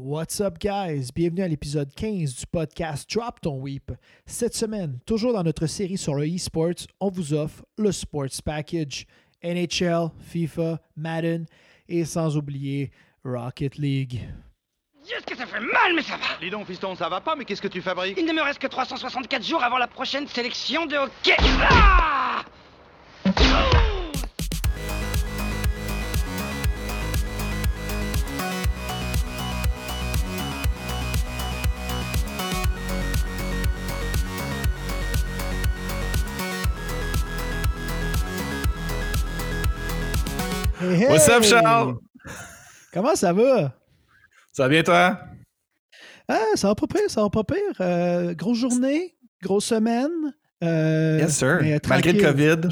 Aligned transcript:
What's 0.00 0.40
up, 0.40 0.60
guys? 0.60 1.10
Bienvenue 1.12 1.42
à 1.42 1.48
l'épisode 1.48 1.92
15 1.92 2.36
du 2.36 2.46
podcast 2.46 3.10
Drop 3.12 3.40
Ton 3.40 3.60
Weep. 3.60 3.90
Cette 4.26 4.54
semaine, 4.54 5.00
toujours 5.04 5.32
dans 5.32 5.42
notre 5.42 5.66
série 5.66 5.98
sur 5.98 6.14
le 6.14 6.24
e-sports, 6.24 6.86
on 7.00 7.10
vous 7.10 7.34
offre 7.34 7.64
le 7.76 7.90
Sports 7.90 8.40
Package 8.44 9.06
NHL, 9.42 10.10
FIFA, 10.20 10.78
Madden 10.96 11.46
et 11.88 12.04
sans 12.04 12.36
oublier 12.36 12.92
Rocket 13.24 13.76
League. 13.76 14.20
Dieu, 15.04 15.16
ce 15.18 15.26
que 15.26 15.36
ça 15.36 15.46
fait 15.46 15.58
mal, 15.58 15.92
mais 15.96 16.02
ça 16.02 16.16
va? 16.16 16.38
Dis 16.40 16.50
donc, 16.50 16.68
fiston, 16.68 16.94
ça 16.94 17.08
va 17.08 17.20
pas, 17.20 17.34
mais 17.34 17.44
qu'est-ce 17.44 17.62
que 17.62 17.66
tu 17.66 17.82
fabriques? 17.82 18.16
Il 18.16 18.24
ne 18.24 18.32
me 18.32 18.42
reste 18.42 18.60
que 18.60 18.68
364 18.68 19.44
jours 19.44 19.64
avant 19.64 19.78
la 19.78 19.88
prochaine 19.88 20.28
sélection 20.28 20.86
de 20.86 20.94
hockey 20.96 21.34
Ah 21.40 22.44
Hey, 40.88 40.94
hey! 41.02 41.08
What's 41.10 41.28
up, 41.28 41.42
Charles? 41.42 41.96
Comment 42.92 43.14
ça 43.14 43.32
va? 43.32 43.74
Ça 44.52 44.62
va 44.64 44.68
bien, 44.68 44.82
toi? 44.82 45.18
Ah, 46.28 46.38
ça 46.54 46.68
va 46.68 46.74
pas 46.74 46.86
pire, 46.86 47.08
ça 47.10 47.22
va 47.22 47.30
pas 47.30 47.44
pire. 47.44 47.56
Euh, 47.80 48.34
grosse 48.34 48.58
journée, 48.58 49.16
grosse 49.42 49.66
semaine. 49.66 50.10
euh, 50.64 51.18
Yes, 51.20 51.36
sir. 51.36 51.58
mais 51.60 51.78
Malgré 51.88 52.12
le. 52.12 52.22
COVID. 52.22 52.68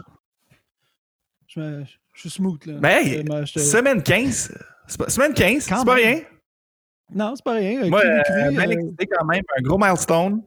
Je, 1.47 1.60
me- 1.60 1.84
je 2.15 2.21
suis 2.21 2.30
smooth, 2.30 2.65
là. 2.66 2.74
Mais 2.80 3.02
hey, 3.05 3.24
Euh, 3.30 3.45
je 3.45 3.55
te- 3.55 3.59
semaine 3.60 4.02
15. 4.02 4.52
C'est 4.87 4.98
pas- 4.98 5.09
Semaine 5.09 5.35
15, 5.35 5.66
Quand 5.69 5.79
c'est 5.79 5.85
pas 5.85 5.95
rien. 5.95 6.21
Non, 7.15 7.35
c'est 7.37 7.45
pas 7.45 7.52
rien. 7.55 7.88
Moi, 7.88 8.01
euh, 8.05 8.23
quand 9.10 9.24
même. 9.27 9.43
Un 9.59 9.62
gros 9.62 9.79
milestone. 9.79 10.43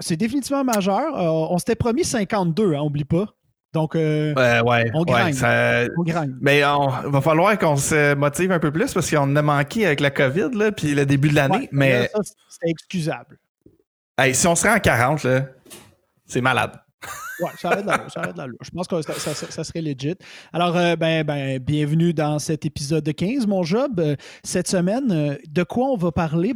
C'est 0.00 0.16
définitivement 0.16 0.64
majeur. 0.64 1.14
On 1.14 1.56
s'était 1.58 1.76
promis 1.76 2.04
52, 2.04 2.74
hein, 2.74 2.82
oublie 2.82 3.04
pas. 3.04 3.26
Donc, 3.74 3.94
euh, 3.96 4.32
Euh, 4.38 4.62
ouais, 4.62 4.90
On 4.94 5.00
ouais, 5.00 5.12
grind. 5.12 5.34
ça- 5.34 5.84
on 5.98 6.02
grind. 6.02 6.34
Mais 6.40 6.64
on 6.64 6.88
va 7.10 7.20
falloir 7.20 7.58
qu'on 7.58 7.76
se 7.76 8.14
motive 8.14 8.50
un 8.52 8.58
peu 8.58 8.70
plus 8.72 8.92
parce 8.94 9.10
qu'on 9.10 9.18
en 9.18 9.36
a 9.36 9.42
manqué 9.42 9.84
avec 9.86 10.00
la 10.00 10.10
COVID, 10.10 10.50
là, 10.54 10.72
puis 10.72 10.94
le 10.94 11.04
début 11.04 11.28
de 11.28 11.34
l'année. 11.34 11.58
Ouais, 11.58 11.68
mais 11.72 12.08
ça, 12.14 12.20
c'est 12.48 12.70
excusable. 12.70 13.38
hey, 14.18 14.34
si 14.34 14.46
on 14.46 14.54
se 14.54 14.66
rend 14.66 14.72
à 14.74 14.80
40, 14.80 15.22
là, 15.24 15.46
c'est 16.26 16.40
malade. 16.40 16.72
Ouais, 17.40 17.50
ça 17.58 17.68
arrête 17.68 17.84
de 17.84 17.90
l'allure, 17.90 18.10
ça 18.10 18.20
de. 18.32 18.56
Je 18.62 18.70
pense 18.70 18.88
que 18.88 19.00
ça, 19.02 19.12
ça- 19.12 19.34
ça- 19.34 19.50
ça 19.50 19.62
serait 19.64 19.80
legit. 19.82 20.16
Alors, 20.52 20.76
euh, 20.76 20.96
ben, 20.96 21.22
ben, 21.22 21.58
bienvenue 21.60 22.12
dans 22.12 22.40
cet 22.40 22.64
épisode 22.66 23.04
de 23.04 23.12
15, 23.12 23.46
mon 23.46 23.62
job. 23.62 24.02
Cette 24.42 24.66
semaine, 24.66 25.38
de 25.48 25.62
quoi 25.62 25.86
on 25.86 25.96
va 25.96 26.10
parler? 26.10 26.52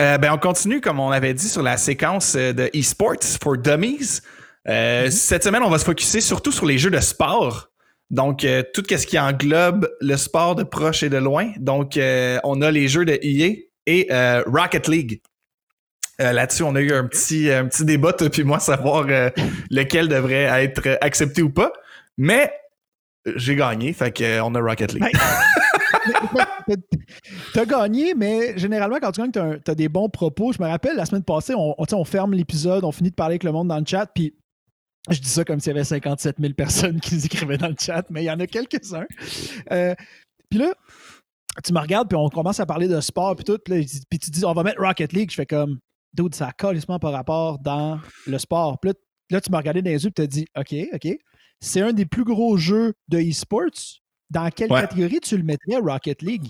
Euh, 0.00 0.18
ben, 0.18 0.32
on 0.32 0.38
continue, 0.38 0.80
comme 0.80 1.00
on 1.00 1.10
avait 1.10 1.34
dit, 1.34 1.48
sur 1.48 1.62
la 1.62 1.76
séquence 1.78 2.36
de 2.36 2.70
eSports 2.74 3.24
for 3.42 3.56
Dummies. 3.58 4.20
Euh, 4.68 5.04
Mhm. 5.04 5.10
Cette 5.10 5.44
semaine, 5.44 5.62
on 5.62 5.70
va 5.70 5.78
se 5.78 5.84
focuser 5.84 6.20
surtout 6.20 6.52
sur 6.52 6.66
les 6.66 6.78
jeux 6.78 6.90
de 6.90 7.00
sport. 7.00 7.68
Donc, 8.10 8.44
euh, 8.44 8.62
tout 8.74 8.82
ce 8.88 9.06
qui 9.06 9.18
englobe 9.18 9.88
le 10.00 10.16
sport 10.16 10.54
de 10.56 10.64
proche 10.64 11.02
et 11.02 11.08
de 11.08 11.16
loin. 11.16 11.52
Donc, 11.58 11.96
euh, 11.96 12.38
on 12.44 12.60
a 12.60 12.70
les 12.70 12.88
jeux 12.88 13.04
de 13.04 13.18
EA 13.22 13.54
et 13.86 14.08
Rocket 14.46 14.88
League. 14.88 15.22
Là-dessus, 16.18 16.64
on 16.64 16.74
a 16.74 16.80
eu 16.80 16.92
un 16.92 17.06
petit, 17.06 17.50
un 17.50 17.66
petit 17.66 17.84
débat, 17.84 18.12
toi 18.12 18.28
puis 18.28 18.44
moi, 18.44 18.58
savoir 18.60 19.06
lequel 19.70 20.06
devrait 20.08 20.64
être 20.64 20.98
accepté 21.00 21.40
ou 21.40 21.48
pas. 21.48 21.72
Mais 22.18 22.52
j'ai 23.36 23.56
gagné, 23.56 23.94
fait 23.94 24.14
qu'on 24.14 24.54
a 24.54 24.60
Rocket 24.60 24.92
League. 24.92 25.16
T'as 27.54 27.64
gagné, 27.64 28.14
mais 28.14 28.56
généralement, 28.58 28.98
quand 29.00 29.12
tu 29.12 29.20
gagnes, 29.20 29.30
t'as, 29.30 29.58
t'as 29.58 29.74
des 29.74 29.88
bons 29.88 30.08
propos. 30.08 30.52
Je 30.52 30.62
me 30.62 30.68
rappelle, 30.68 30.96
la 30.96 31.06
semaine 31.06 31.24
passée, 31.24 31.54
on, 31.54 31.74
on, 31.78 31.84
on 31.92 32.04
ferme 32.04 32.34
l'épisode, 32.34 32.84
on 32.84 32.92
finit 32.92 33.10
de 33.10 33.14
parler 33.14 33.32
avec 33.34 33.44
le 33.44 33.52
monde 33.52 33.68
dans 33.68 33.78
le 33.78 33.84
chat, 33.86 34.06
puis 34.14 34.34
je 35.08 35.18
dis 35.20 35.28
ça 35.28 35.44
comme 35.44 35.60
s'il 35.60 35.72
y 35.72 35.76
avait 35.76 35.84
57 35.84 36.36
000 36.38 36.52
personnes 36.54 37.00
qui 37.00 37.14
nous 37.14 37.24
écrivaient 37.24 37.56
dans 37.58 37.68
le 37.68 37.76
chat, 37.78 38.04
mais 38.10 38.22
il 38.22 38.26
y 38.26 38.30
en 38.30 38.38
a 38.40 38.46
quelques-uns. 38.46 39.06
Euh, 39.72 39.94
puis 40.50 40.58
là, 40.58 40.74
tu 41.64 41.72
me 41.72 41.78
regardes, 41.80 42.08
puis 42.08 42.16
on 42.16 42.28
commence 42.28 42.60
à 42.60 42.66
parler 42.66 42.88
de 42.88 43.00
sport, 43.00 43.34
puis 43.36 43.44
tout, 43.44 43.58
puis, 43.64 43.86
tu 44.18 44.30
dis, 44.30 44.44
on 44.44 44.52
va 44.52 44.62
mettre 44.62 44.80
Rocket 44.80 45.12
League. 45.12 45.30
Je 45.30 45.36
fais 45.36 45.46
comme, 45.46 45.78
dude, 46.12 46.34
ça 46.34 46.48
a 46.48 46.52
calissement 46.52 46.98
par 46.98 47.12
rapport 47.12 47.58
dans 47.58 47.98
le 48.26 48.38
sport. 48.38 48.78
Puis 48.80 48.90
là, 48.90 48.94
là, 49.30 49.40
tu 49.40 49.50
m'as 49.50 49.58
regardé 49.58 49.82
dans 49.82 49.90
les 49.90 50.04
yeux, 50.04 50.10
puis 50.10 50.14
tu 50.14 50.22
as 50.22 50.26
dit, 50.26 50.46
OK, 50.56 50.74
OK, 50.92 51.18
c'est 51.60 51.80
un 51.80 51.92
des 51.92 52.06
plus 52.06 52.24
gros 52.24 52.56
jeux 52.56 52.94
de 53.08 53.18
e-sports. 53.18 54.00
Dans 54.30 54.48
quelle 54.50 54.70
Ouais. 54.72 54.82
catégorie 54.82 55.20
tu 55.20 55.36
le 55.36 55.42
mettrais, 55.42 55.76
Rocket 55.82 56.22
League? 56.22 56.46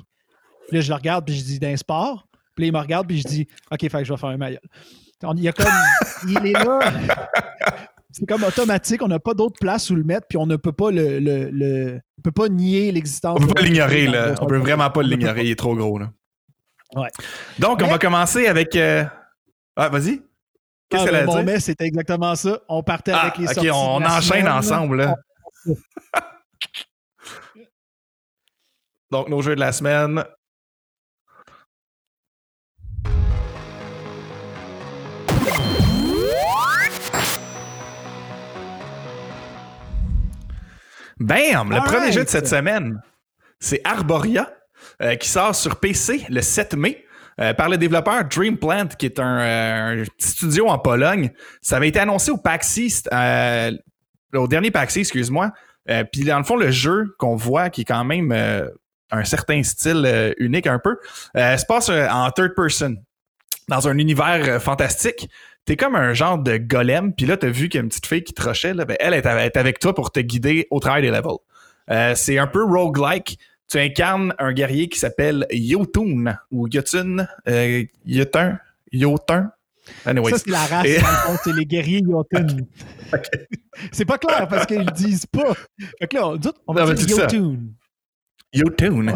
Puis 0.68 0.76
là, 0.76 0.80
je 0.82 0.88
le 0.88 0.94
regarde, 0.94 1.24
puis 1.24 1.34
je 1.34 1.44
dis 1.44 1.58
d'un 1.58 1.76
sport. 1.76 2.26
Puis 2.54 2.64
là, 2.64 2.66
il 2.68 2.72
me 2.72 2.78
regarde, 2.78 3.06
puis 3.06 3.18
je 3.18 3.26
dis 3.26 3.48
OK, 3.70 3.80
fait 3.80 3.88
que 3.88 4.04
je 4.04 4.12
vais 4.12 4.18
faire 4.18 4.28
un 4.28 4.36
maillot. 4.36 4.58
Il 5.34 5.40
y 5.42 5.48
a 5.48 5.52
comme. 5.52 5.66
il 6.28 6.46
est 6.46 6.52
là. 6.52 6.80
C'est 8.12 8.26
comme 8.26 8.42
automatique, 8.44 9.02
on 9.02 9.08
n'a 9.08 9.18
pas 9.20 9.34
d'autre 9.34 9.58
place 9.60 9.88
où 9.90 9.94
le 9.94 10.02
mettre, 10.04 10.26
puis 10.28 10.36
on 10.38 10.46
ne 10.46 10.56
peut 10.56 10.72
pas 10.72 10.90
le. 10.90 11.18
le, 11.20 11.48
le- 11.50 12.00
on 12.18 12.22
peut 12.22 12.32
pas 12.32 12.48
nier 12.48 12.90
l'existence. 12.92 13.38
On 13.40 13.46
peut 13.46 13.54
pas 13.54 13.62
l'ignorer, 13.62 14.06
là. 14.06 14.34
On 14.40 14.46
peut 14.46 14.58
vraiment 14.58 14.90
pas 14.90 15.00
On 15.04 15.04
l'ignorer, 15.04 15.44
il 15.44 15.50
est 15.52 15.58
trop 15.58 15.74
gros, 15.76 15.98
là. 15.98 16.10
Ouais. 16.96 17.08
Donc, 17.58 17.80
on 17.82 17.86
va 17.86 17.98
commencer 17.98 18.46
avec. 18.48 18.74
euh, 18.76 19.04
Ah, 19.76 19.88
vas-y. 19.88 20.20
Qu'est-ce 20.88 21.02
Ah, 21.02 21.04
qu'elle 21.04 21.14
ben, 21.14 21.22
a 21.22 21.26
mon 21.26 21.38
dit? 21.38 21.44
mais 21.44 21.60
c'était 21.60 21.84
exactement 21.86 22.34
ça. 22.34 22.60
On 22.68 22.82
partait 22.82 23.12
Ah, 23.12 23.20
avec 23.22 23.38
les 23.38 23.46
ok, 23.46 23.54
sorties. 23.54 23.70
on 23.70 24.00
la 24.00 24.16
enchaîne 24.16 24.22
semaine, 24.40 24.48
ensemble, 24.48 24.96
là. 24.96 25.14
Donc, 29.10 29.28
nos 29.28 29.42
jeux 29.42 29.54
de 29.54 29.60
la 29.60 29.72
semaine. 29.72 30.24
Bam! 41.20 41.70
Le 41.70 41.76
All 41.76 41.82
premier 41.84 41.98
right. 42.04 42.12
jeu 42.12 42.24
de 42.24 42.28
cette 42.28 42.48
semaine, 42.48 43.00
c'est 43.58 43.80
Arboria, 43.84 44.50
euh, 45.02 45.14
qui 45.16 45.28
sort 45.28 45.54
sur 45.54 45.76
PC 45.78 46.24
le 46.28 46.40
7 46.40 46.74
mai. 46.74 47.04
euh, 47.40 47.54
par 47.54 47.68
le 47.70 47.78
développeur 47.78 48.24
Dreamplant, 48.24 48.88
qui 48.98 49.06
est 49.06 49.18
un, 49.18 49.38
euh, 49.40 50.02
un 50.02 50.04
petit 50.04 50.28
studio 50.28 50.68
en 50.68 50.78
Pologne. 50.78 51.30
Ça 51.62 51.76
avait 51.76 51.88
été 51.88 51.98
annoncé 51.98 52.30
au 52.30 52.36
PAX 52.36 52.76
East, 52.76 53.08
euh, 53.12 53.72
au 54.34 54.46
dernier 54.46 54.70
PAX 54.70 54.96
East, 54.96 55.10
excuse-moi. 55.10 55.52
Puis 56.12 56.24
dans 56.24 56.38
le 56.38 56.44
fond, 56.44 56.56
le 56.56 56.70
jeu 56.70 57.14
qu'on 57.18 57.36
voit, 57.36 57.70
qui 57.70 57.80
est 57.80 57.84
quand 57.84 58.04
même 58.04 58.30
un 59.10 59.24
certain 59.24 59.62
style 59.62 60.34
unique 60.38 60.66
un 60.68 60.78
peu, 60.78 60.98
se 61.34 61.64
passe 61.66 61.88
en 61.88 62.30
third 62.30 62.54
person, 62.54 62.94
dans 63.68 63.88
un 63.88 63.98
univers 63.98 64.62
fantastique. 64.62 65.28
T'es 65.70 65.76
comme 65.76 65.94
un 65.94 66.14
genre 66.14 66.36
de 66.36 66.56
golem, 66.56 67.14
puis 67.14 67.26
là, 67.26 67.36
t'as 67.36 67.48
vu 67.48 67.68
qu'il 67.68 67.78
y 67.78 67.80
a 67.80 67.84
une 67.84 67.90
petite 67.90 68.06
fille 68.06 68.24
qui 68.24 68.32
te 68.32 68.42
rushait, 68.42 68.74
là, 68.74 68.84
ben, 68.84 68.96
elle 68.98 69.14
est 69.14 69.24
avec, 69.24 69.78
toi 69.78 69.94
pour 69.94 70.10
te 70.10 70.18
guider 70.18 70.66
au 70.72 70.80
travers 70.80 71.00
des 71.00 71.10
levels. 71.16 71.38
Euh, 71.92 72.12
c'est 72.16 72.38
un 72.38 72.48
peu 72.48 72.64
roguelike. 72.64 73.38
Tu 73.70 73.78
incarnes 73.78 74.34
un 74.40 74.52
guerrier 74.52 74.88
qui 74.88 74.98
s'appelle 74.98 75.46
Yotun, 75.52 76.36
ou 76.50 76.66
Yotun, 76.66 77.24
euh, 77.48 77.84
Yotun, 78.04 78.58
Yotun. 78.90 79.52
Anyways. 80.06 80.32
Ça, 80.32 80.38
c'est 80.38 80.50
la 80.50 80.66
race, 80.66 80.86
Et- 80.86 80.98
c'est 81.44 81.52
les 81.54 81.66
guerriers 81.66 82.02
Jotun. 82.04 82.46
C'est 83.92 84.04
pas 84.04 84.18
clair 84.18 84.48
parce 84.48 84.66
qu'ils 84.66 84.80
le 84.80 84.90
disent 84.90 85.26
pas. 85.26 85.54
Fait 86.00 86.08
que 86.08 86.16
là, 86.16 86.26
on, 86.30 86.34
dit- 86.36 86.48
on 86.66 86.72
va 86.74 86.84
Non, 86.84 86.92
dire 86.94 87.14
ça. 87.16 87.28
Jotun. 87.28 87.58
Yotun. 88.52 89.06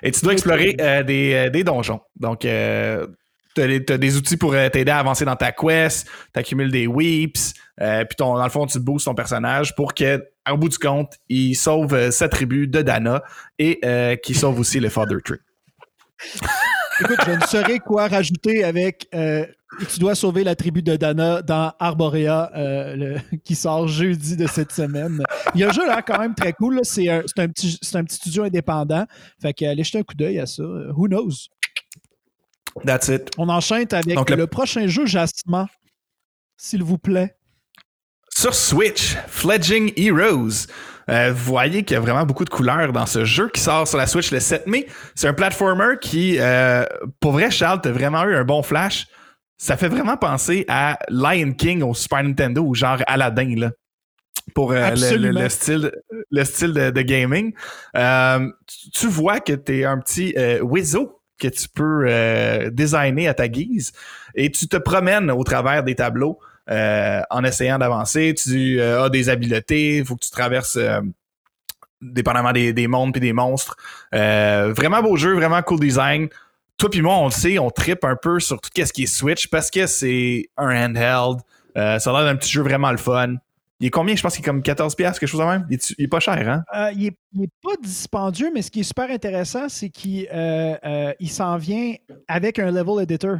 Et 0.00 0.12
tu 0.12 0.20
dois 0.22 0.32
Yotun. 0.32 0.32
explorer 0.32 0.76
euh, 0.80 1.02
des, 1.02 1.50
des 1.52 1.64
donjons. 1.64 2.02
Donc, 2.14 2.44
euh, 2.44 3.04
tu 3.54 3.62
as, 3.62 3.98
des 3.98 4.16
outils 4.16 4.36
pour 4.36 4.54
euh, 4.54 4.68
t'aider 4.68 4.90
à 4.90 4.98
avancer 4.98 5.24
dans 5.24 5.36
ta 5.36 5.52
quest, 5.52 6.08
tu 6.32 6.40
accumules 6.40 6.70
des 6.70 6.86
weeps, 6.86 7.54
euh, 7.80 8.04
puis 8.04 8.16
dans 8.18 8.42
le 8.42 8.50
fond, 8.50 8.66
tu 8.66 8.78
boostes 8.78 9.06
ton 9.06 9.14
personnage 9.14 9.74
pour 9.74 9.94
que, 9.94 10.24
au 10.50 10.56
bout 10.56 10.68
du 10.68 10.78
compte, 10.78 11.14
il 11.28 11.54
sauve 11.54 11.94
euh, 11.94 12.10
sa 12.10 12.28
tribu 12.28 12.66
de 12.66 12.82
Dana 12.82 13.22
et 13.58 13.80
qu'il 14.22 14.36
sauve 14.36 14.58
aussi 14.58 14.80
le 14.80 14.88
Father 14.88 15.16
Tree. 15.24 15.38
Écoute, 17.00 17.18
je 17.26 17.32
ne 17.32 17.40
saurais 17.40 17.78
quoi 17.80 18.06
rajouter 18.06 18.62
avec 18.62 19.08
Tu 19.10 19.98
dois 19.98 20.14
sauver 20.14 20.44
la 20.44 20.54
tribu 20.54 20.80
de 20.80 20.94
Dana 20.94 21.42
dans 21.42 21.72
Arborea 21.80 22.52
qui 23.44 23.56
sort 23.56 23.88
jeudi 23.88 24.36
de 24.36 24.46
cette 24.46 24.70
semaine. 24.70 25.20
Il 25.54 25.60
y 25.60 25.64
a 25.64 25.70
un 25.70 25.72
jeu 25.72 25.84
là 25.88 26.02
quand 26.02 26.20
même 26.20 26.36
très 26.36 26.52
cool. 26.52 26.78
C'est 26.84 27.08
un, 27.08 27.22
petit, 27.48 27.80
studio 28.08 28.44
indépendant. 28.44 29.06
Fait 29.42 29.52
que 29.52 29.64
allez 29.64 29.82
jeter 29.82 29.98
un 29.98 30.02
coup 30.04 30.14
d'œil 30.14 30.38
à 30.38 30.46
ça. 30.46 30.62
Who 30.62 31.08
knows? 31.08 31.48
That's 32.84 33.08
it. 33.08 33.30
On 33.38 33.48
enchaîne 33.48 33.86
avec 33.92 34.14
Donc, 34.14 34.30
le... 34.30 34.36
le- 34.36 34.46
prochain 34.46 34.86
jeu, 34.86 35.06
Jasmin. 35.06 35.66
S'il 36.56 36.82
vous 36.82 36.98
plaît. 36.98 37.36
Sur 38.30 38.54
Switch, 38.54 39.16
Fledging 39.28 39.92
Heroes. 39.96 40.66
Euh, 41.08 41.32
vous 41.32 41.44
voyez 41.44 41.84
qu'il 41.84 41.94
y 41.94 41.98
a 41.98 42.00
vraiment 42.00 42.24
beaucoup 42.24 42.44
de 42.44 42.50
couleurs 42.50 42.92
dans 42.92 43.06
ce 43.06 43.24
jeu 43.24 43.48
qui 43.48 43.60
sort 43.60 43.86
sur 43.86 43.98
la 43.98 44.06
Switch 44.06 44.30
le 44.32 44.40
7 44.40 44.66
mai. 44.66 44.86
C'est 45.14 45.28
un 45.28 45.34
platformer 45.34 45.98
qui, 46.00 46.38
euh, 46.40 46.84
pour 47.20 47.32
vrai, 47.32 47.50
Charles, 47.50 47.80
t'as 47.82 47.92
vraiment 47.92 48.24
eu 48.24 48.34
un 48.34 48.44
bon 48.44 48.62
flash. 48.62 49.06
Ça 49.56 49.76
fait 49.76 49.88
vraiment 49.88 50.16
penser 50.16 50.64
à 50.68 50.98
Lion 51.08 51.52
King 51.52 51.82
au 51.82 51.94
Super 51.94 52.24
Nintendo 52.24 52.62
ou 52.62 52.74
genre 52.74 52.98
Aladdin. 53.06 53.54
Là. 53.56 53.70
pour 54.54 54.72
euh, 54.72 54.90
le, 54.90 55.48
style, 55.48 55.92
le 56.30 56.44
style 56.44 56.72
de, 56.72 56.90
de 56.90 57.02
gaming. 57.02 57.52
Euh, 57.96 58.48
tu, 58.92 59.06
vois 59.06 59.40
que 59.40 59.52
tu 59.52 59.80
es 59.80 59.84
un 59.84 59.98
petit 59.98 60.34
euh, 60.36 60.60
Wizzo 60.60 61.13
que 61.38 61.48
tu 61.48 61.68
peux 61.68 62.06
euh, 62.06 62.70
designer 62.70 63.28
à 63.28 63.34
ta 63.34 63.48
guise 63.48 63.92
et 64.34 64.50
tu 64.50 64.68
te 64.68 64.76
promènes 64.76 65.30
au 65.30 65.44
travers 65.44 65.82
des 65.82 65.94
tableaux 65.94 66.38
euh, 66.70 67.20
en 67.30 67.44
essayant 67.44 67.78
d'avancer. 67.78 68.34
Tu 68.34 68.80
euh, 68.80 69.04
as 69.04 69.10
des 69.10 69.28
habiletés, 69.28 69.98
il 69.98 70.04
faut 70.04 70.16
que 70.16 70.24
tu 70.24 70.30
traverses 70.30 70.78
dépendamment 72.00 72.52
des, 72.52 72.72
des 72.72 72.86
mondes 72.86 73.12
puis 73.12 73.20
des 73.20 73.32
monstres. 73.32 73.76
Vraiment 74.12 75.02
beau 75.02 75.16
jeu, 75.16 75.34
vraiment 75.34 75.62
cool 75.62 75.80
design. 75.80 76.28
Toi 76.76 76.90
puis 76.90 77.02
moi, 77.02 77.16
on 77.16 77.26
le 77.26 77.30
sait, 77.30 77.58
on 77.58 77.70
tripe 77.70 78.04
un 78.04 78.16
peu 78.16 78.40
sur 78.40 78.60
tout 78.60 78.70
ce 78.74 78.92
qui 78.92 79.04
est 79.04 79.06
Switch 79.06 79.48
parce 79.48 79.70
que 79.70 79.86
c'est 79.86 80.48
un 80.56 80.86
handheld. 80.86 81.40
Ça 81.74 81.96
a 81.96 82.12
l'air 82.12 82.24
d'un 82.24 82.36
petit 82.36 82.50
jeu 82.50 82.62
vraiment 82.62 82.90
le 82.90 82.98
fun. 82.98 83.36
Il 83.80 83.86
est 83.86 83.90
combien? 83.90 84.14
Je 84.14 84.22
pense 84.22 84.34
qu'il 84.34 84.42
est 84.42 84.46
comme 84.46 84.60
14$, 84.60 84.94
quelque 84.96 85.26
chose 85.26 85.40
de 85.40 85.44
même. 85.44 85.66
Il 85.68 85.74
est, 85.74 85.94
est 85.98 86.08
pas 86.08 86.20
cher, 86.20 86.48
hein? 86.48 86.62
Euh, 86.74 86.92
il 86.96 87.10
n'est 87.34 87.48
pas 87.62 87.74
dispendieux, 87.82 88.50
mais 88.54 88.62
ce 88.62 88.70
qui 88.70 88.80
est 88.80 88.84
super 88.84 89.10
intéressant, 89.10 89.68
c'est 89.68 89.90
qu'il 89.90 90.28
euh, 90.32 90.76
euh, 90.84 91.12
s'en 91.26 91.56
vient 91.56 91.94
avec 92.28 92.58
un 92.58 92.70
level 92.70 93.02
editor. 93.02 93.38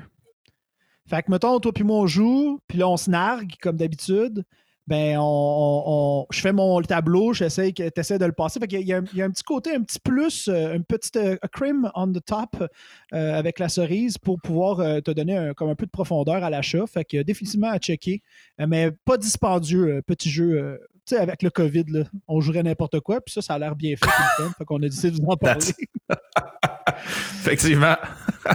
Fait 1.08 1.22
que, 1.22 1.30
mettons, 1.30 1.60
toi 1.60 1.72
puis 1.72 1.84
moi, 1.84 1.98
on 1.98 2.06
joue, 2.06 2.58
puis 2.66 2.78
là, 2.78 2.88
on 2.88 2.96
se 2.96 3.10
nargue, 3.10 3.52
comme 3.60 3.76
d'habitude. 3.76 4.44
Ben, 4.86 5.16
on, 5.18 5.22
on- 5.22 5.82
on- 5.86 6.26
je 6.30 6.40
fais 6.40 6.52
mon 6.52 6.80
tableau, 6.82 7.32
j'essaie 7.32 7.72
que 7.72 7.88
tu 7.88 8.18
de 8.18 8.24
le 8.26 8.32
passer. 8.32 8.60
Fait 8.60 8.66
qu'il 8.66 8.80
y 8.80 8.82
a, 8.82 8.82
il 8.82 8.88
y 8.88 8.92
a 8.92 8.98
un- 8.98 9.04
il 9.12 9.18
y 9.18 9.22
a 9.22 9.24
un 9.24 9.30
petit 9.30 9.42
côté, 9.42 9.74
un 9.74 9.82
petit 9.82 9.98
plus, 9.98 10.48
euh, 10.48 10.74
une 10.74 10.84
petite 10.84 11.16
euh, 11.16 11.36
cream 11.52 11.90
on 11.94 12.12
the 12.12 12.22
top 12.24 12.68
euh, 13.14 13.38
avec 13.38 13.58
la 13.58 13.68
cerise 13.68 14.18
pour 14.18 14.40
pouvoir 14.42 14.80
euh, 14.80 15.00
te 15.00 15.10
donner 15.10 15.36
un, 15.36 15.54
comme 15.54 15.70
un 15.70 15.74
peu 15.74 15.86
de 15.86 15.90
profondeur 15.90 16.44
à 16.44 16.50
l'achat. 16.50 16.84
Fait 16.86 17.04
que 17.04 17.22
définitivement 17.22 17.70
à 17.70 17.78
checker, 17.78 18.22
mais 18.58 18.90
pas 19.04 19.16
dispendieux, 19.16 20.02
petit 20.06 20.30
jeu. 20.30 20.78
tu 21.06 21.14
sais, 21.16 21.20
avec 21.20 21.42
le 21.42 21.50
COVID, 21.50 21.84
là, 21.88 22.04
on 22.28 22.40
jouerait 22.40 22.62
n'importe 22.62 23.00
quoi, 23.00 23.20
puis 23.20 23.32
ça, 23.32 23.42
ça 23.42 23.54
a 23.54 23.58
l'air 23.58 23.74
bien 23.76 23.94
fait. 23.96 24.10
Fait 24.58 24.64
qu'on 24.64 24.76
a 24.78 24.80
décidé 24.88 25.10
de 25.12 25.16
vous 25.22 25.28
en 25.30 25.36
parler. 25.36 25.64
Effectivement. 27.40 27.96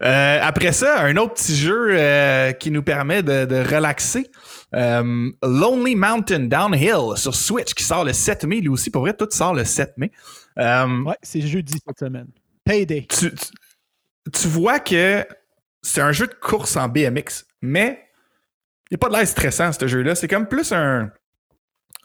Euh, 0.00 0.38
après 0.40 0.70
ça, 0.70 1.00
un 1.02 1.16
autre 1.16 1.34
petit 1.34 1.56
jeu 1.56 1.88
euh, 1.90 2.52
qui 2.52 2.70
nous 2.70 2.84
permet 2.84 3.20
de, 3.24 3.46
de 3.46 3.56
relaxer. 3.56 4.30
Euh, 4.72 5.28
Lonely 5.42 5.96
Mountain 5.96 6.44
Downhill 6.46 7.16
sur 7.16 7.34
Switch 7.34 7.74
qui 7.74 7.82
sort 7.82 8.04
le 8.04 8.12
7 8.12 8.44
mai. 8.44 8.60
Lui 8.60 8.68
aussi, 8.68 8.90
pour 8.90 9.02
vrai, 9.02 9.12
tout 9.12 9.26
sort 9.32 9.54
le 9.54 9.64
7 9.64 9.94
mai. 9.98 10.12
Ouais, 10.56 11.16
c'est 11.20 11.40
jeudi 11.40 11.80
cette 11.84 11.98
semaine. 11.98 12.28
Payday. 12.62 13.08
tu, 13.10 13.34
tu- 13.34 14.30
tu 14.32 14.46
vois 14.46 14.78
que 14.78 15.26
c'est 15.82 16.00
un 16.00 16.12
jeu 16.12 16.28
de 16.28 16.34
course 16.34 16.76
en 16.76 16.86
BMX, 16.88 17.44
mais 17.60 18.04
il 18.90 18.94
n'y 18.94 18.94
a 18.94 18.98
pas 18.98 19.08
de 19.08 19.14
l'air 19.14 19.26
stressant, 19.26 19.72
ce 19.72 19.88
jeu-là. 19.88 20.14
C'est 20.14 20.28
comme 20.28 20.46
plus 20.46 20.70
un, 20.70 21.10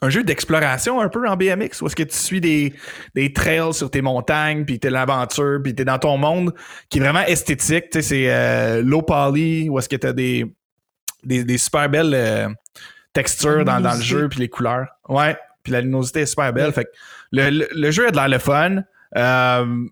un 0.02 0.10
jeu 0.10 0.22
d'exploration 0.22 1.00
un 1.00 1.08
peu 1.08 1.26
en 1.28 1.36
BMX, 1.36 1.80
où 1.80 1.86
est-ce 1.86 1.96
que 1.96 2.02
tu 2.02 2.16
suis 2.16 2.40
des, 2.40 2.74
des 3.14 3.32
trails 3.32 3.72
sur 3.72 3.90
tes 3.90 4.02
montagnes, 4.02 4.64
puis 4.64 4.78
t'es 4.78 4.90
l'aventure, 4.90 5.60
puis 5.62 5.74
t'es 5.74 5.84
dans 5.84 5.98
ton 5.98 6.18
monde, 6.18 6.52
qui 6.90 6.98
est 6.98 7.00
vraiment 7.00 7.24
esthétique. 7.24 7.90
Tu 7.90 7.98
sais, 8.00 8.02
c'est 8.02 8.30
euh, 8.32 8.82
low 8.82 9.02
poly, 9.02 9.68
où 9.70 9.78
est-ce 9.78 9.88
que 9.88 9.96
t'as 9.96 10.12
des, 10.12 10.44
des, 11.22 11.44
des 11.44 11.56
super 11.58 11.88
belles 11.88 12.12
euh, 12.14 12.48
textures 13.12 13.64
dans, 13.64 13.80
dans 13.80 13.94
le 13.94 14.02
jeu, 14.02 14.28
puis 14.28 14.40
les 14.40 14.48
couleurs. 14.48 14.88
Ouais, 15.08 15.36
puis 15.62 15.72
la 15.72 15.80
luminosité 15.80 16.20
est 16.20 16.26
super 16.26 16.52
belle. 16.52 16.72
Fait 16.72 16.84
que 16.84 16.90
le, 17.32 17.48
le, 17.50 17.68
le 17.72 17.90
jeu 17.90 18.08
a 18.08 18.10
de 18.10 18.16
l'air 18.16 18.28
le 18.28 18.38
fun. 18.38 18.82
Euh, 19.16 19.86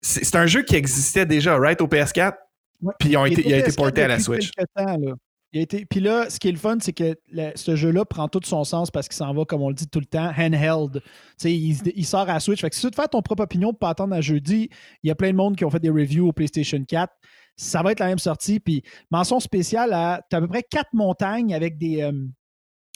c'est 0.00 0.36
un 0.36 0.46
jeu 0.46 0.62
qui 0.62 0.76
existait 0.76 1.26
déjà, 1.26 1.56
right, 1.58 1.80
au 1.82 1.88
PS4, 1.88 2.34
Ouais. 2.82 2.92
puis 3.00 3.08
ils 3.10 3.16
ont 3.16 3.24
Il 3.26 3.32
été, 3.32 3.42
est 3.42 3.50
il 3.50 3.54
a 3.54 3.58
été 3.58 3.70
PS4 3.70 3.76
porté 3.76 4.02
à 4.02 4.08
la 4.08 4.18
Switch. 4.20 4.50
quelques 4.52 4.68
temps, 4.76 4.96
là. 4.98 5.14
Il 5.52 5.60
a 5.60 5.62
été... 5.62 5.86
Puis 5.86 6.00
là, 6.00 6.28
ce 6.28 6.38
qui 6.38 6.48
est 6.48 6.52
le 6.52 6.58
fun, 6.58 6.76
c'est 6.80 6.92
que 6.92 7.16
ce 7.54 7.76
jeu-là 7.76 8.04
prend 8.04 8.28
tout 8.28 8.40
son 8.44 8.64
sens 8.64 8.90
parce 8.90 9.08
qu'il 9.08 9.16
s'en 9.16 9.32
va, 9.32 9.44
comme 9.44 9.62
on 9.62 9.68
le 9.68 9.74
dit 9.74 9.88
tout 9.88 10.00
le 10.00 10.06
temps, 10.06 10.30
handheld. 10.36 11.02
Il, 11.44 11.76
il 11.94 12.06
sort 12.06 12.28
à 12.28 12.40
Switch. 12.40 12.60
Fait 12.60 12.68
que 12.70 12.74
si 12.74 12.80
tu 12.82 12.86
veux 12.88 12.90
te 12.90 12.96
faire 12.96 13.08
ton 13.08 13.22
propre 13.22 13.44
opinion 13.44 13.70
pour 13.70 13.78
pas 13.78 13.90
attendre 13.90 14.14
à 14.14 14.20
jeudi, 14.20 14.68
il 15.02 15.08
y 15.08 15.10
a 15.10 15.14
plein 15.14 15.30
de 15.30 15.36
monde 15.36 15.56
qui 15.56 15.64
ont 15.64 15.70
fait 15.70 15.80
des 15.80 15.90
reviews 15.90 16.28
au 16.28 16.32
PlayStation 16.32 16.82
4. 16.84 17.12
Ça 17.56 17.82
va 17.82 17.92
être 17.92 18.00
la 18.00 18.06
même 18.08 18.18
sortie. 18.18 18.60
Puis 18.60 18.82
mention 19.10 19.40
spéciale 19.40 19.92
à. 19.92 20.20
Tu 20.28 20.36
as 20.36 20.38
à 20.38 20.42
peu 20.42 20.48
près 20.48 20.62
quatre 20.62 20.92
montagnes 20.92 21.54
avec 21.54 21.78
des. 21.78 22.02
euh, 22.02 22.12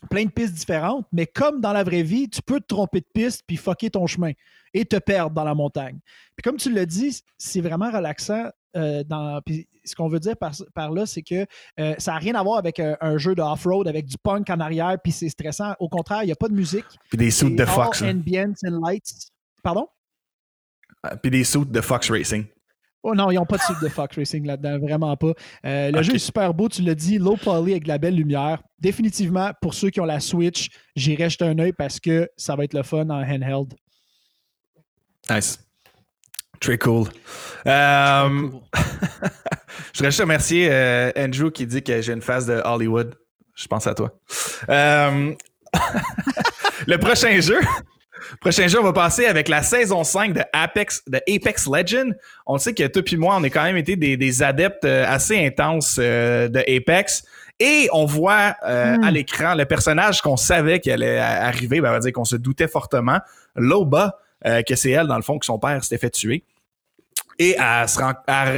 plein 0.08 0.24
de 0.24 0.30
pistes 0.30 0.54
différentes, 0.54 1.06
mais 1.12 1.26
comme 1.26 1.60
dans 1.60 1.72
la 1.74 1.84
vraie 1.84 2.02
vie, 2.02 2.28
tu 2.28 2.40
peux 2.40 2.60
te 2.60 2.66
tromper 2.66 3.00
de 3.00 3.06
piste 3.12 3.42
puis 3.46 3.56
fucker 3.58 3.90
ton 3.90 4.06
chemin 4.06 4.32
et 4.72 4.84
te 4.86 4.96
perdre 4.96 5.32
dans 5.34 5.44
la 5.44 5.54
montagne. 5.54 5.98
Puis 6.36 6.42
comme 6.42 6.56
tu 6.56 6.72
l'as 6.72 6.86
dit, 6.86 7.20
c'est 7.36 7.60
vraiment 7.60 7.90
relaxant. 7.90 8.50
Euh, 8.76 9.02
dans, 9.04 9.40
ce 9.84 9.94
qu'on 9.94 10.08
veut 10.08 10.20
dire 10.20 10.36
par, 10.36 10.52
par 10.74 10.92
là, 10.92 11.06
c'est 11.06 11.22
que 11.22 11.46
euh, 11.78 11.94
ça 11.98 12.12
n'a 12.12 12.18
rien 12.18 12.34
à 12.34 12.42
voir 12.42 12.58
avec 12.58 12.78
un, 12.80 12.96
un 13.00 13.18
jeu 13.18 13.34
de 13.34 13.42
off-road 13.42 13.88
avec 13.88 14.06
du 14.06 14.16
punk 14.22 14.48
en 14.50 14.60
arrière, 14.60 14.96
puis 15.02 15.12
c'est 15.12 15.28
stressant. 15.28 15.74
Au 15.80 15.88
contraire, 15.88 16.22
il 16.22 16.26
n'y 16.26 16.32
a 16.32 16.36
pas 16.36 16.48
de 16.48 16.54
musique. 16.54 16.86
Puis 17.08 17.18
des 17.18 17.30
suits 17.30 17.54
de 17.54 17.64
Fox. 17.64 18.02
ambience 18.02 18.60
and 18.64 18.80
lights. 18.86 19.30
Pardon? 19.62 19.86
Puis 21.22 21.30
des 21.30 21.44
suits 21.44 21.66
de 21.66 21.80
Fox 21.80 22.10
Racing. 22.10 22.46
Oh 23.02 23.14
non, 23.14 23.30
ils 23.30 23.36
n'ont 23.36 23.46
pas 23.46 23.56
de 23.56 23.62
suite 23.62 23.80
de 23.82 23.88
Fox 23.88 24.16
Racing 24.16 24.46
là-dedans, 24.46 24.78
vraiment 24.78 25.16
pas. 25.16 25.32
Euh, 25.64 25.90
le 25.90 26.02
jeu 26.02 26.16
est 26.16 26.18
super 26.18 26.52
beau, 26.52 26.68
tu 26.68 26.82
l'as 26.82 26.94
dit, 26.94 27.16
low 27.16 27.36
poly 27.36 27.72
avec 27.72 27.84
de 27.84 27.88
la 27.88 27.96
belle 27.96 28.14
lumière. 28.14 28.62
Définitivement, 28.78 29.52
pour 29.62 29.72
ceux 29.72 29.88
qui 29.88 30.00
ont 30.00 30.04
la 30.04 30.20
Switch, 30.20 30.68
j'irai 30.94 31.30
jeter 31.30 31.46
un 31.46 31.58
œil 31.58 31.72
parce 31.72 31.98
que 31.98 32.28
ça 32.36 32.56
va 32.56 32.64
être 32.64 32.74
le 32.74 32.82
fun 32.82 33.08
en 33.08 33.22
handheld. 33.22 33.74
Nice. 35.30 35.58
Très 36.60 36.78
cool. 36.78 37.08
Euh, 37.66 38.28
Cool. 38.28 38.60
je 39.92 39.98
voudrais 39.98 40.10
juste 40.10 40.20
remercier 40.20 40.68
euh, 40.70 41.10
Andrew 41.16 41.50
qui 41.50 41.66
dit 41.66 41.82
que 41.82 42.00
j'ai 42.00 42.12
une 42.12 42.22
face 42.22 42.46
de 42.46 42.60
Hollywood. 42.64 43.14
Je 43.54 43.66
pense 43.66 43.86
à 43.86 43.94
toi. 43.94 44.12
Euh, 44.68 45.32
le 46.86 46.98
prochain 46.98 47.40
jeu. 47.40 47.60
Prochain 48.40 48.68
jeu, 48.68 48.78
on 48.78 48.84
va 48.84 48.92
passer 48.92 49.26
avec 49.26 49.48
la 49.48 49.62
saison 49.62 50.04
5 50.04 50.34
de 50.34 50.42
Apex, 50.52 51.02
de 51.08 51.20
Apex 51.28 51.66
Legend. 51.66 52.14
On 52.46 52.58
sait 52.58 52.74
que 52.74 52.86
toi 52.86 53.02
et 53.04 53.16
moi, 53.16 53.36
on 53.38 53.42
a 53.42 53.50
quand 53.50 53.64
même 53.64 53.76
été 53.78 53.96
des, 53.96 54.16
des 54.16 54.42
adeptes 54.42 54.84
assez 54.84 55.44
intenses 55.44 55.96
de 55.98 56.76
Apex. 56.76 57.24
Et 57.60 57.88
on 57.92 58.06
voit 58.06 58.56
euh, 58.66 58.96
Hmm. 58.96 59.04
à 59.04 59.10
l'écran 59.10 59.54
le 59.54 59.66
personnage 59.66 60.22
qu'on 60.22 60.36
savait 60.36 60.80
qu'il 60.80 60.92
allait 60.92 61.18
arriver, 61.18 61.80
ben, 61.80 61.90
on 61.90 61.92
va 61.92 61.98
dire 62.00 62.12
qu'on 62.12 62.24
se 62.24 62.36
doutait 62.36 62.68
fortement, 62.68 63.20
Loba, 63.54 64.18
euh, 64.46 64.62
que 64.62 64.74
c'est 64.74 64.90
elle, 64.90 65.06
dans 65.06 65.16
le 65.16 65.22
fond, 65.22 65.38
que 65.38 65.44
son 65.46 65.58
père 65.58 65.84
s'était 65.84 65.98
fait 65.98 66.10
tuer. 66.10 66.44
Et 67.40 67.56
elle, 67.58 67.88
se 67.88 67.98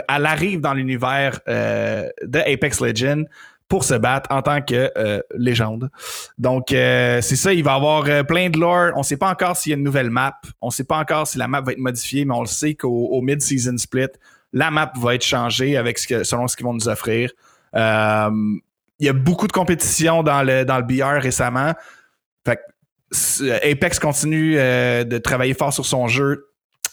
arrive 0.09 0.61
dans 0.61 0.75
l'univers 0.75 1.39
euh, 1.47 2.09
de 2.21 2.41
Apex 2.41 2.81
Legends 2.81 3.23
pour 3.69 3.85
se 3.85 3.95
battre 3.95 4.29
en 4.33 4.43
tant 4.43 4.61
que 4.61 4.91
euh, 4.99 5.21
légende. 5.37 5.89
Donc, 6.37 6.73
euh, 6.73 7.21
c'est 7.23 7.37
ça, 7.37 7.53
il 7.53 7.63
va 7.63 7.75
y 7.75 7.77
avoir 7.77 8.27
plein 8.27 8.51
de 8.51 8.59
lore. 8.59 8.91
On 8.97 8.99
ne 8.99 9.05
sait 9.05 9.17
pas 9.17 9.31
encore 9.31 9.57
s'il 9.57 9.71
y 9.71 9.75
a 9.75 9.79
une 9.79 9.85
nouvelle 9.85 10.11
map. 10.11 10.35
On 10.61 10.67
ne 10.67 10.73
sait 10.73 10.83
pas 10.83 10.99
encore 10.99 11.29
si 11.29 11.39
la 11.39 11.47
map 11.47 11.61
va 11.61 11.71
être 11.71 11.79
modifiée, 11.79 12.25
mais 12.25 12.35
on 12.35 12.41
le 12.41 12.49
sait 12.49 12.75
qu'au 12.75 13.07
au 13.07 13.23
mid-season 13.23 13.79
split, 13.79 14.09
la 14.53 14.73
map 14.73 14.93
va 15.01 15.15
être 15.15 15.25
changée 15.25 15.77
avec 15.77 16.01
selon 16.01 16.49
ce 16.49 16.57
qu'ils 16.57 16.67
vont 16.67 16.75
nous 16.75 16.89
offrir. 16.89 17.31
Il 17.75 18.61
y 18.99 19.09
a 19.09 19.13
beaucoup 19.13 19.47
de 19.47 19.53
compétition 19.53 20.25
dans 20.25 20.43
le, 20.43 20.65
dans 20.65 20.83
BR 20.83 21.23
récemment. 21.23 21.73
Apex 23.63 23.99
continue 24.01 24.57
de 24.57 25.19
travailler 25.19 25.55
fort 25.55 25.73
sur 25.73 25.87
son 25.87 26.09
jeu. 26.09 26.52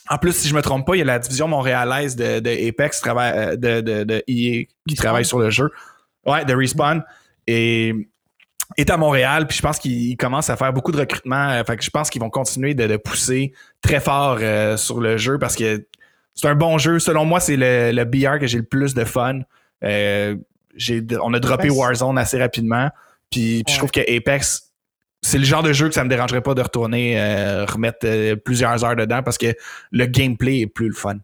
En 0.09 0.17
plus, 0.17 0.33
si 0.33 0.47
je 0.47 0.55
me 0.55 0.61
trompe 0.61 0.87
pas, 0.87 0.95
il 0.95 0.99
y 0.99 1.01
a 1.01 1.05
la 1.05 1.19
division 1.19 1.47
montréalaise 1.47 2.15
de, 2.15 2.39
de 2.39 2.67
Apex 2.69 2.99
travaille, 2.99 3.33
euh, 3.35 3.55
de, 3.55 3.81
de, 3.81 4.03
de 4.03 4.23
EA 4.27 4.65
qui 4.87 4.95
travaille 4.95 5.25
sur 5.25 5.39
le 5.39 5.49
jeu. 5.51 5.69
Ouais, 6.25 6.43
de 6.45 6.53
Respawn. 6.55 7.03
Et 7.47 7.93
est 8.77 8.89
à 8.89 8.97
Montréal, 8.97 9.47
puis 9.47 9.57
je 9.57 9.61
pense 9.61 9.79
qu'ils 9.79 10.15
commencent 10.17 10.49
à 10.49 10.55
faire 10.57 10.73
beaucoup 10.73 10.91
de 10.91 10.99
recrutement. 10.99 11.49
euh, 11.49 11.63
Fait 11.63 11.77
que 11.77 11.83
je 11.83 11.89
pense 11.89 12.09
qu'ils 12.09 12.21
vont 12.21 12.29
continuer 12.29 12.73
de, 12.73 12.87
de 12.87 12.97
pousser 12.97 13.53
très 13.81 13.99
fort 13.99 14.37
euh, 14.41 14.77
sur 14.77 14.99
le 14.99 15.17
jeu 15.17 15.37
parce 15.39 15.55
que 15.55 15.85
c'est 16.35 16.47
un 16.47 16.55
bon 16.55 16.77
jeu. 16.77 16.99
Selon 16.99 17.25
moi, 17.25 17.39
c'est 17.39 17.55
le, 17.57 17.91
le 17.91 18.05
BR 18.05 18.39
que 18.39 18.47
j'ai 18.47 18.57
le 18.59 18.63
plus 18.65 18.93
de 18.93 19.03
fun. 19.05 19.39
Euh, 19.83 20.35
on 21.21 21.33
a 21.33 21.39
droppé 21.39 21.69
Warzone 21.69 22.17
assez 22.17 22.39
rapidement. 22.39 22.89
Puis, 23.31 23.63
puis 23.65 23.73
je 23.73 23.77
trouve 23.79 23.91
que 23.91 23.99
Apex, 23.99 24.68
c'est 25.21 25.37
le 25.37 25.43
genre 25.43 25.63
de 25.63 25.73
jeu 25.73 25.87
que 25.87 25.93
ça 25.93 26.03
me 26.03 26.09
dérangerait 26.09 26.41
pas 26.41 26.53
de 26.53 26.61
retourner 26.61 27.19
euh, 27.19 27.65
remettre 27.65 27.99
euh, 28.05 28.35
plusieurs 28.35 28.83
heures 28.83 28.95
dedans 28.95 29.21
parce 29.23 29.37
que 29.37 29.53
le 29.91 30.05
gameplay 30.05 30.61
est 30.61 30.67
plus 30.67 30.87
le 30.87 30.95
fun. 30.95 31.17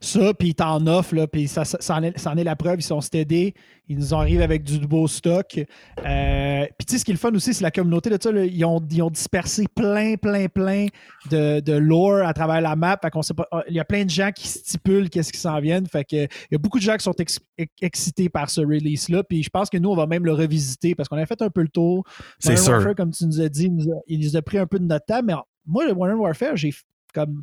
Ça, 0.00 0.34
puis 0.34 0.48
ils 0.48 0.54
t'en 0.54 0.86
offrent, 0.86 1.14
là, 1.14 1.26
puis 1.26 1.48
ça, 1.48 1.64
ça, 1.64 1.78
ça 1.80 1.96
en 1.96 2.02
est, 2.02 2.18
ça 2.18 2.30
en 2.30 2.36
est 2.36 2.44
la 2.44 2.56
preuve. 2.56 2.78
Ils 2.78 2.82
sont 2.82 3.00
stédés, 3.00 3.54
ils 3.88 3.96
nous 3.98 4.14
arrivent 4.14 4.40
avec 4.42 4.62
du 4.62 4.78
beau 4.80 5.06
stock. 5.06 5.58
Euh, 6.04 6.66
puis 6.78 6.86
tu 6.86 6.92
sais, 6.92 6.98
ce 6.98 7.04
qui 7.04 7.10
est 7.12 7.14
le 7.14 7.18
fun 7.18 7.32
aussi, 7.34 7.54
c'est 7.54 7.62
la 7.62 7.70
communauté 7.70 8.10
de 8.10 8.18
ça. 8.20 8.30
là, 8.32 8.44
ils, 8.44 8.64
ont, 8.64 8.84
ils 8.90 9.02
ont 9.02 9.10
dispersé 9.10 9.66
plein, 9.74 10.16
plein, 10.16 10.46
plein 10.48 10.86
de, 11.30 11.60
de 11.60 11.72
lore 11.72 12.26
à 12.26 12.32
travers 12.34 12.60
la 12.60 12.76
map. 12.76 12.98
Fait 13.00 13.10
qu'on 13.10 13.22
sait 13.22 13.34
pas, 13.34 13.46
il 13.68 13.74
y 13.74 13.80
a 13.80 13.84
plein 13.84 14.04
de 14.04 14.10
gens 14.10 14.30
qui 14.32 14.48
stipulent 14.48 15.08
qu'est-ce 15.10 15.32
qui 15.32 15.38
s'en 15.40 15.58
viennent. 15.60 15.86
Fait 15.86 16.04
que, 16.04 16.16
il 16.16 16.52
y 16.52 16.54
a 16.54 16.58
beaucoup 16.58 16.78
de 16.78 16.84
gens 16.84 16.96
qui 16.96 17.04
sont 17.04 17.14
ex- 17.18 17.38
ex- 17.58 17.72
excités 17.80 18.28
par 18.28 18.50
ce 18.50 18.60
release-là. 18.60 19.22
Puis 19.24 19.42
je 19.42 19.50
pense 19.50 19.70
que 19.70 19.78
nous, 19.78 19.90
on 19.90 19.96
va 19.96 20.06
même 20.06 20.24
le 20.24 20.32
revisiter 20.32 20.94
parce 20.94 21.08
qu'on 21.08 21.16
a 21.16 21.26
fait 21.26 21.40
un 21.42 21.50
peu 21.50 21.62
le 21.62 21.68
tour. 21.68 22.04
C'est 22.38 22.56
sûr. 22.56 22.72
Warfare, 22.74 22.94
comme 22.94 23.10
tu 23.12 23.24
nous 23.26 23.40
as 23.40 23.48
dit, 23.48 23.64
il 23.64 23.74
nous 23.74 23.90
a, 23.90 23.96
il 24.06 24.20
nous 24.20 24.36
a 24.36 24.42
pris 24.42 24.58
un 24.58 24.66
peu 24.66 24.78
de 24.78 24.84
notre 24.84 25.06
temps. 25.06 25.22
Mais 25.24 25.34
moi, 25.66 25.86
le 25.86 25.94
Modern 25.94 26.18
Warfare, 26.18 26.56
j'ai 26.56 26.72
comme. 27.14 27.42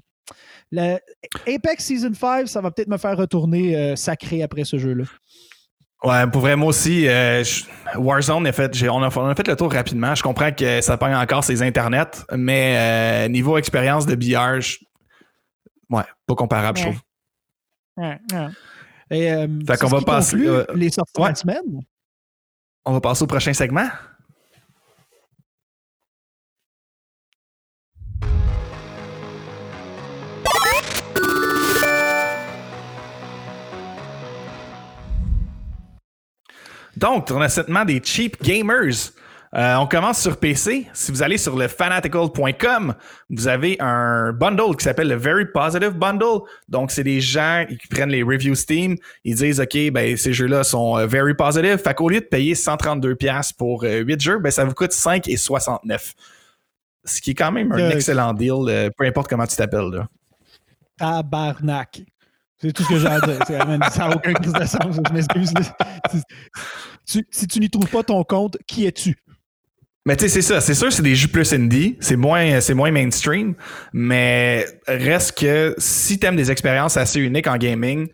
Le 0.72 0.98
Apex 1.48 1.84
Season 1.86 2.14
5, 2.14 2.48
ça 2.48 2.62
va 2.62 2.72
peut-être 2.72 2.88
me 2.88 2.98
faire 2.98 3.18
retourner 3.18 3.76
euh, 3.76 3.96
sacré 3.96 4.42
après 4.44 4.64
ce 4.64 4.78
jeu-là. 4.78 5.04
Ouais, 6.04 6.28
pour 6.32 6.42
vrai, 6.42 6.56
moi 6.58 6.70
aussi, 6.70 7.08
euh, 7.08 7.44
je- 7.44 7.64
Warzone, 7.98 8.46
a 8.48 8.52
fait, 8.52 8.84
on, 8.90 9.02
a, 9.04 9.18
on 9.18 9.28
a 9.30 9.36
fait 9.36 9.48
le 9.48 9.56
tour 9.56 9.72
rapidement. 9.72 10.14
Je 10.16 10.24
comprends 10.24 10.52
que 10.52 10.82
ça 10.82 10.98
pogne 10.98 11.16
encore 11.16 11.44
ses 11.44 11.62
internets, 11.62 12.26
mais 12.36 12.76
euh, 12.78 13.30
niveau 13.30 13.58
expérience 13.58 14.06
de 14.06 14.16
billard, 14.16 14.60
je- 14.60 14.80
ouais, 15.90 16.04
pas 16.26 16.36
comparable, 16.36 16.78
je 16.78 16.84
trouve. 16.84 17.02
Ouais, 17.98 18.20
ouais. 18.34 18.48
Et, 19.12 19.32
euh, 19.32 19.48
Fait 19.68 19.78
qu'on 19.80 19.88
va 19.88 20.00
qui 20.00 20.06
passer, 20.06 20.38
euh, 20.48 20.66
les 20.76 20.90
sorties 20.90 21.14
de 21.22 21.28
la 21.28 21.36
semaine? 21.36 21.82
On 22.86 22.92
va 22.94 23.00
passer 23.00 23.24
au 23.24 23.28
prochain 23.28 23.54
segment? 23.54 23.88
Donc, 36.98 37.30
on 37.32 37.42
a 37.42 37.50
segment 37.50 37.86
des 37.86 38.02
cheap 38.04 38.42
gamers. 38.44 39.12
Euh, 39.56 39.76
on 39.76 39.86
commence 39.86 40.20
sur 40.20 40.38
PC. 40.38 40.88
Si 40.94 41.12
vous 41.12 41.22
allez 41.22 41.38
sur 41.38 41.56
le 41.56 41.68
fanatical.com, 41.68 42.96
vous 43.30 43.48
avez 43.48 43.78
un 43.80 44.34
bundle 44.34 44.76
qui 44.76 44.84
s'appelle 44.84 45.10
le 45.10 45.16
Very 45.16 45.46
Positive 45.46 45.92
Bundle. 45.92 46.40
Donc, 46.70 46.90
c'est 46.90 47.04
des 47.04 47.22
gens 47.22 47.64
qui 47.70 47.88
prennent 47.88 48.10
les 48.10 48.24
reviews 48.24 48.56
Steam. 48.56 48.96
Ils 49.24 49.36
disent, 49.36 49.60
OK, 49.60 49.78
ben, 49.92 50.18
ces 50.18 50.34
jeux-là 50.34 50.64
sont 50.64 50.98
euh, 50.98 51.06
very 51.06 51.36
positive. 51.36 51.78
Fait 51.78 51.94
qu'au 51.94 52.10
lieu 52.10 52.20
de 52.20 52.26
payer 52.26 52.56
132$ 52.56 53.54
pour 53.56 53.84
euh, 53.84 54.00
8 54.00 54.22
jeux, 54.22 54.40
ben, 54.40 54.50
ça 54.50 54.66
vous 54.66 54.74
coûte 54.74 54.92
5,69$. 54.92 56.14
Ce 57.06 57.22
qui 57.22 57.32
est 57.32 57.36
quand 57.36 57.52
même 57.52 57.72
un 57.74 57.78
Euh, 57.80 57.90
excellent 57.92 58.34
deal, 58.34 58.54
euh, 58.70 58.90
peu 58.98 59.06
importe 59.06 59.28
comment 59.30 59.46
tu 59.46 59.56
t'appelles. 59.56 59.92
là. 59.92 60.08
Tabarnak. 60.98 62.02
C'est 62.64 62.72
tout 62.72 62.84
ce 62.84 62.90
que 62.90 62.98
j'ai 62.98 63.08
à 63.08 63.20
dire. 63.20 63.38
Ça 63.92 64.08
n'a 64.08 64.16
aucun 64.16 64.34
crise 64.34 64.54
de 64.60 64.66
sens. 64.66 64.96
Je 65.08 65.14
m'excuse. 65.14 65.54
Si- 67.06 67.20
tu- 67.20 67.28
Si 67.32 67.48
tu 67.48 67.60
n'y 67.60 67.70
trouves 67.70 67.90
pas 67.90 68.04
ton 68.04 68.24
compte, 68.24 68.58
qui 68.66 68.86
es-tu? 68.86 69.18
Mais 70.06 70.16
tu 70.16 70.24
sais, 70.24 70.30
c'est 70.30 70.42
ça. 70.42 70.62
C'est 70.62 70.74
sûr, 70.74 70.92
c'est 70.92 71.02
des 71.04 71.16
jeux 71.16 71.28
plus 71.28 71.54
indie. 71.54 71.98
C'est 72.00 72.16
moins, 72.16 72.60
c'est 72.62 72.74
moins 72.74 72.92
mainstream. 72.92 73.56
Mais 73.94 74.66
reste 74.88 75.38
que 75.38 75.76
si 75.78 76.20
t'aimes 76.20 76.36
des 76.38 76.50
expériences 76.52 76.96
assez 76.98 77.20
uniques 77.20 77.48
en 77.48 77.58
gaming, 77.58 78.08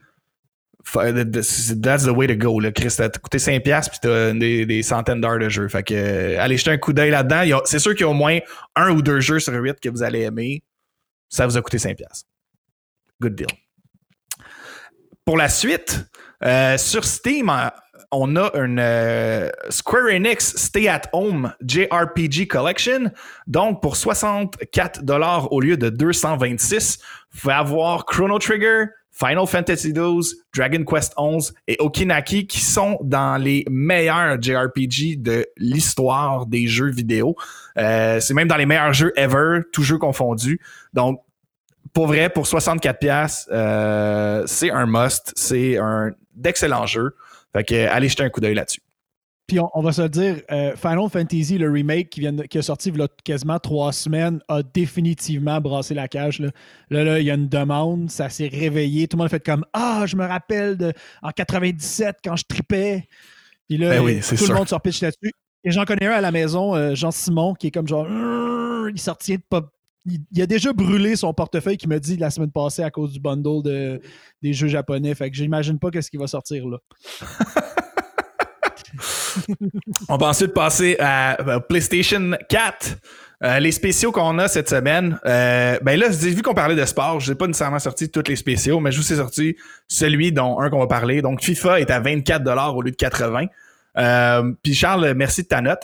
fa- 0.83 1.11
that's 1.13 2.05
the 2.05 2.09
way 2.09 2.25
to 2.27 2.35
go. 2.35 2.59
Là. 2.59 2.71
Chris, 2.71 2.93
t'as 2.97 3.09
coûté 3.09 3.37
5$ 3.37 3.61
puis 3.89 3.99
t'as 4.01 4.33
des, 4.33 4.65
des 4.65 4.81
centaines 4.83 5.21
d'heures 5.21 5.39
de 5.39 5.49
jeu. 5.49 5.67
Fait 5.67 5.83
que, 5.83 5.93
euh, 5.93 6.41
allez 6.41 6.57
jeter 6.57 6.71
un 6.71 6.77
coup 6.77 6.93
d'œil 6.93 7.11
là-dedans. 7.11 7.61
C'est 7.65 7.79
sûr 7.79 7.91
qu'il 7.93 8.01
y 8.01 8.03
a 8.05 8.09
au 8.09 8.13
moins 8.13 8.39
un 8.75 8.91
ou 8.91 9.01
deux 9.03 9.19
jeux 9.19 9.39
sur 9.39 9.53
8 9.53 9.79
que 9.79 9.89
vous 9.89 10.01
allez 10.03 10.21
aimer. 10.21 10.63
Ça 11.29 11.45
vous 11.47 11.57
a 11.57 11.61
coûté 11.61 11.77
5$. 11.77 11.95
Good 13.21 13.35
deal. 13.35 13.47
Pour 15.29 15.37
la 15.37 15.47
suite, 15.47 16.07
euh, 16.43 16.75
sur 16.79 17.05
Steam, 17.05 17.49
euh, 17.51 17.69
on 18.11 18.35
a 18.35 18.49
une 18.55 18.79
euh, 18.79 19.47
Square 19.69 20.07
Enix 20.11 20.55
Stay 20.57 20.87
at 20.87 21.03
Home 21.13 21.53
JRPG 21.63 22.47
Collection. 22.47 23.11
Donc, 23.45 23.79
pour 23.79 23.95
64 23.95 25.03
au 25.51 25.61
lieu 25.61 25.77
de 25.77 25.89
226, 25.89 26.97
vous 27.31 27.41
pouvez 27.41 27.53
avoir 27.53 28.07
Chrono 28.07 28.39
Trigger, 28.39 28.85
Final 29.11 29.45
Fantasy 29.45 29.93
XII, 29.93 30.33
Dragon 30.55 30.83
Quest 30.83 31.13
XI 31.15 31.51
et 31.67 31.77
Okinaki 31.77 32.47
qui 32.47 32.61
sont 32.61 32.97
dans 33.03 33.39
les 33.39 33.65
meilleurs 33.69 34.41
JRPG 34.41 35.21
de 35.21 35.45
l'histoire 35.57 36.47
des 36.47 36.65
jeux 36.65 36.89
vidéo. 36.89 37.35
C'est 37.75 38.33
même 38.33 38.47
dans 38.47 38.57
les 38.57 38.65
meilleurs 38.65 38.93
jeux 38.93 39.13
ever, 39.15 39.59
tous 39.71 39.83
jeux 39.83 39.99
confondus. 39.99 40.59
Donc, 40.93 41.21
pour 41.93 42.07
vrai, 42.07 42.29
pour 42.29 42.45
64$, 42.45 42.97
piastres, 42.99 43.49
euh, 43.51 44.43
c'est 44.45 44.71
un 44.71 44.85
must. 44.85 45.33
C'est 45.35 45.77
un 45.77 46.11
d'excellents 46.35 46.85
jeux. 46.85 47.15
Fait 47.53 47.63
que, 47.63 47.73
euh, 47.73 47.87
allez 47.91 48.09
jeter 48.09 48.23
un 48.23 48.29
coup 48.29 48.39
d'œil 48.41 48.55
là-dessus. 48.55 48.81
Puis 49.47 49.59
on, 49.59 49.67
on 49.73 49.81
va 49.81 49.91
se 49.91 50.03
le 50.03 50.09
dire, 50.09 50.35
euh, 50.51 50.75
Final 50.75 51.09
Fantasy, 51.11 51.57
le 51.57 51.71
remake 51.71 52.11
qui, 52.11 52.19
vient 52.19 52.33
de- 52.33 52.43
qui 52.43 52.59
est 52.59 52.61
sorti 52.61 52.89
il 52.89 52.97
y 52.99 53.01
a 53.01 53.07
quasiment 53.23 53.57
trois 53.57 53.91
semaines, 53.91 54.39
a 54.47 54.61
définitivement 54.61 55.59
brassé 55.59 55.95
la 55.95 56.07
cage. 56.07 56.39
Là, 56.39 56.49
là, 56.91 57.03
là, 57.03 57.19
il 57.19 57.25
y 57.25 57.31
a 57.31 57.33
une 57.33 57.49
demande, 57.49 58.11
ça 58.11 58.29
s'est 58.29 58.47
réveillé. 58.47 59.07
Tout 59.07 59.17
le 59.17 59.21
monde 59.21 59.25
a 59.25 59.29
fait 59.29 59.43
comme 59.43 59.65
Ah, 59.73 60.03
je 60.05 60.15
me 60.15 60.25
rappelle 60.27 60.77
de, 60.77 60.93
en 61.23 61.31
97 61.31 62.17
quand 62.23 62.35
je 62.35 62.43
tripais. 62.47 63.07
Puis 63.67 63.77
là, 63.79 63.89
Ben 63.89 64.01
oui, 64.03 64.19
tout 64.19 64.37
sûr. 64.37 64.49
le 64.49 64.53
monde 64.53 64.69
se 64.69 64.75
repitche 64.75 65.01
là-dessus. 65.01 65.31
Et 65.63 65.71
j'en 65.71 65.83
connais 65.85 66.05
un 66.05 66.11
à 66.11 66.21
la 66.21 66.31
maison, 66.31 66.75
euh, 66.75 66.93
Jean-Simon, 66.93 67.55
qui 67.55 67.67
est 67.67 67.71
comme 67.71 67.87
genre 67.87 68.05
il 68.87 68.99
sortit 68.99 69.37
de 69.37 69.43
pas. 69.49 69.61
Il, 70.05 70.41
a 70.41 70.45
déjà 70.45 70.73
brûlé 70.73 71.15
son 71.15 71.33
portefeuille 71.33 71.77
qui 71.77 71.87
me 71.87 71.99
dit 71.99 72.17
la 72.17 72.29
semaine 72.29 72.51
passée 72.51 72.83
à 72.83 72.89
cause 72.89 73.11
du 73.11 73.19
bundle 73.19 73.63
de, 73.63 74.01
des 74.41 74.53
jeux 74.53 74.67
japonais. 74.67 75.13
Fait 75.13 75.29
que 75.29 75.35
j'imagine 75.35 75.77
pas 75.77 75.91
qu'est-ce 75.91 76.09
qui 76.09 76.17
va 76.17 76.27
sortir 76.27 76.67
là. 76.67 76.77
On 80.09 80.17
va 80.17 80.27
ensuite 80.27 80.53
passer 80.53 80.95
à 80.99 81.39
euh, 81.41 81.59
PlayStation 81.59 82.31
4. 82.49 82.97
Euh, 83.41 83.59
les 83.59 83.71
spéciaux 83.71 84.11
qu'on 84.11 84.37
a 84.37 84.49
cette 84.49 84.67
semaine, 84.67 85.17
euh, 85.25 85.79
ben 85.81 85.97
là, 85.97 86.09
vu 86.09 86.41
qu'on 86.41 86.53
parlait 86.53 86.75
de 86.75 86.83
sport, 86.85 87.21
je 87.21 87.31
n'ai 87.31 87.37
pas 87.37 87.47
nécessairement 87.47 87.79
sorti 87.79 88.09
tous 88.09 88.23
les 88.27 88.35
spéciaux, 88.35 88.81
mais 88.81 88.91
je 88.91 88.97
vous 88.97 89.13
ai 89.13 89.15
sorti 89.15 89.55
celui 89.87 90.33
dont 90.33 90.59
un 90.59 90.69
qu'on 90.69 90.79
va 90.79 90.87
parler. 90.87 91.21
Donc, 91.21 91.41
FIFA 91.41 91.79
est 91.79 91.89
à 91.89 92.01
24$ 92.01 92.75
au 92.75 92.81
lieu 92.81 92.91
de 92.91 92.97
80$. 92.97 93.47
Euh, 93.97 94.53
Puis 94.61 94.73
Charles, 94.73 95.13
merci 95.15 95.43
de 95.43 95.47
ta 95.47 95.61
note. 95.61 95.83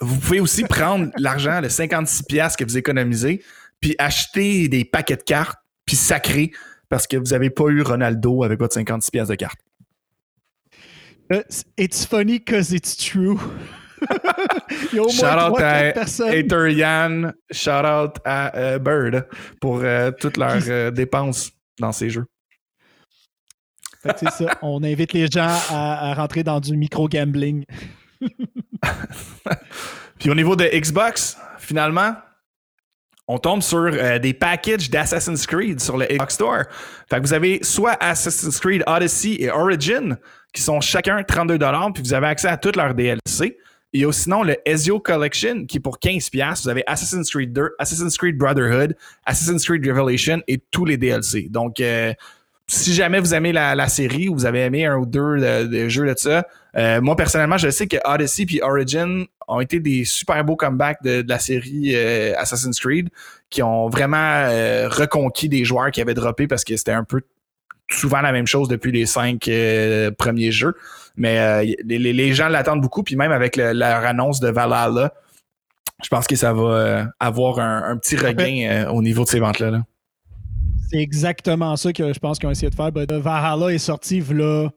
Vous 0.00 0.18
pouvez 0.18 0.40
aussi 0.40 0.64
prendre 0.64 1.10
l'argent, 1.18 1.60
le 1.60 1.68
56$ 1.68 2.56
que 2.56 2.64
vous 2.64 2.76
économisez, 2.76 3.42
puis 3.80 3.94
acheter 3.98 4.68
des 4.68 4.84
paquets 4.84 5.16
de 5.16 5.22
cartes, 5.22 5.58
puis 5.86 5.96
sacrer, 5.96 6.50
parce 6.88 7.06
que 7.06 7.16
vous 7.16 7.26
n'avez 7.32 7.50
pas 7.50 7.68
eu 7.68 7.82
Ronaldo 7.82 8.44
avec 8.44 8.58
votre 8.58 8.78
56$ 8.78 9.28
de 9.28 9.34
carte. 9.34 9.60
Euh, 11.32 11.42
It's 11.78 12.04
funny 12.04 12.38
because 12.38 12.72
it's 12.72 12.96
true. 12.96 13.38
Il 14.92 14.96
y 14.96 14.98
a 14.98 15.02
au 15.02 15.06
moins 15.06 15.14
Shout 15.14 15.52
out 15.52 15.60
à. 15.60 16.28
Hater 16.30 16.72
Yann, 16.72 17.32
shout 17.50 17.70
out 17.70 18.16
à 18.24 18.56
euh, 18.56 18.78
Bird 18.78 19.26
pour 19.60 19.80
euh, 19.82 20.10
toutes 20.10 20.36
leurs 20.36 20.68
euh, 20.68 20.90
dépenses 20.90 21.50
dans 21.80 21.92
ces 21.92 22.10
jeux. 22.10 22.26
Fait 24.02 24.12
que 24.12 24.18
c'est 24.20 24.44
ça. 24.44 24.58
On 24.60 24.82
invite 24.82 25.14
les 25.14 25.26
gens 25.26 25.48
à, 25.70 26.10
à 26.10 26.14
rentrer 26.14 26.42
dans 26.42 26.60
du 26.60 26.76
micro-gambling. 26.76 27.64
Puis 30.18 30.30
au 30.30 30.34
niveau 30.34 30.56
de 30.56 30.64
Xbox, 30.64 31.36
finalement, 31.58 32.14
on 33.26 33.38
tombe 33.38 33.62
sur 33.62 33.78
euh, 33.78 34.18
des 34.18 34.34
packages 34.34 34.90
d'Assassin's 34.90 35.46
Creed 35.46 35.80
sur 35.80 35.96
le 35.96 36.06
Xbox 36.06 36.34
Store. 36.34 36.64
Fait 37.08 37.16
que 37.16 37.22
vous 37.22 37.32
avez 37.32 37.62
soit 37.62 37.96
Assassin's 38.00 38.58
Creed 38.60 38.82
Odyssey 38.86 39.36
et 39.40 39.50
Origin, 39.50 40.18
qui 40.52 40.62
sont 40.62 40.80
chacun 40.80 41.20
32$, 41.22 41.92
puis 41.92 42.02
vous 42.02 42.14
avez 42.14 42.26
accès 42.26 42.48
à 42.48 42.56
toutes 42.56 42.76
leurs 42.76 42.94
DLC. 42.94 43.58
Il 43.92 44.02
y 44.02 44.04
a 44.04 44.12
sinon 44.12 44.42
le 44.42 44.56
Ezio 44.66 44.98
Collection, 44.98 45.66
qui 45.66 45.78
est 45.78 45.80
pour 45.80 45.98
15$. 45.98 46.62
Vous 46.62 46.68
avez 46.68 46.82
Assassin's 46.86 47.30
Creed 47.30 47.52
2, 47.52 47.76
Assassin's 47.78 48.18
Creed 48.18 48.36
Brotherhood, 48.36 48.96
Assassin's 49.24 49.64
Creed 49.64 49.86
Revelation 49.86 50.42
et 50.48 50.58
tous 50.70 50.84
les 50.84 50.96
DLC. 50.96 51.48
Donc, 51.48 51.80
euh, 51.80 52.12
si 52.66 52.92
jamais 52.92 53.20
vous 53.20 53.34
aimez 53.34 53.52
la, 53.52 53.88
série 53.88 54.28
ou 54.28 54.34
vous 54.34 54.46
avez 54.46 54.60
aimé 54.60 54.84
un 54.84 54.96
ou 54.96 55.06
deux 55.06 55.38
de, 55.38 55.66
de 55.66 55.88
jeux 55.88 56.06
de 56.06 56.18
ça, 56.18 56.44
euh, 56.76 57.00
moi 57.00 57.16
personnellement, 57.16 57.56
je 57.58 57.70
sais 57.70 57.86
que 57.86 57.96
Odyssey 58.04 58.46
puis 58.46 58.60
Origin 58.62 59.24
ont 59.46 59.60
été 59.60 59.80
des 59.80 60.04
super 60.04 60.44
beaux 60.44 60.56
comebacks 60.56 61.02
de, 61.02 61.22
de 61.22 61.28
la 61.28 61.38
série 61.38 61.92
euh, 61.94 62.34
Assassin's 62.36 62.78
Creed 62.80 63.10
qui 63.50 63.62
ont 63.62 63.88
vraiment 63.88 64.16
euh, 64.16 64.88
reconquis 64.88 65.48
des 65.48 65.64
joueurs 65.64 65.90
qui 65.90 66.00
avaient 66.00 66.14
droppé 66.14 66.46
parce 66.46 66.64
que 66.64 66.76
c'était 66.76 66.92
un 66.92 67.04
peu 67.04 67.20
souvent 67.90 68.20
la 68.20 68.32
même 68.32 68.46
chose 68.46 68.68
depuis 68.68 68.92
les 68.92 69.06
cinq 69.06 69.46
euh, 69.48 70.10
premiers 70.10 70.50
jeux. 70.50 70.74
Mais 71.16 71.38
euh, 71.38 71.74
les, 71.84 72.32
gens 72.32 72.48
l'attendent 72.48 72.80
beaucoup, 72.80 73.02
puis 73.02 73.14
même 73.14 73.30
avec 73.30 73.56
le- 73.56 73.72
leur 73.72 74.04
annonce 74.04 74.40
de 74.40 74.48
Valhalla, 74.48 75.12
je 76.02 76.08
pense 76.08 76.26
que 76.26 76.34
ça 76.34 76.52
va 76.52 76.62
euh, 76.62 77.04
avoir 77.20 77.60
un, 77.60 77.84
un 77.90 77.96
petit 77.98 78.16
regain 78.16 78.88
au 78.90 79.00
niveau 79.00 79.22
de 79.24 79.28
ces 79.28 79.38
ventes-là. 79.38 79.70
là. 79.70 79.82
C'est 80.90 80.98
exactement 80.98 81.76
ça 81.76 81.92
que 81.92 82.12
je 82.12 82.18
pense 82.18 82.38
qu'ils 82.38 82.48
ont 82.48 82.52
essayé 82.52 82.70
de 82.70 82.74
faire. 82.74 82.90
Ben, 82.90 83.06
Valhalla 83.06 83.72
est 83.72 83.78
sorti 83.78 84.20
là 84.20 84.70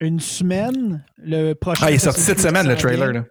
une 0.00 0.20
semaine. 0.20 1.04
Le 1.16 1.54
prochain. 1.54 1.86
Ah, 1.86 1.90
il 1.90 1.94
est 1.94 1.98
sorti 1.98 2.20
cette 2.20 2.40
semaine, 2.40 2.66
le 2.66 2.76
trailer. 2.76 3.12
là. 3.12 3.24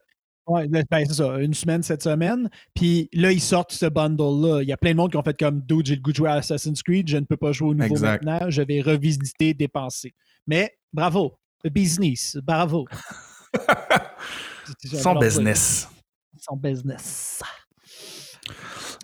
Ouais, 0.48 0.66
ben, 0.70 0.84
c'est 0.90 1.14
ça, 1.14 1.38
une 1.40 1.54
semaine 1.54 1.84
cette 1.84 2.04
semaine. 2.04 2.50
Puis 2.74 3.10
là, 3.12 3.34
ils 3.34 3.42
sortent 3.42 3.74
ce 3.74 3.86
bundle-là. 3.86 4.62
Il 4.62 4.70
y 4.70 4.72
a 4.72 4.78
plein 4.78 4.92
de 4.92 4.96
monde 4.96 5.12
qui 5.12 5.18
ont 5.18 5.24
fait 5.24 5.38
comme 5.38 5.60
Dude, 5.62 5.86
j'ai 5.86 5.96
le 5.96 6.02
goût 6.02 6.12
de 6.12 6.16
jouer 6.16 6.30
à 6.30 6.36
Assassin's 6.36 6.82
Creed, 6.82 7.10
je 7.10 7.18
ne 7.18 7.26
peux 7.26 7.36
pas 7.36 7.52
jouer 7.52 7.70
au 7.70 7.74
nouveau 7.74 7.96
Exact. 7.96 8.24
maintenant, 8.24 8.50
je 8.50 8.62
vais 8.62 8.80
revisiter, 8.82 9.54
dépenser. 9.54 10.14
Mais 10.48 10.78
bravo, 10.94 11.38
le 11.66 11.70
business, 11.70 12.38
bravo. 12.42 12.86
Son 14.86 15.16
business. 15.16 15.90
Son 16.40 16.56
business. 16.56 17.42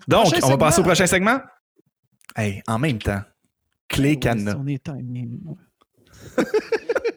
Donc, 0.08 0.30
Prochain 0.30 0.46
on 0.46 0.48
va 0.48 0.58
passer 0.58 0.80
au 0.80 0.84
prochain 0.84 1.06
segment. 1.06 1.40
Hey, 2.36 2.62
en 2.66 2.78
même 2.78 2.98
temps, 2.98 3.20
clé 3.88 4.18
cadenas. 4.18 4.56
On 4.58 4.66
est 4.66 4.82
timé. 4.82 5.28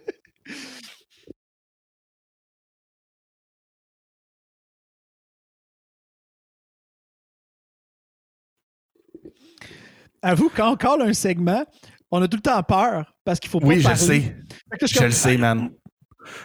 Avoue, 10.27 10.49
colle 10.49 11.01
un 11.03 11.13
segment, 11.13 11.65
on 12.11 12.21
a 12.21 12.27
tout 12.27 12.37
le 12.37 12.41
temps 12.41 12.61
peur 12.63 13.13
parce 13.23 13.39
qu'il 13.39 13.49
faut 13.49 13.59
pas 13.59 13.67
Oui, 13.67 13.79
je 13.81 13.89
le 13.89 13.95
sais. 13.95 14.35
Je 14.81 14.85
suis 14.85 14.95
Je 14.95 14.99
comme, 14.99 15.07
le 15.07 15.11
sais, 15.13 15.37
man. 15.37 15.69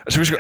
Je, 0.09 0.23
je- 0.23 0.35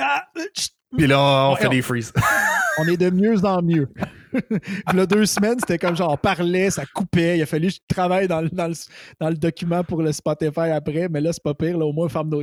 Ah, 0.00 0.24
chut. 0.56 0.72
puis 0.96 1.06
là, 1.06 1.20
on 1.20 1.52
Ouais, 1.54 1.60
fait 1.60 1.66
on- 1.66 1.70
des 1.70 1.82
freezes. 1.82 2.12
on 2.78 2.88
est 2.88 2.96
de 2.96 3.10
mieux 3.10 3.44
en 3.44 3.62
mieux. 3.62 3.88
A 4.86 5.06
deux 5.06 5.26
semaines, 5.26 5.58
c'était 5.60 5.78
comme 5.78 5.94
genre, 5.94 6.12
on 6.12 6.16
parlait, 6.16 6.70
ça 6.70 6.84
coupait. 6.86 7.38
Il 7.38 7.42
a 7.42 7.46
fallu 7.46 7.68
que 7.68 7.74
je 7.74 7.94
travaille 7.94 8.26
dans 8.26 8.40
le, 8.40 8.48
dans 8.48 8.66
le, 8.68 8.74
dans 9.20 9.28
le 9.28 9.36
document 9.36 9.84
pour 9.84 10.02
le 10.02 10.10
Spotify 10.12 10.70
après, 10.74 11.08
mais 11.08 11.20
là, 11.20 11.32
c'est 11.32 11.42
pas 11.42 11.54
pire. 11.54 11.76
Là, 11.78 11.84
au 11.84 11.92
moins, 11.92 12.08
ferme 12.08 12.30
nos 12.30 12.42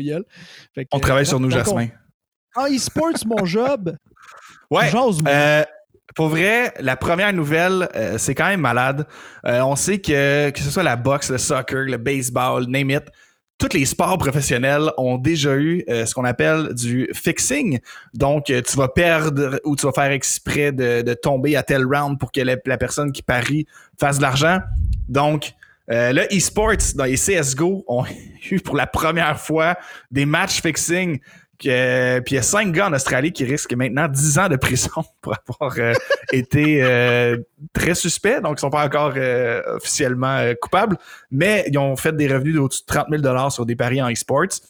On 0.91 0.99
travaille 0.99 1.25
sur 1.25 1.39
nous, 1.39 1.49
Jasmin. 1.49 1.87
En 2.55 2.65
e-sports, 2.67 3.25
mon 3.25 3.43
job, 3.45 3.95
Ouais. 4.71 4.89
j'ose. 4.89 5.21
Euh, 5.27 5.63
pour 6.15 6.29
vrai, 6.29 6.73
la 6.79 6.95
première 6.95 7.31
nouvelle, 7.33 7.89
euh, 7.95 8.17
c'est 8.17 8.35
quand 8.35 8.47
même 8.47 8.61
malade. 8.61 9.05
Euh, 9.45 9.61
on 9.61 9.75
sait 9.75 9.99
que 9.99 10.49
que 10.49 10.59
ce 10.59 10.69
soit 10.69 10.83
la 10.83 10.95
boxe, 10.95 11.29
le 11.29 11.37
soccer, 11.37 11.85
le 11.85 11.97
baseball, 11.97 12.65
name 12.67 12.91
it, 12.91 13.03
tous 13.59 13.73
les 13.73 13.85
sports 13.85 14.17
professionnels 14.17 14.91
ont 14.97 15.17
déjà 15.17 15.55
eu 15.55 15.83
euh, 15.89 16.05
ce 16.05 16.15
qu'on 16.15 16.23
appelle 16.23 16.73
du 16.73 17.09
fixing. 17.13 17.79
Donc, 18.13 18.45
tu 18.45 18.77
vas 18.77 18.87
perdre 18.87 19.59
ou 19.65 19.75
tu 19.75 19.85
vas 19.85 19.91
faire 19.91 20.11
exprès 20.11 20.71
de, 20.71 21.13
tomber 21.13 21.55
à 21.57 21.63
tel 21.63 21.85
round 21.85 22.17
pour 22.17 22.31
que 22.31 22.41
la, 22.41 22.77
personne 22.77 23.11
qui 23.11 23.21
parie 23.21 23.67
fasse 23.99 24.17
de 24.17 24.21
l'argent. 24.21 24.59
Donc, 25.09 25.53
euh, 25.91 26.13
le 26.13 26.21
e-sports 26.35 26.93
dans 26.95 27.05
les 27.05 27.15
CSGO 27.15 27.83
ont 27.87 28.05
eu 28.51 28.59
pour 28.59 28.77
la 28.77 28.87
première 28.87 29.39
fois 29.39 29.75
des 30.09 30.25
matchs 30.25 30.61
fixing. 30.61 31.19
Que, 31.61 32.19
puis 32.19 32.35
il 32.35 32.37
y 32.37 32.39
a 32.39 32.43
cinq 32.43 32.71
gars 32.71 32.87
en 32.87 32.93
Australie 32.93 33.33
qui 33.33 33.43
risquent 33.43 33.73
maintenant 33.73 34.07
10 34.07 34.39
ans 34.39 34.47
de 34.47 34.55
prison 34.55 35.03
pour 35.21 35.35
avoir 35.49 35.75
euh, 35.77 35.93
été 36.31 36.81
euh, 36.83 37.37
très 37.73 37.95
suspects. 37.95 38.41
Donc, 38.41 38.57
ils 38.57 38.61
sont 38.61 38.69
pas 38.69 38.85
encore 38.85 39.13
euh, 39.17 39.61
officiellement 39.75 40.37
euh, 40.37 40.53
coupables, 40.59 40.97
mais 41.31 41.65
ils 41.67 41.77
ont 41.77 41.95
fait 41.97 42.15
des 42.15 42.27
revenus 42.27 42.55
d'au-dessus 42.55 42.81
de 42.81 42.93
30 42.93 43.07
000 43.09 43.49
sur 43.49 43.65
des 43.65 43.75
paris 43.75 44.01
en 44.01 44.09
e-sports. 44.09 44.61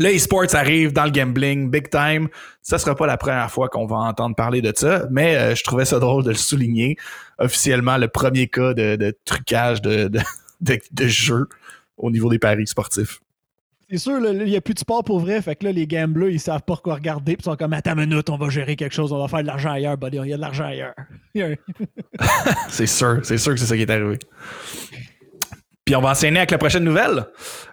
Le 0.00 0.14
e-sports 0.14 0.54
arrive 0.54 0.92
dans 0.92 1.04
le 1.04 1.10
gambling, 1.10 1.70
big 1.70 1.88
time. 1.88 2.28
Ça 2.62 2.78
sera 2.78 2.94
pas 2.94 3.06
la 3.06 3.16
première 3.16 3.50
fois 3.50 3.68
qu'on 3.68 3.86
va 3.86 3.96
entendre 3.96 4.34
parler 4.34 4.60
de 4.60 4.72
ça, 4.74 5.06
mais 5.10 5.36
euh, 5.36 5.54
je 5.54 5.62
trouvais 5.62 5.84
ça 5.84 5.98
drôle 5.98 6.24
de 6.24 6.30
le 6.30 6.36
souligner. 6.36 6.96
Officiellement, 7.38 7.96
le 7.96 8.08
premier 8.08 8.48
cas 8.48 8.74
de, 8.74 8.96
de 8.96 9.16
trucage 9.24 9.82
de, 9.82 10.08
de, 10.08 10.78
de 10.90 11.06
jeu 11.06 11.48
au 11.96 12.10
niveau 12.10 12.28
des 12.28 12.38
paris 12.38 12.66
sportifs. 12.66 13.20
C'est 13.90 13.98
sûr, 13.98 14.18
il 14.18 14.44
n'y 14.44 14.56
a 14.56 14.60
plus 14.60 14.74
de 14.74 14.78
sport 14.78 15.04
pour 15.04 15.20
vrai. 15.20 15.40
Fait 15.42 15.56
que 15.56 15.64
là, 15.64 15.72
les 15.72 15.86
gamblers, 15.86 16.30
ils 16.30 16.40
savent 16.40 16.62
pas 16.62 16.76
quoi 16.76 16.94
regarder. 16.94 17.36
Puis 17.36 17.42
ils 17.42 17.50
sont 17.50 17.56
comme, 17.56 17.72
attends 17.72 17.96
une 17.96 18.08
minute, 18.08 18.30
on 18.30 18.36
va 18.36 18.48
gérer 18.48 18.76
quelque 18.76 18.94
chose. 18.94 19.12
On 19.12 19.18
va 19.18 19.28
faire 19.28 19.42
de 19.42 19.46
l'argent 19.46 19.72
ailleurs, 19.72 19.96
buddy. 19.96 20.18
Il 20.18 20.28
y 20.28 20.32
a 20.32 20.36
de 20.36 20.40
l'argent 20.40 20.64
ailleurs. 20.64 20.94
C'est 22.68 22.86
sûr, 22.86 23.20
c'est 23.22 23.38
sûr 23.38 23.52
que 23.52 23.58
c'est 23.58 23.66
ça 23.66 23.76
qui 23.76 23.82
est 23.82 23.90
arrivé. 23.90 24.18
Puis 25.84 25.94
on 25.94 26.00
va 26.00 26.10
enchaîner 26.10 26.38
avec 26.38 26.50
la 26.50 26.56
prochaine 26.56 26.84
nouvelle. 26.84 27.26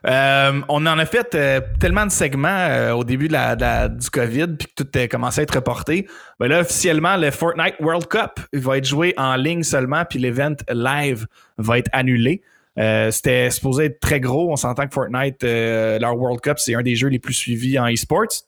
Euh, 0.06 0.62
on 0.68 0.86
en 0.86 1.00
a 1.00 1.06
fait 1.06 1.34
euh, 1.34 1.62
tellement 1.80 2.06
de 2.06 2.12
segments 2.12 2.50
euh, 2.50 2.91
au 2.91 3.06
début 3.06 3.30
du 3.30 4.10
COVID, 4.12 4.48
puis 4.60 4.68
que 4.68 4.84
tout 4.84 5.00
a 5.00 5.08
commencé 5.08 5.39
à 5.39 5.44
être 5.44 5.56
reporté. 5.56 6.08
Ben 6.38 6.50
là, 6.50 6.60
officiellement, 6.60 7.15
le 7.15 7.32
Fortnite 7.32 7.75
World 7.80 8.08
Cup 8.08 8.41
va 8.51 8.77
être 8.77 8.86
joué 8.86 9.13
en 9.15 9.38
ligne 9.38 9.63
seulement, 9.63 10.03
puis 10.03 10.20
l'event 10.20 10.56
live 10.70 11.25
va 11.58 11.77
être 11.77 11.89
annulé. 11.94 12.41
Euh, 12.79 13.11
C'était 13.11 13.49
supposé 13.49 13.85
être 13.85 13.99
très 13.99 14.19
gros. 14.19 14.51
On 14.51 14.55
s'entend 14.55 14.87
que 14.87 14.93
Fortnite, 14.93 15.43
euh, 15.43 15.99
leur 15.99 16.17
World 16.17 16.41
Cup, 16.41 16.59
c'est 16.59 16.75
un 16.75 16.81
des 16.81 16.95
jeux 16.95 17.09
les 17.09 17.19
plus 17.19 17.33
suivis 17.33 17.77
en 17.79 17.91
e-sports. 17.91 18.45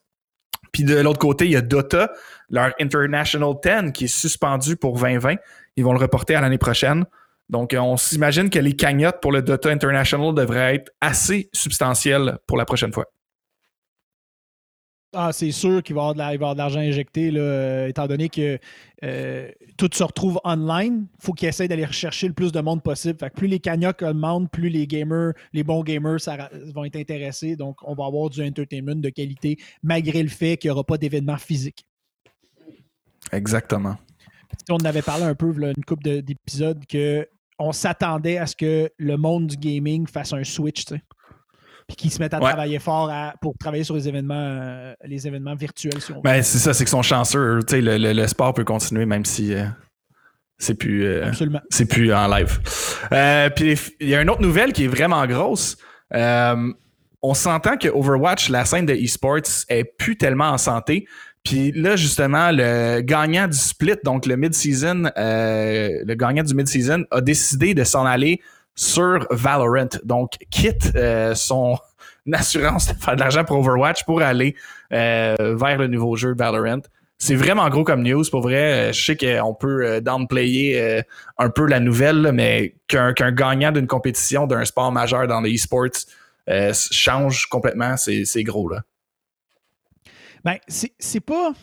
Puis 0.72 0.84
de 0.84 0.98
l'autre 0.98 1.20
côté, 1.20 1.46
il 1.46 1.52
y 1.52 1.56
a 1.56 1.62
Dota, 1.62 2.12
leur 2.50 2.74
International 2.80 3.54
10, 3.64 3.92
qui 3.92 4.06
est 4.06 4.08
suspendu 4.08 4.76
pour 4.76 5.00
2020. 5.00 5.36
Ils 5.76 5.84
vont 5.84 5.94
le 5.94 6.00
reporter 6.00 6.36
à 6.36 6.42
l'année 6.42 6.58
prochaine. 6.58 7.06
Donc, 7.50 7.74
euh, 7.74 7.80
on 7.80 7.98
s'imagine 7.98 8.50
que 8.50 8.60
les 8.60 8.76
cagnottes 8.76 9.22
pour 9.22 9.32
le 9.32 9.42
Dota 9.42 9.70
International 9.70 10.34
devraient 10.34 10.76
être 10.76 10.92
assez 11.02 11.50
substantielles 11.54 12.38
pour 12.48 12.58
la 12.58 12.66
prochaine 12.66 12.94
fois. 12.94 13.06
Ah, 15.16 15.32
c'est 15.32 15.52
sûr 15.52 15.84
qu'il 15.84 15.96
va 15.96 16.02
y 16.02 16.10
avoir 16.10 16.14
de 16.36 16.40
la- 16.40 16.54
l'argent 16.56 16.80
injecté, 16.80 17.30
là, 17.30 17.40
euh, 17.40 17.88
étant 17.88 18.08
donné 18.08 18.30
que 18.30 18.58
euh, 19.04 19.52
tout 19.78 19.90
se 19.94 20.04
retrouve 20.04 20.40
online. 20.44 21.06
Il 21.20 21.26
faut 21.26 21.34
qu'ils 21.34 21.50
essayent 21.50 21.68
d'aller 21.68 21.86
rechercher 21.86 22.28
le 22.28 22.34
plus 22.34 22.52
de 22.52 22.60
monde 22.62 22.82
possible. 22.82 23.20
Fait 23.20 23.30
que 23.30 23.36
plus 23.36 23.48
les 23.48 23.60
cagnottes 23.60 24.02
augmentent, 24.02 24.50
plus 24.50 24.70
les 24.70 24.88
gamers, 24.88 25.34
les 25.54 25.64
bons 25.64 25.84
gamers 25.84 26.20
ça 26.20 26.50
vont 26.74 26.84
être 26.86 26.96
intéressés. 26.96 27.56
Donc, 27.56 27.78
on 27.84 27.94
va 27.94 28.06
avoir 28.06 28.30
du 28.32 28.42
entertainment 28.44 28.96
de 28.96 29.10
qualité, 29.10 29.58
malgré 29.84 30.24
le 30.24 30.30
fait 30.30 30.58
qu'il 30.58 30.70
n'y 30.70 30.72
aura 30.74 30.84
pas 30.84 30.98
d'événement 30.98 31.38
physique. 31.38 31.86
Exactement. 33.32 33.98
On 34.70 34.76
en 34.76 34.86
avait 34.86 35.02
parlé 35.02 35.24
un 35.26 35.36
peu, 35.36 35.52
là, 35.58 35.70
une 35.76 35.86
couple 35.86 36.04
de- 36.04 36.22
d'épisodes, 36.22 36.84
que 36.88 37.28
on 37.60 37.72
s'attendait 37.72 38.38
à 38.38 38.48
ce 38.48 38.56
que 38.56 38.90
le 38.98 39.18
monde 39.18 39.48
du 39.48 39.58
gaming 39.58 40.08
fasse 40.08 40.34
un 40.34 40.44
switch, 40.44 40.86
tu 40.86 40.96
sais. 40.96 41.02
Puis 41.96 42.08
qu'ils 42.08 42.12
se 42.12 42.20
mettent 42.20 42.34
à 42.34 42.40
Ouais. 42.40 42.50
travailler 42.50 42.80
fort 42.80 43.10
à- 43.12 43.34
pour 43.40 43.56
travailler 43.58 43.84
sur 43.84 43.94
les 43.96 44.08
événements, 44.08 44.34
euh, 44.36 44.94
les 45.06 45.28
événements 45.28 45.54
virtuels, 45.56 46.02
si 46.02 46.12
on 46.12 46.16
veut. 46.16 46.22
Ben, 46.24 46.42
c'est 46.42 46.58
ça, 46.58 46.74
c'est 46.74 46.84
qu'ils 46.86 46.90
sont 46.90 47.04
chanceux. 47.04 47.60
Le, 47.72 47.98
le- 47.98 48.14
le 48.14 48.28
sport 48.28 48.54
peut 48.54 48.64
continuer 48.64 49.06
même 49.06 49.26
si 49.26 49.54
euh, 49.54 49.66
c'est 50.58 50.74
plus. 50.76 51.06
euh, 51.06 51.32
c'est 51.70 51.86
plus 51.86 52.12
en 52.14 52.28
live. 52.28 52.60
Puis 53.56 53.76
il 54.00 54.10
y 54.10 54.16
a 54.16 54.22
une 54.22 54.30
autre 54.30 54.42
nouvelle 54.42 54.74
qui 54.74 54.86
est 54.86 54.88
vraiment 54.88 55.26
grosse. 55.28 55.78
On 57.26 57.34
s'entend 57.34 57.78
que 57.78 57.88
Overwatch, 57.88 58.50
la 58.50 58.66
scène 58.66 58.86
de 58.86 58.94
esports, 58.94 59.40
est 59.70 59.84
plus 59.86 60.18
tellement 60.18 60.50
en 60.50 60.58
santé. 60.58 61.06
Puis 61.44 61.72
là, 61.74 61.96
justement, 61.96 62.50
le 62.52 63.02
gagnant 63.02 63.48
du 63.48 63.58
split, 63.58 63.96
donc 64.04 64.26
le 64.26 64.36
mid-season, 64.38 65.10
euh, 65.18 65.90
le 66.06 66.16
gagnant 66.16 66.44
du 66.44 66.54
mid-season 66.56 67.04
a 67.12 67.22
décidé 67.22 67.74
de 67.74 67.84
s'en 67.84 68.06
aller 68.06 68.42
sur 68.76 69.28
Valorant. 69.30 70.00
Donc, 70.04 70.38
quitte 70.50 70.92
euh, 70.96 71.36
son 71.36 71.78
assurance 72.34 72.88
de 72.88 72.94
faire 72.94 73.16
de 73.16 73.20
l'argent 73.20 73.44
pour 73.44 73.58
Overwatch 73.58 74.04
pour 74.06 74.22
aller 74.22 74.56
euh, 74.92 75.36
vers 75.40 75.78
le 75.78 75.88
nouveau 75.88 76.16
jeu 76.16 76.34
Valorant. 76.36 76.82
C'est 77.18 77.36
vraiment 77.36 77.70
gros 77.70 77.84
comme 77.84 78.04
news. 78.04 78.24
Pour 78.30 78.42
vrai, 78.42 78.90
Euh, 78.90 78.92
je 78.92 79.06
sais 79.06 79.18
qu'on 79.18 79.54
peut 79.54 80.02
downplayer 80.02 81.04
un 81.38 81.50
peu 81.50 81.66
la 81.68 81.80
nouvelle, 81.80 82.32
mais 82.34 82.76
qu'un 82.88 83.14
gagnant 83.14 83.72
d'une 83.72 83.88
compétition 83.88 84.48
d'un 84.48 84.66
sport 84.66 84.92
majeur 84.92 85.28
dans 85.28 85.42
les 85.42 85.56
e-sports 85.56 86.06
change 86.74 87.46
complètement, 87.48 87.96
c'est 87.98 88.44
gros. 88.44 88.70
Là. 88.70 88.82
Ben, 90.44 90.58
c'est 90.68 91.20
pas. 91.22 91.54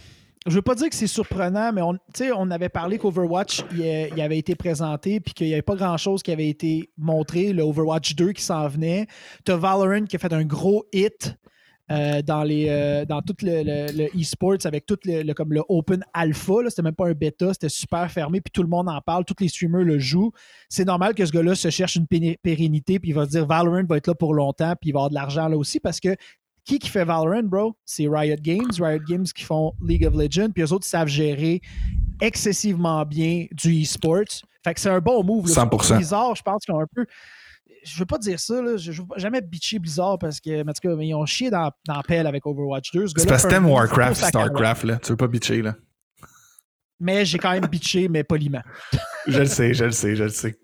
Je 0.47 0.55
veux 0.55 0.63
pas 0.63 0.75
dire 0.75 0.89
que 0.89 0.95
c'est 0.95 1.07
surprenant, 1.07 1.71
mais 1.71 1.83
on, 1.83 1.99
on 2.35 2.51
avait 2.51 2.71
parlé 2.71 2.97
qu'Overwatch 2.97 3.63
il, 3.75 4.21
avait 4.23 4.39
été 4.39 4.55
présenté 4.55 5.21
puis 5.21 5.35
qu'il 5.35 5.47
n'y 5.49 5.53
avait 5.53 5.61
pas 5.61 5.77
grand-chose 5.77 6.23
qui 6.23 6.33
avait 6.33 6.49
été 6.49 6.91
montré. 6.97 7.53
Le 7.53 7.63
Overwatch 7.63 8.15
2 8.15 8.33
qui 8.33 8.43
s'en 8.43 8.67
venait. 8.67 9.07
Tu 9.45 9.53
as 9.53 9.57
Valorant 9.57 10.07
qui 10.07 10.17
a 10.17 10.19
fait 10.19 10.33
un 10.33 10.45
gros 10.45 10.87
hit 10.95 11.37
euh, 11.91 12.23
dans, 12.23 12.43
les, 12.45 12.69
euh, 12.69 13.05
dans 13.05 13.21
tout 13.21 13.35
le, 13.43 14.07
e-sports 14.19 14.65
avec 14.65 14.87
tout 14.87 14.97
le, 15.05 15.23
le- 15.23 15.35
comme 15.35 15.53
le 15.53 15.63
open 15.69 16.03
alpha. 16.15 16.55
C'était 16.69 16.83
même 16.83 16.95
pas 16.95 17.09
un 17.09 17.13
bêta, 17.13 17.53
c'était 17.53 17.69
super 17.69 18.11
fermé 18.11 18.41
puis 18.41 18.51
tout 18.51 18.63
le 18.63 18.69
monde 18.69 18.89
en 18.89 19.01
parle. 19.03 19.27
Tous 19.27 19.35
les 19.41 19.49
streamers 19.49 19.85
le 19.85 19.99
jouent. 19.99 20.31
C'est 20.71 20.87
normal 20.87 21.15
que 21.15 21.27
ce 21.27 21.33
gars-là 21.33 21.55
se 21.55 21.69
cherche 21.69 21.97
une 21.97 22.07
pérennité 22.07 22.99
puis 22.99 23.11
il 23.11 23.15
va 23.15 23.27
se 23.27 23.31
dire 23.31 23.45
Valorant 23.45 23.85
va 23.87 23.99
être 23.99 24.07
là 24.07 24.15
pour 24.15 24.33
longtemps 24.33 24.73
puis 24.81 24.89
il 24.91 24.93
va 24.93 25.01
avoir 25.01 25.11
de 25.11 25.15
l'argent 25.17 25.49
là 25.49 25.57
aussi 25.59 25.81
parce 25.81 26.01
que 26.01 26.17
qui 26.65 26.79
qui 26.79 26.89
fait 26.89 27.05
Valorant, 27.05 27.43
bro? 27.43 27.77
C'est 27.85 28.07
Riot 28.09 28.37
Games. 28.41 28.71
Riot 28.79 29.03
Games 29.09 29.25
qui 29.25 29.45
font 29.45 29.73
League 29.83 30.07
of 30.07 30.15
Legends. 30.15 30.51
Puis 30.51 30.63
eux 30.63 30.73
autres 30.73 30.87
savent 30.87 31.09
gérer 31.09 31.61
excessivement 32.21 33.05
bien 33.05 33.47
du 33.53 33.83
e-sports. 33.83 34.43
Fait 34.65 34.75
que 34.75 34.81
c'est 34.81 34.91
un 34.91 35.01
bon 35.01 35.25
move. 35.25 35.49
là. 35.49 35.65
100%. 35.65 35.97
Blizzard, 35.97 36.35
je 36.35 36.43
pense 36.43 36.65
qu'ils 36.65 36.75
ont 36.75 36.81
un 36.81 36.87
peu. 36.95 37.07
Je 37.83 37.99
veux 37.99 38.07
pas 38.07 38.19
dire 38.19 38.39
ça, 38.39 38.61
là. 38.61 38.77
je, 38.77 38.93
veux 38.93 39.07
jamais 39.17 39.41
bitcher 39.41 39.79
Blizzard 39.79 40.19
parce 40.19 40.39
que, 40.39 40.61
en 40.61 40.73
tout 40.73 40.97
cas, 40.97 41.03
ils 41.03 41.15
ont 41.15 41.25
chié 41.25 41.49
dans, 41.49 41.71
dans 41.87 42.03
pelle 42.03 42.27
avec 42.27 42.45
Overwatch 42.45 42.93
2. 42.93 43.07
Ce 43.07 43.15
C'est 43.17 43.27
parce 43.27 43.45
que 43.45 43.49
t'aimes 43.49 43.67
Warcraft. 43.67 44.23
Starcraft, 44.23 44.85
là. 44.85 44.97
Tu 44.99 45.11
veux 45.11 45.17
pas 45.17 45.29
bitcher, 45.29 45.63
là. 45.63 45.75
Mais 47.01 47.25
j'ai 47.25 47.39
quand 47.39 47.53
même 47.53 47.67
bitché, 47.67 48.09
mais 48.09 48.23
poliment. 48.23 48.63
Je 49.27 49.39
le 49.39 49.47
sais, 49.47 49.75
je 49.75 49.85
le 49.85 49.91
sais, 49.91 50.17
je 50.17 50.25
le 50.25 50.31
sais. 50.31 50.59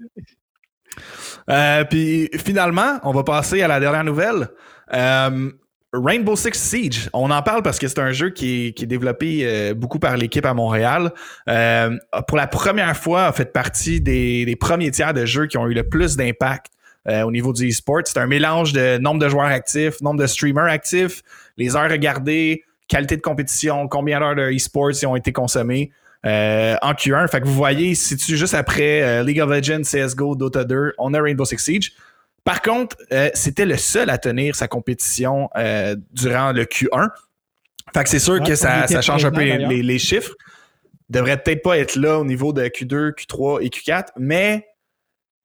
Euh, 1.50 1.84
puis 1.84 2.28
finalement, 2.38 2.98
on 3.02 3.12
va 3.12 3.22
passer 3.22 3.62
à 3.62 3.68
la 3.68 3.78
dernière 3.78 4.02
nouvelle. 4.02 4.48
Euh, 4.92 5.52
Rainbow 5.96 6.36
Six 6.36 6.54
Siege, 6.54 7.10
on 7.12 7.30
en 7.30 7.42
parle 7.42 7.62
parce 7.62 7.78
que 7.78 7.88
c'est 7.88 7.98
un 7.98 8.12
jeu 8.12 8.30
qui 8.30 8.66
est, 8.66 8.84
développé 8.84 9.40
euh, 9.42 9.74
beaucoup 9.74 9.98
par 9.98 10.16
l'équipe 10.16 10.44
à 10.44 10.54
Montréal. 10.54 11.12
Euh, 11.48 11.96
pour 12.28 12.36
la 12.36 12.46
première 12.46 12.96
fois, 12.96 13.26
a 13.26 13.32
fait 13.32 13.52
partie 13.52 14.00
des, 14.00 14.56
premiers 14.60 14.90
tiers 14.90 15.14
de 15.14 15.24
jeux 15.24 15.46
qui 15.46 15.58
ont 15.58 15.66
eu 15.66 15.74
le 15.74 15.88
plus 15.88 16.16
d'impact 16.16 16.66
euh, 17.08 17.22
au 17.22 17.30
niveau 17.30 17.52
du 17.52 17.68
e-sport. 17.68 18.02
C'est 18.04 18.18
un 18.18 18.26
mélange 18.26 18.72
de 18.72 18.98
nombre 18.98 19.20
de 19.20 19.28
joueurs 19.28 19.46
actifs, 19.46 20.00
nombre 20.00 20.20
de 20.20 20.26
streamers 20.26 20.64
actifs, 20.70 21.22
les 21.56 21.76
heures 21.76 21.90
regardées, 21.90 22.64
qualité 22.88 23.16
de 23.16 23.22
compétition, 23.22 23.88
combien 23.88 24.20
d'heures 24.20 24.36
de 24.36 24.54
e-sports 24.54 24.92
ont 25.06 25.16
été 25.16 25.32
consommées 25.32 25.90
en 26.24 26.92
Q1. 26.92 27.28
Fait 27.28 27.44
vous 27.44 27.54
voyez, 27.54 27.94
si 27.94 28.16
tu 28.16 28.36
juste 28.36 28.54
après 28.54 29.22
League 29.22 29.40
of 29.40 29.48
Legends, 29.48 29.82
CSGO, 29.82 30.34
Dota 30.34 30.64
2, 30.64 30.94
on 30.98 31.14
a 31.14 31.22
Rainbow 31.22 31.44
Six 31.44 31.58
Siege. 31.58 31.92
Par 32.46 32.62
contre, 32.62 32.96
euh, 33.12 33.28
c'était 33.34 33.66
le 33.66 33.76
seul 33.76 34.08
à 34.08 34.18
tenir 34.18 34.54
sa 34.54 34.68
compétition 34.68 35.50
euh, 35.56 35.96
durant 36.12 36.52
le 36.52 36.64
Q1. 36.64 37.08
Fait 37.92 38.04
que 38.04 38.08
c'est 38.08 38.20
sûr 38.20 38.34
Ouais, 38.34 38.46
que 38.46 38.54
ça, 38.54 38.86
change 39.02 39.24
un 39.24 39.32
peu 39.32 39.42
les, 39.42 39.82
les- 39.82 39.98
chiffres. 39.98 40.32
Devrait 41.10 41.42
peut-être 41.42 41.62
pas 41.62 41.76
être 41.76 41.96
là 41.96 42.20
au 42.20 42.24
niveau 42.24 42.52
de 42.52 42.62
Q2, 42.62 43.12
Q3 43.14 43.62
et 43.64 43.68
Q4, 43.68 44.06
mais 44.18 44.64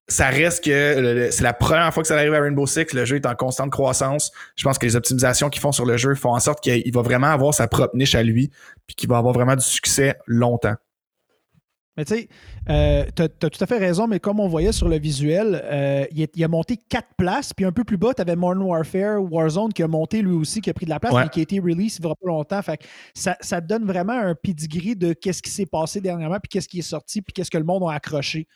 ça 0.07 0.27
reste 0.27 0.63
que 0.63 1.29
c'est 1.31 1.43
la 1.43 1.53
première 1.53 1.91
fois 1.91 2.03
que 2.03 2.07
ça 2.07 2.15
arrive 2.15 2.33
à 2.35 2.39
Rainbow 2.41 2.67
Six. 2.67 2.93
Le 2.93 3.03
jeu 3.05 3.15
est 3.15 3.25
en 3.25 3.33
constante 3.35 3.71
croissance. 3.71 4.31
Je 4.55 4.63
pense 4.63 4.77
que 4.77 4.85
les 4.85 4.95
optimisations 4.95 5.49
qu'ils 5.49 5.61
font 5.61 5.71
sur 5.71 5.85
le 5.85 5.97
jeu 5.97 6.13
font 6.13 6.33
en 6.35 6.39
sorte 6.39 6.61
qu'il 6.61 6.93
va 6.93 7.01
vraiment 7.01 7.27
avoir 7.27 7.53
sa 7.55 7.67
propre 7.67 7.95
niche 7.95 8.13
à 8.13 8.21
lui, 8.21 8.51
puis 8.85 8.95
qu'il 8.95 9.09
va 9.09 9.17
avoir 9.17 9.33
vraiment 9.33 9.55
du 9.55 9.63
succès 9.65 10.17
longtemps. 10.27 10.75
Mais 11.97 12.05
tu 12.05 12.15
sais, 12.15 12.29
euh, 12.69 13.05
t'as 13.13 13.25
as 13.25 13.49
tout 13.49 13.61
à 13.63 13.65
fait 13.67 13.77
raison, 13.77 14.07
mais 14.07 14.19
comme 14.21 14.39
on 14.39 14.47
voyait 14.47 14.71
sur 14.71 14.87
le 14.87 14.97
visuel, 14.97 15.61
euh, 15.65 16.05
il, 16.11 16.21
est- 16.21 16.31
il 16.37 16.43
a 16.43 16.47
monté 16.47 16.77
quatre 16.77 17.09
places, 17.17 17.53
puis 17.53 17.65
un 17.65 17.73
peu 17.73 17.83
plus 17.83 17.97
bas, 17.97 18.13
tu 18.13 18.21
avais 18.21 18.35
Modern 18.37 18.63
Warfare, 18.63 19.21
Warzone 19.29 19.73
qui 19.73 19.83
a 19.83 19.87
monté 19.89 20.21
lui 20.21 20.31
aussi, 20.31 20.61
qui 20.61 20.69
a 20.69 20.73
pris 20.73 20.85
de 20.85 20.89
la 20.89 20.99
place, 21.01 21.11
Ouais. 21.13 21.23
mais 21.23 21.29
qui 21.29 21.39
a 21.39 21.43
été 21.43 21.59
release 21.59 21.97
il 21.97 22.03
ne 22.03 22.07
va 22.07 22.15
pas 22.15 22.27
longtemps. 22.27 22.61
Fait 22.61 22.77
que 22.77 22.85
ça, 23.13 23.35
ça 23.41 23.59
te 23.61 23.67
donne 23.67 23.85
vraiment 23.85 24.13
un 24.13 24.35
pedigree 24.35 24.95
de 24.95 25.11
qu'est-ce 25.11 25.41
qui 25.41 25.49
s'est 25.51 25.65
passé 25.65 25.99
dernièrement, 25.99 26.37
puis 26.41 26.47
qu'est-ce 26.49 26.69
qui 26.69 26.79
est 26.79 26.81
sorti, 26.81 27.21
puis 27.21 27.33
qu'est-ce 27.33 27.51
que 27.51 27.57
le 27.57 27.65
monde 27.65 27.83
a 27.89 27.93
accroché. 27.93 28.47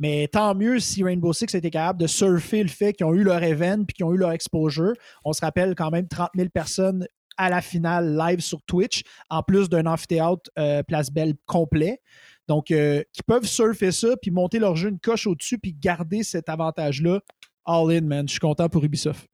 Mais 0.00 0.26
tant 0.28 0.54
mieux 0.54 0.78
si 0.78 1.02
Rainbow 1.04 1.32
Six 1.32 1.54
a 1.54 1.58
été 1.58 1.70
capable 1.70 2.00
de 2.00 2.06
surfer 2.06 2.62
le 2.62 2.68
fait 2.70 2.92
qu'ils 2.94 3.04
ont 3.04 3.12
eu 3.14 3.22
leur 3.24 3.42
event 3.42 3.84
puis 3.84 3.94
qu'ils 3.94 4.04
ont 4.06 4.12
eu 4.14 4.16
leur 4.16 4.30
exposure. 4.32 4.92
On 5.24 5.32
se 5.32 5.40
rappelle 5.40 5.74
quand 5.74 5.90
même 5.90 6.06
30 6.08 6.30
000 6.36 6.48
personnes 6.50 7.06
à 7.36 7.50
la 7.50 7.60
finale 7.60 8.16
live 8.16 8.40
sur 8.40 8.62
Twitch, 8.62 9.02
en 9.28 9.42
plus 9.42 9.68
d'un 9.68 9.86
amphithéâtre 9.86 10.50
euh, 10.58 10.82
Place 10.84 11.10
Belle 11.10 11.34
complet. 11.46 12.00
Donc, 12.48 12.70
euh, 12.70 13.02
qui 13.12 13.22
peuvent 13.22 13.44
surfer 13.44 13.92
ça, 13.92 14.16
puis 14.20 14.30
monter 14.30 14.58
leur 14.58 14.74
jeu 14.74 14.88
une 14.88 14.98
coche 14.98 15.26
au-dessus, 15.26 15.58
puis 15.58 15.74
garder 15.74 16.22
cet 16.22 16.48
avantage-là. 16.48 17.20
All 17.66 17.90
in, 17.92 18.00
man. 18.00 18.26
Je 18.26 18.32
suis 18.32 18.40
content 18.40 18.68
pour 18.70 18.82
Ubisoft. 18.82 19.26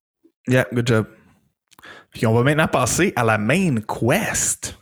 Yeah, 0.48 0.66
good 0.72 0.86
job. 0.86 1.06
Puis 2.10 2.26
on 2.26 2.34
va 2.34 2.42
maintenant 2.42 2.66
passer 2.66 3.12
à 3.14 3.22
la 3.24 3.38
main 3.38 3.76
quest. 3.80 4.76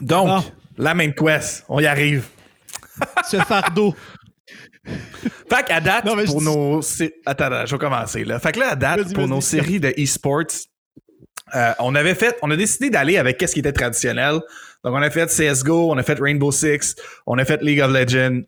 Donc, 0.00 0.28
Ah. 0.30 0.42
la 0.76 0.94
main 0.94 1.10
quest, 1.12 1.64
on 1.68 1.80
y 1.80 1.86
arrive. 1.86 2.26
Ce 3.28 3.36
fardeau. 3.38 3.94
Fait 5.50 5.64
qu'à 5.66 5.80
date, 5.80 6.04
Non, 6.04 6.16
mais 6.16 6.26
je 6.26 6.32
pour 6.32 6.42
nos. 6.42 6.80
Attends, 7.24 7.44
attends, 7.44 7.66
je 7.66 7.72
vais 7.74 7.78
commencer 7.78 8.24
là. 8.24 8.38
Fait 8.38 8.52
que 8.52 8.60
là, 8.60 8.70
à 8.70 8.76
date, 8.76 9.14
pour 9.14 9.28
nos 9.28 9.40
séries 9.40 9.80
de 9.80 9.88
e-sports, 9.98 10.44
euh, 11.54 11.72
on 11.78 11.94
avait 11.94 12.14
fait, 12.14 12.36
on 12.42 12.50
a 12.50 12.56
décidé 12.56 12.90
d'aller 12.90 13.16
avec 13.18 13.38
qu'est-ce 13.38 13.54
qui 13.54 13.60
était 13.60 13.72
traditionnel. 13.72 14.40
Donc, 14.84 14.94
on 14.94 15.02
a 15.02 15.10
fait 15.10 15.26
CSGO, 15.26 15.90
on 15.92 15.98
a 15.98 16.02
fait 16.02 16.18
Rainbow 16.20 16.50
Six, 16.52 16.94
on 17.26 17.38
a 17.38 17.44
fait 17.44 17.62
League 17.62 17.80
of 17.80 17.90
Legends. 17.92 18.42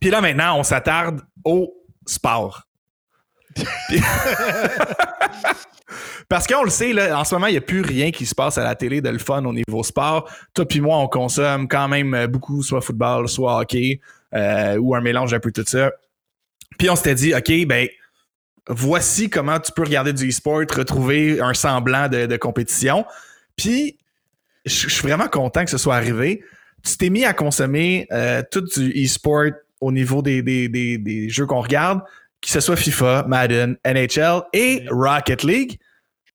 Puis 0.00 0.10
là, 0.10 0.20
maintenant, 0.20 0.58
on 0.58 0.62
s'attarde 0.62 1.20
au 1.44 1.72
sport. 2.06 2.62
Puis- 3.88 4.00
Parce 6.28 6.46
qu'on 6.48 6.64
le 6.64 6.70
sait, 6.70 6.92
là, 6.92 7.18
en 7.18 7.24
ce 7.24 7.34
moment, 7.36 7.46
il 7.46 7.52
n'y 7.52 7.58
a 7.58 7.62
plus 7.62 7.82
rien 7.82 8.10
qui 8.10 8.26
se 8.26 8.34
passe 8.34 8.58
à 8.58 8.64
la 8.64 8.74
télé 8.74 9.00
de 9.00 9.08
le 9.08 9.18
fun 9.18 9.44
au 9.44 9.52
niveau 9.52 9.84
sport. 9.84 10.28
Toi 10.54 10.66
puis 10.66 10.80
moi, 10.80 10.98
on 10.98 11.06
consomme 11.06 11.68
quand 11.68 11.86
même 11.86 12.26
beaucoup, 12.26 12.62
soit 12.64 12.80
football, 12.80 13.28
soit 13.28 13.60
hockey, 13.60 14.00
euh, 14.34 14.76
ou 14.76 14.94
un 14.94 15.00
mélange 15.00 15.32
un 15.34 15.40
peu 15.40 15.50
de 15.50 15.62
tout 15.62 15.68
ça. 15.68 15.92
Puis 16.78 16.90
on 16.90 16.96
s'était 16.96 17.14
dit, 17.14 17.34
OK, 17.34 17.66
ben, 17.66 17.88
voici 18.68 19.30
comment 19.30 19.58
tu 19.60 19.72
peux 19.72 19.82
regarder 19.82 20.12
du 20.12 20.28
e-sport, 20.28 20.60
retrouver 20.74 21.40
un 21.40 21.54
semblant 21.54 22.08
de, 22.08 22.26
de 22.26 22.36
compétition. 22.36 23.04
Puis, 23.56 23.98
je 24.64 24.88
je 24.88 24.94
suis 24.94 25.06
vraiment 25.06 25.28
content 25.28 25.64
que 25.64 25.70
ce 25.70 25.78
soit 25.78 25.94
arrivé. 25.94 26.42
Tu 26.82 26.96
t'es 26.96 27.10
mis 27.10 27.24
à 27.24 27.32
consommer 27.32 28.06
euh, 28.12 28.42
tout 28.50 28.62
du 28.62 28.90
e-sport 29.04 29.52
au 29.80 29.92
niveau 29.92 30.22
des, 30.22 30.42
des, 30.42 30.68
des, 30.68 30.98
des 30.98 31.28
jeux 31.28 31.46
qu'on 31.46 31.60
regarde, 31.60 32.00
que 32.40 32.50
ce 32.50 32.60
soit 32.60 32.76
FIFA, 32.76 33.24
Madden, 33.28 33.76
NHL 33.84 34.42
et 34.52 34.84
Rocket 34.90 35.42
League. 35.42 35.78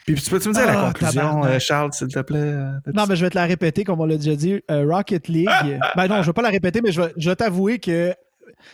Puis 0.06 0.16
tu 0.16 0.30
peux-tu 0.30 0.50
me 0.50 0.54
dire 0.54 0.66
la 0.66 0.80
Ah, 0.82 0.88
conclusion, 0.88 1.44
euh, 1.46 1.60
Charles, 1.60 1.94
s'il 1.94 2.08
te 2.08 2.20
plaît? 2.20 2.40
euh, 2.40 2.72
Non, 2.94 3.06
mais 3.08 3.16
je 3.16 3.24
vais 3.26 3.30
te 3.30 3.36
la 3.38 3.46
répéter, 3.46 3.84
comme 3.84 4.00
on 4.02 4.06
l'a 4.06 4.18
déjà 4.18 4.36
dit. 4.36 4.60
Euh, 4.72 4.86
Rocket 4.88 5.28
League. 5.28 5.50
ben 5.96 6.08
non, 6.08 6.22
je 6.22 6.28
vais 6.28 6.34
pas 6.34 6.42
la 6.42 6.50
répéter, 6.50 6.82
mais 6.82 6.92
je 6.92 7.02
vais, 7.02 7.14
je 7.18 7.30
vais 7.30 7.36
t'avouer 7.36 7.80
que. 7.80 8.14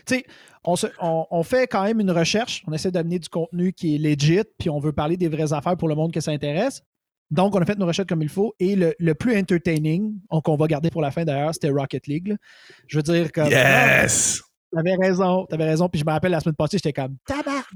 Tu 0.05 0.15
sais, 0.15 0.25
on, 0.63 0.75
on- 1.01 1.25
on 1.29 1.43
fait 1.43 1.67
quand 1.67 1.83
même 1.83 1.99
une 1.99 2.11
recherche. 2.11 2.63
On 2.67 2.73
essaie 2.73 2.91
d'amener 2.91 3.19
du 3.19 3.29
contenu 3.29 3.73
qui 3.73 3.95
est 3.95 3.97
legit, 3.97 4.41
puis 4.57 4.69
on 4.69 4.79
veut 4.79 4.91
parler 4.93 5.17
des 5.17 5.27
vraies 5.27 5.53
affaires 5.53 5.77
pour 5.77 5.87
le 5.89 5.95
monde 5.95 6.11
que 6.13 6.19
ça 6.21 6.31
intéresse. 6.31 6.81
Donc, 7.29 7.55
on 7.55 7.59
a 7.61 7.65
fait 7.65 7.77
nos 7.77 7.85
recherches 7.85 8.07
comme 8.07 8.21
il 8.21 8.29
faut. 8.29 8.53
Et 8.59 8.75
le, 8.77 8.93
le 8.97 9.13
plus 9.13 9.37
entertaining, 9.37 10.13
donc 10.31 10.45
qu'on 10.45 10.55
va 10.55 10.65
garder 10.67 10.89
pour 10.89 11.01
la 11.01 11.11
fin 11.11 11.25
d'ailleurs, 11.25 11.53
c'était 11.53 11.69
Rocket 11.69 12.07
League. 12.07 12.29
là. 12.29 12.35
Je 12.87 12.97
veux 12.97 13.03
dire, 13.03 13.31
comme. 13.33 13.47
Yes! 13.49 14.41
T'avais 14.73 14.95
raison, 14.95 15.45
t'avais 15.45 15.65
raison. 15.65 15.87
Puis 15.89 15.99
je 15.99 16.05
me 16.05 16.11
rappelle 16.11 16.31
la 16.31 16.39
semaine 16.41 16.55
passée, 16.55 16.77
j'étais 16.77 16.93
comme 16.93 17.15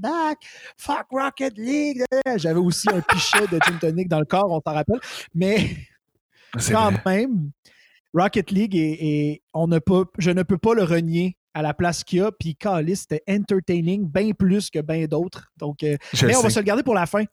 tabarnak, 0.00 0.38
fuck 0.76 1.06
Rocket 1.10 1.56
League. 1.58 2.02
J'avais 2.36 2.60
aussi 2.60 2.88
un 2.90 3.00
pichet 3.00 3.46
de 3.50 3.58
gin 3.60 3.78
tonic 3.78 4.08
dans 4.08 4.20
le 4.20 4.24
corps, 4.26 4.50
on 4.50 4.60
s'en 4.66 4.74
rappelle. 4.74 5.00
Mais 5.34 5.76
C'est 6.58 6.72
quand 6.72 6.90
vrai. 6.90 7.00
même, 7.26 7.50
Rocket 8.14 8.50
League 8.50 8.76
est- 8.76 9.42
on 9.54 9.66
ne 9.66 9.78
peut, 9.78 10.04
je 10.18 10.30
ne 10.30 10.42
peux 10.42 10.58
pas 10.58 10.74
le 10.74 10.82
renier 10.84 11.36
à 11.54 11.62
la 11.62 11.74
place 11.74 12.02
qu'il 12.04 12.18
y 12.18 12.22
a. 12.22 12.30
Puis 12.32 12.56
Calis, 12.56 12.96
c'était 12.96 13.22
entertaining 13.28 14.06
bien 14.08 14.32
plus 14.32 14.70
que 14.70 14.78
bien 14.80 15.04
d'autres. 15.06 15.50
Donc, 15.56 15.82
euh, 15.82 15.96
mais 16.22 16.36
on 16.36 16.42
va 16.42 16.50
se 16.50 16.58
le 16.58 16.64
garder 16.64 16.82
pour 16.82 16.94
la 16.94 17.06
fin. 17.06 17.24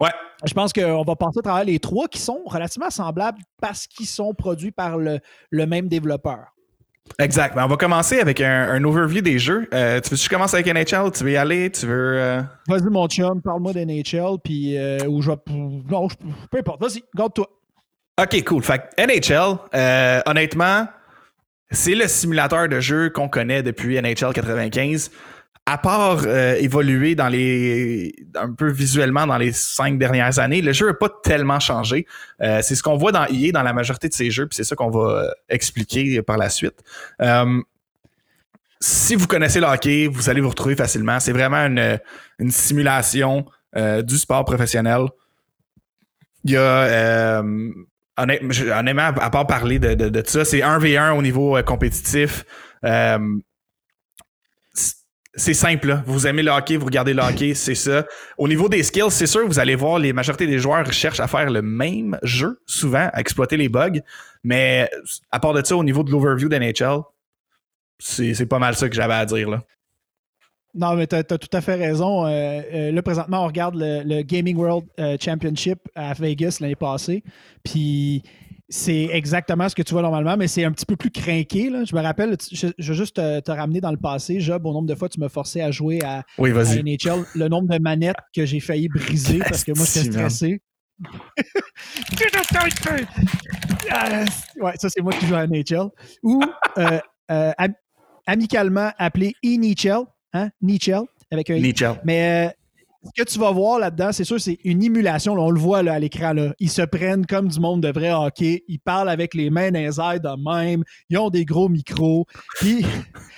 Ouais. 0.00 0.10
Je 0.44 0.52
pense 0.52 0.72
qu'on 0.72 1.02
va 1.02 1.16
passer 1.16 1.38
à 1.38 1.42
travers 1.42 1.64
les 1.64 1.78
trois 1.78 2.06
qui 2.06 2.18
sont 2.18 2.42
relativement 2.44 2.90
semblables 2.90 3.40
parce 3.60 3.86
qu'ils 3.86 4.06
sont 4.06 4.34
produits 4.34 4.70
par 4.72 4.98
le, 4.98 5.18
le 5.50 5.66
même 5.66 5.88
développeur. 5.88 6.46
Exact. 7.18 7.54
Ben, 7.54 7.64
on 7.64 7.68
va 7.68 7.76
commencer 7.76 8.20
avec 8.20 8.40
un, 8.40 8.68
un 8.70 8.82
overview 8.84 9.20
des 9.20 9.38
jeux. 9.38 9.68
Euh, 9.74 10.00
tu 10.00 10.10
veux 10.10 10.16
que 10.16 10.22
je 10.22 10.28
commence 10.28 10.54
avec 10.54 10.66
NHL? 10.66 11.10
Tu 11.12 11.24
veux 11.24 11.32
y 11.32 11.36
aller? 11.36 11.70
Tu 11.70 11.86
veux. 11.86 12.14
euh, 12.18 12.42
Vas-y, 12.68 12.82
mon 12.84 13.06
chum, 13.08 13.40
parle-moi 13.42 13.72
d'NHL, 13.72 14.38
puis 14.42 14.76
euh, 14.78 14.98
où 15.08 15.20
je 15.20 15.30
vais. 15.30 15.36
Non, 15.48 16.08
je- 16.08 16.16
peu 16.50 16.58
importe. 16.58 16.80
Vas-y, 16.80 17.02
garde-toi. 17.14 17.46
Ok, 18.20 18.44
cool. 18.44 18.62
Fait 18.62 18.78
que 18.78 19.02
NHL, 19.02 19.58
euh, 19.74 20.20
honnêtement, 20.26 20.86
c'est 21.70 21.94
le 21.94 22.06
simulateur 22.08 22.68
de 22.68 22.80
jeu 22.80 23.10
qu'on 23.10 23.28
connaît 23.28 23.62
depuis 23.62 23.96
NHL 24.00 24.32
95. 24.32 25.10
À 25.64 25.78
part 25.78 26.24
euh, 26.26 26.56
évoluer 26.56 27.14
dans 27.14 27.28
les 27.28 28.12
un 28.34 28.52
peu 28.52 28.68
visuellement 28.68 29.28
dans 29.28 29.38
les 29.38 29.52
cinq 29.52 29.96
dernières 29.96 30.40
années, 30.40 30.60
le 30.60 30.72
jeu 30.72 30.88
n'a 30.88 30.94
pas 30.94 31.08
tellement 31.22 31.60
changé. 31.60 32.04
Euh, 32.40 32.60
c'est 32.62 32.74
ce 32.74 32.82
qu'on 32.82 32.96
voit 32.96 33.12
dans 33.12 33.26
EA 33.26 33.52
dans 33.52 33.62
la 33.62 33.72
majorité 33.72 34.08
de 34.08 34.14
ses 34.14 34.32
jeux, 34.32 34.48
puis 34.48 34.56
c'est 34.56 34.64
ça 34.64 34.74
qu'on 34.74 34.90
va 34.90 35.00
euh, 35.00 35.30
expliquer 35.48 36.20
par 36.22 36.36
la 36.36 36.48
suite. 36.48 36.82
Si 38.80 39.14
vous 39.14 39.28
connaissez 39.28 39.60
le 39.60 39.66
hockey, 39.66 40.08
vous 40.10 40.28
allez 40.28 40.40
vous 40.40 40.48
retrouver 40.48 40.74
facilement. 40.74 41.20
C'est 41.20 41.30
vraiment 41.30 41.64
une, 42.38 42.50
simulation 42.50 43.46
du 44.02 44.18
sport 44.18 44.44
professionnel. 44.44 45.06
Il 46.44 46.50
y 46.50 46.56
a 46.56 47.40
honnêtement, 48.16 49.12
à 49.20 49.30
part 49.30 49.46
parler 49.46 49.78
de, 49.78 50.22
ça, 50.26 50.44
c'est 50.44 50.58
1v1 50.58 51.12
au 51.12 51.22
niveau 51.22 51.56
compétitif. 51.62 52.44
C'est 55.34 55.54
simple, 55.54 56.02
vous 56.06 56.26
aimez 56.26 56.42
le 56.42 56.50
hockey, 56.50 56.76
vous 56.76 56.84
regardez 56.84 57.14
le 57.14 57.22
hockey, 57.22 57.54
c'est 57.54 57.74
ça. 57.74 58.06
Au 58.36 58.48
niveau 58.48 58.68
des 58.68 58.82
skills, 58.82 59.10
c'est 59.10 59.26
sûr, 59.26 59.46
vous 59.46 59.58
allez 59.58 59.74
voir, 59.74 59.98
les 59.98 60.12
majorités 60.12 60.46
des 60.46 60.58
joueurs 60.58 60.92
cherchent 60.92 61.20
à 61.20 61.26
faire 61.26 61.50
le 61.50 61.62
même 61.62 62.18
jeu, 62.22 62.60
souvent, 62.66 63.08
à 63.12 63.20
exploiter 63.20 63.56
les 63.56 63.68
bugs. 63.68 64.00
Mais 64.44 64.90
à 65.30 65.40
part 65.40 65.54
de 65.54 65.64
ça, 65.64 65.76
au 65.76 65.84
niveau 65.84 66.02
de 66.02 66.10
l'overview 66.10 66.48
d'NHL, 66.48 67.00
c'est 67.98 68.46
pas 68.46 68.58
mal 68.58 68.74
ça 68.74 68.88
que 68.88 68.94
j'avais 68.94 69.14
à 69.14 69.24
dire. 69.24 69.62
Non, 70.74 70.94
mais 70.94 71.06
tu 71.06 71.16
as, 71.16 71.22
tout 71.22 71.36
à 71.52 71.60
fait 71.60 71.74
raison. 71.74 72.26
Euh, 72.26 72.62
euh, 72.72 72.92
là, 72.92 73.02
présentement, 73.02 73.44
on 73.44 73.46
regarde 73.46 73.74
le, 73.76 74.02
le 74.04 74.22
Gaming 74.22 74.56
World 74.56 74.86
euh, 74.98 75.16
Championship 75.20 75.78
à 75.94 76.14
Vegas 76.14 76.58
l'année 76.60 76.76
passée. 76.76 77.22
Puis 77.62 78.22
c'est 78.74 79.10
exactement 79.12 79.68
ce 79.68 79.74
que 79.74 79.82
tu 79.82 79.92
vois 79.92 80.00
normalement, 80.02 80.34
mais 80.38 80.48
c'est 80.48 80.64
un 80.64 80.72
petit 80.72 80.86
peu 80.86 80.96
plus 80.96 81.10
craqué. 81.10 81.68
Là. 81.68 81.84
Je 81.84 81.94
me 81.94 82.00
rappelle, 82.00 82.36
je, 82.50 82.68
je 82.78 82.88
veux 82.92 82.96
juste 82.98 83.16
te, 83.16 83.40
te 83.40 83.50
ramener 83.50 83.80
dans 83.82 83.90
le 83.90 83.98
passé. 83.98 84.40
Job, 84.40 84.64
au 84.64 84.72
nombre 84.72 84.88
de 84.88 84.94
fois, 84.94 85.08
tu 85.10 85.20
m'as 85.20 85.28
forcé 85.28 85.60
à 85.60 85.70
jouer 85.70 86.00
à, 86.02 86.22
Oui, 86.38 86.50
à. 86.50 86.82
NHL. 86.82 87.24
Le 87.34 87.48
nombre 87.48 87.68
de 87.68 87.78
manettes 87.78 88.16
que 88.34 88.46
j'ai 88.46 88.60
failli 88.60 88.88
briser 88.88 89.38
parce 89.48 89.62
que 89.64 89.72
moi, 89.76 89.84
j'étais 89.86 90.10
stressé. 90.10 90.60
Ouais, 94.60 94.72
ça, 94.78 94.88
c'est 94.88 95.00
moi 95.02 95.12
qui 95.12 95.26
joue 95.26 95.34
à 95.34 95.46
NHL. 95.46 95.88
Ou 96.22 96.42
euh, 96.78 96.98
euh, 97.30 97.52
am- 97.58 97.74
amicalement 98.26 98.90
appelé 98.98 99.34
e-NHL, 99.44 100.04
hein? 100.32 100.48
Nichel, 100.60 101.02
avec 101.30 101.50
un 101.50 101.56
I. 101.56 101.72
NHL. 101.72 102.00
Mais 102.04 102.46
euh, 102.48 102.50
ce 103.04 103.22
que 103.22 103.28
tu 103.28 103.38
vas 103.38 103.50
voir 103.50 103.78
là-dedans, 103.78 104.12
c'est 104.12 104.24
sûr, 104.24 104.40
c'est 104.40 104.58
une 104.64 104.82
émulation. 104.82 105.34
là, 105.34 105.42
on 105.42 105.50
le 105.50 105.58
voit 105.60 105.82
là, 105.82 105.94
à 105.94 105.98
l'écran. 105.98 106.34
Ils 106.60 106.70
se 106.70 106.82
prennent 106.82 107.26
comme 107.26 107.48
du 107.48 107.58
monde 107.58 107.82
de 107.82 107.88
vrai 107.92 108.12
hockey. 108.12 108.62
Ils 108.68 108.78
parlent 108.78 109.08
avec 109.08 109.34
les 109.34 109.50
mains 109.50 109.70
dans 109.70 109.80
les 109.80 109.98
airs 110.00 110.20
de 110.20 110.62
même. 110.64 110.84
Ils 111.10 111.18
ont 111.18 111.28
des 111.30 111.44
gros 111.44 111.68
micros. 111.68 112.26
Puis, 112.60 112.84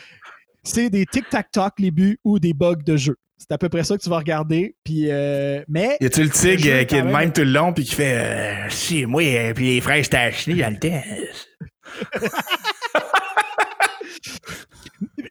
c'est 0.63 0.91
des 0.91 1.07
tic-tac-toc, 1.07 1.73
les 1.79 1.91
buts, 1.91 2.19
ou 2.25 2.39
des 2.39 2.53
bugs 2.53 2.77
de 2.85 2.97
jeu. 2.97 3.17
C'est 3.39 3.53
à 3.53 3.59
peu 3.59 3.69
près 3.69 3.85
ça 3.85 3.97
que 3.97 4.03
tu 4.03 4.09
vas 4.09 4.19
regarder. 4.19 4.75
Puis, 4.85 5.11
euh, 5.11 5.63
mais 5.69 5.97
Y 6.01 6.07
a-tu 6.07 6.23
le 6.23 6.31
tigre 6.31 6.69
euh, 6.69 6.85
qui 6.85 6.97
est 6.97 7.03
même- 7.03 7.13
même 7.13 7.33
tout 7.33 7.43
le 7.43 7.51
long 7.51 7.73
puis 7.73 7.85
qui 7.85 7.95
fait 7.95 8.17
euh, 8.17 8.69
Si, 8.71 9.05
moi, 9.07 9.23
euh, 9.23 9.53
puis 9.55 9.75
les 9.75 9.81
fraises 9.81 10.09
tachées 10.09 10.55
dans 10.55 10.73
le 10.73 10.79
temps. 10.79 11.03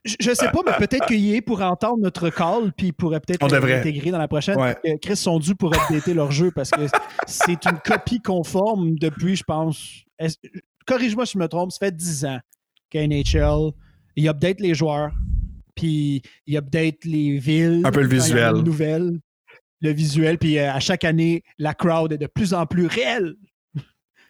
je, 0.06 0.34
sais 0.34 0.50
pas, 0.50 0.60
mais 0.66 0.74
peut-être 0.86 1.08
qu'il 1.08 1.34
est 1.34 1.42
pour 1.42 1.62
entendre 1.62 2.00
notre 2.02 2.30
call, 2.30 2.72
puis 2.74 2.88
il 2.88 2.94
pourrait 2.94 3.20
peut-être 3.20 3.48
l'intégrer 3.48 4.12
dans 4.12 4.18
la 4.18 4.28
prochaine. 4.28 4.60
Ouais. 4.60 4.76
Chris 5.02 5.16
sont 5.16 5.40
dus 5.40 5.56
pour 5.56 5.74
updater 5.74 6.14
leur 6.14 6.32
jeu 6.32 6.52
parce 6.52 6.70
que 6.70 6.82
c'est 7.28 7.66
une 7.66 7.80
copie 7.84 8.22
conforme 8.22 8.96
depuis, 8.96 9.36
je 9.36 9.44
pense. 9.44 10.04
Corrige-moi 10.86 11.26
si 11.26 11.34
je 11.34 11.40
me 11.40 11.48
trompe, 11.48 11.72
ça 11.72 11.80
fait 11.80 11.96
10 11.96 12.26
ans 12.26 12.40
qu'NHL, 12.90 13.72
il 14.16 14.28
update 14.28 14.60
les 14.60 14.76
joueurs, 14.76 15.12
puis 15.76 16.22
il 16.46 16.58
update 16.58 17.06
les 17.06 17.40
villes. 17.40 17.82
Un 17.84 17.92
peu 17.92 18.02
le 18.02 18.08
visuel. 18.08 18.58
une 18.58 18.64
nouvelle, 18.64 19.20
le 19.82 19.92
visuel, 19.92 20.38
puis 20.38 20.60
euh, 20.60 20.72
à 20.72 20.80
chaque 20.80 21.04
année, 21.04 21.44
la 21.58 21.74
crowd 21.74 22.12
est 22.12 22.18
de 22.18 22.28
plus 22.28 22.54
en 22.54 22.66
plus 22.66 22.86
réelle. 22.86 23.36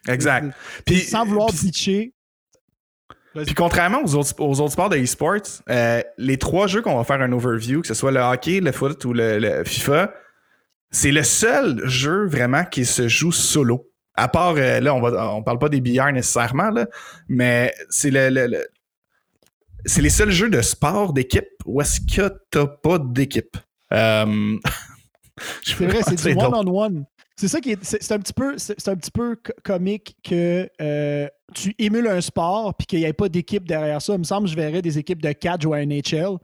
Exact. 0.07 0.55
Puis 0.85 0.99
sans 0.99 1.25
vouloir 1.25 1.49
bitcher. 1.51 2.13
Puis 3.35 3.55
contrairement 3.55 3.99
aux 4.03 4.15
autres, 4.15 4.33
aux 4.39 4.59
autres 4.61 4.73
sports 4.73 4.89
de 4.89 4.97
e-sports, 4.97 5.61
euh, 5.69 6.01
les 6.17 6.37
trois 6.37 6.67
jeux 6.67 6.81
qu'on 6.81 6.97
va 6.97 7.03
faire 7.03 7.21
un 7.21 7.31
overview, 7.31 7.81
que 7.81 7.87
ce 7.87 7.93
soit 7.93 8.11
le 8.11 8.19
hockey, 8.19 8.59
le 8.59 8.71
foot 8.71 9.03
ou 9.05 9.13
le, 9.13 9.39
le 9.39 9.63
FIFA, 9.63 10.13
c'est 10.91 11.11
le 11.11 11.23
seul 11.23 11.81
jeu 11.87 12.27
vraiment 12.27 12.63
qui 12.65 12.85
se 12.85 13.07
joue 13.07 13.31
solo. 13.31 13.89
À 14.15 14.27
part, 14.27 14.53
euh, 14.57 14.79
là, 14.79 14.93
on 14.93 15.01
va, 15.01 15.33
on 15.33 15.41
parle 15.41 15.57
pas 15.57 15.69
des 15.69 15.81
billards 15.81 16.11
nécessairement, 16.13 16.69
là, 16.69 16.85
mais 17.27 17.73
c'est 17.89 18.11
le, 18.11 18.29
le- 18.29 18.45
le- 18.47 18.67
c'est 19.85 20.01
les 20.03 20.11
seuls 20.11 20.29
jeux 20.31 20.49
de 20.49 20.61
sport 20.61 21.11
d'équipe 21.13 21.47
où 21.65 21.81
est-ce 21.81 21.99
que 22.01 22.31
t'as 22.51 22.67
pas 22.67 22.99
d'équipe. 22.99 23.57
Euh, 23.91 24.57
C'est 25.63 25.85
vrai, 25.87 26.01
c'est 26.03 26.15
du 26.15 26.37
one-on-one. 26.37 27.05
C'est 27.35 27.47
ça 27.47 27.59
qui 27.59 27.71
est. 27.71 27.83
C'est 27.83 28.11
un 28.11 28.19
petit 28.19 28.33
peu, 28.33 28.53
c'est 28.59 28.87
un 28.87 28.95
petit 28.95 29.09
peu 29.09 29.35
co- 29.35 29.51
comique 29.63 30.15
que 30.23 30.69
euh, 30.79 31.27
tu 31.53 31.73
émules 31.79 32.07
un 32.07 32.21
sport 32.21 32.73
puis 32.75 32.85
qu'il 32.87 32.99
n'y 32.99 33.05
ait 33.05 33.13
pas 33.13 33.29
d'équipe 33.29 33.67
derrière 33.67 34.01
ça. 34.01 34.13
Il 34.13 34.19
me 34.19 34.23
semble 34.23 34.45
que 34.45 34.51
je 34.51 34.55
verrais 34.55 34.81
des 34.81 34.97
équipes 34.97 35.21
de 35.21 35.31
4 35.31 35.61
jouer 35.61 35.79
à 35.79 35.85
NHL. 35.85 36.37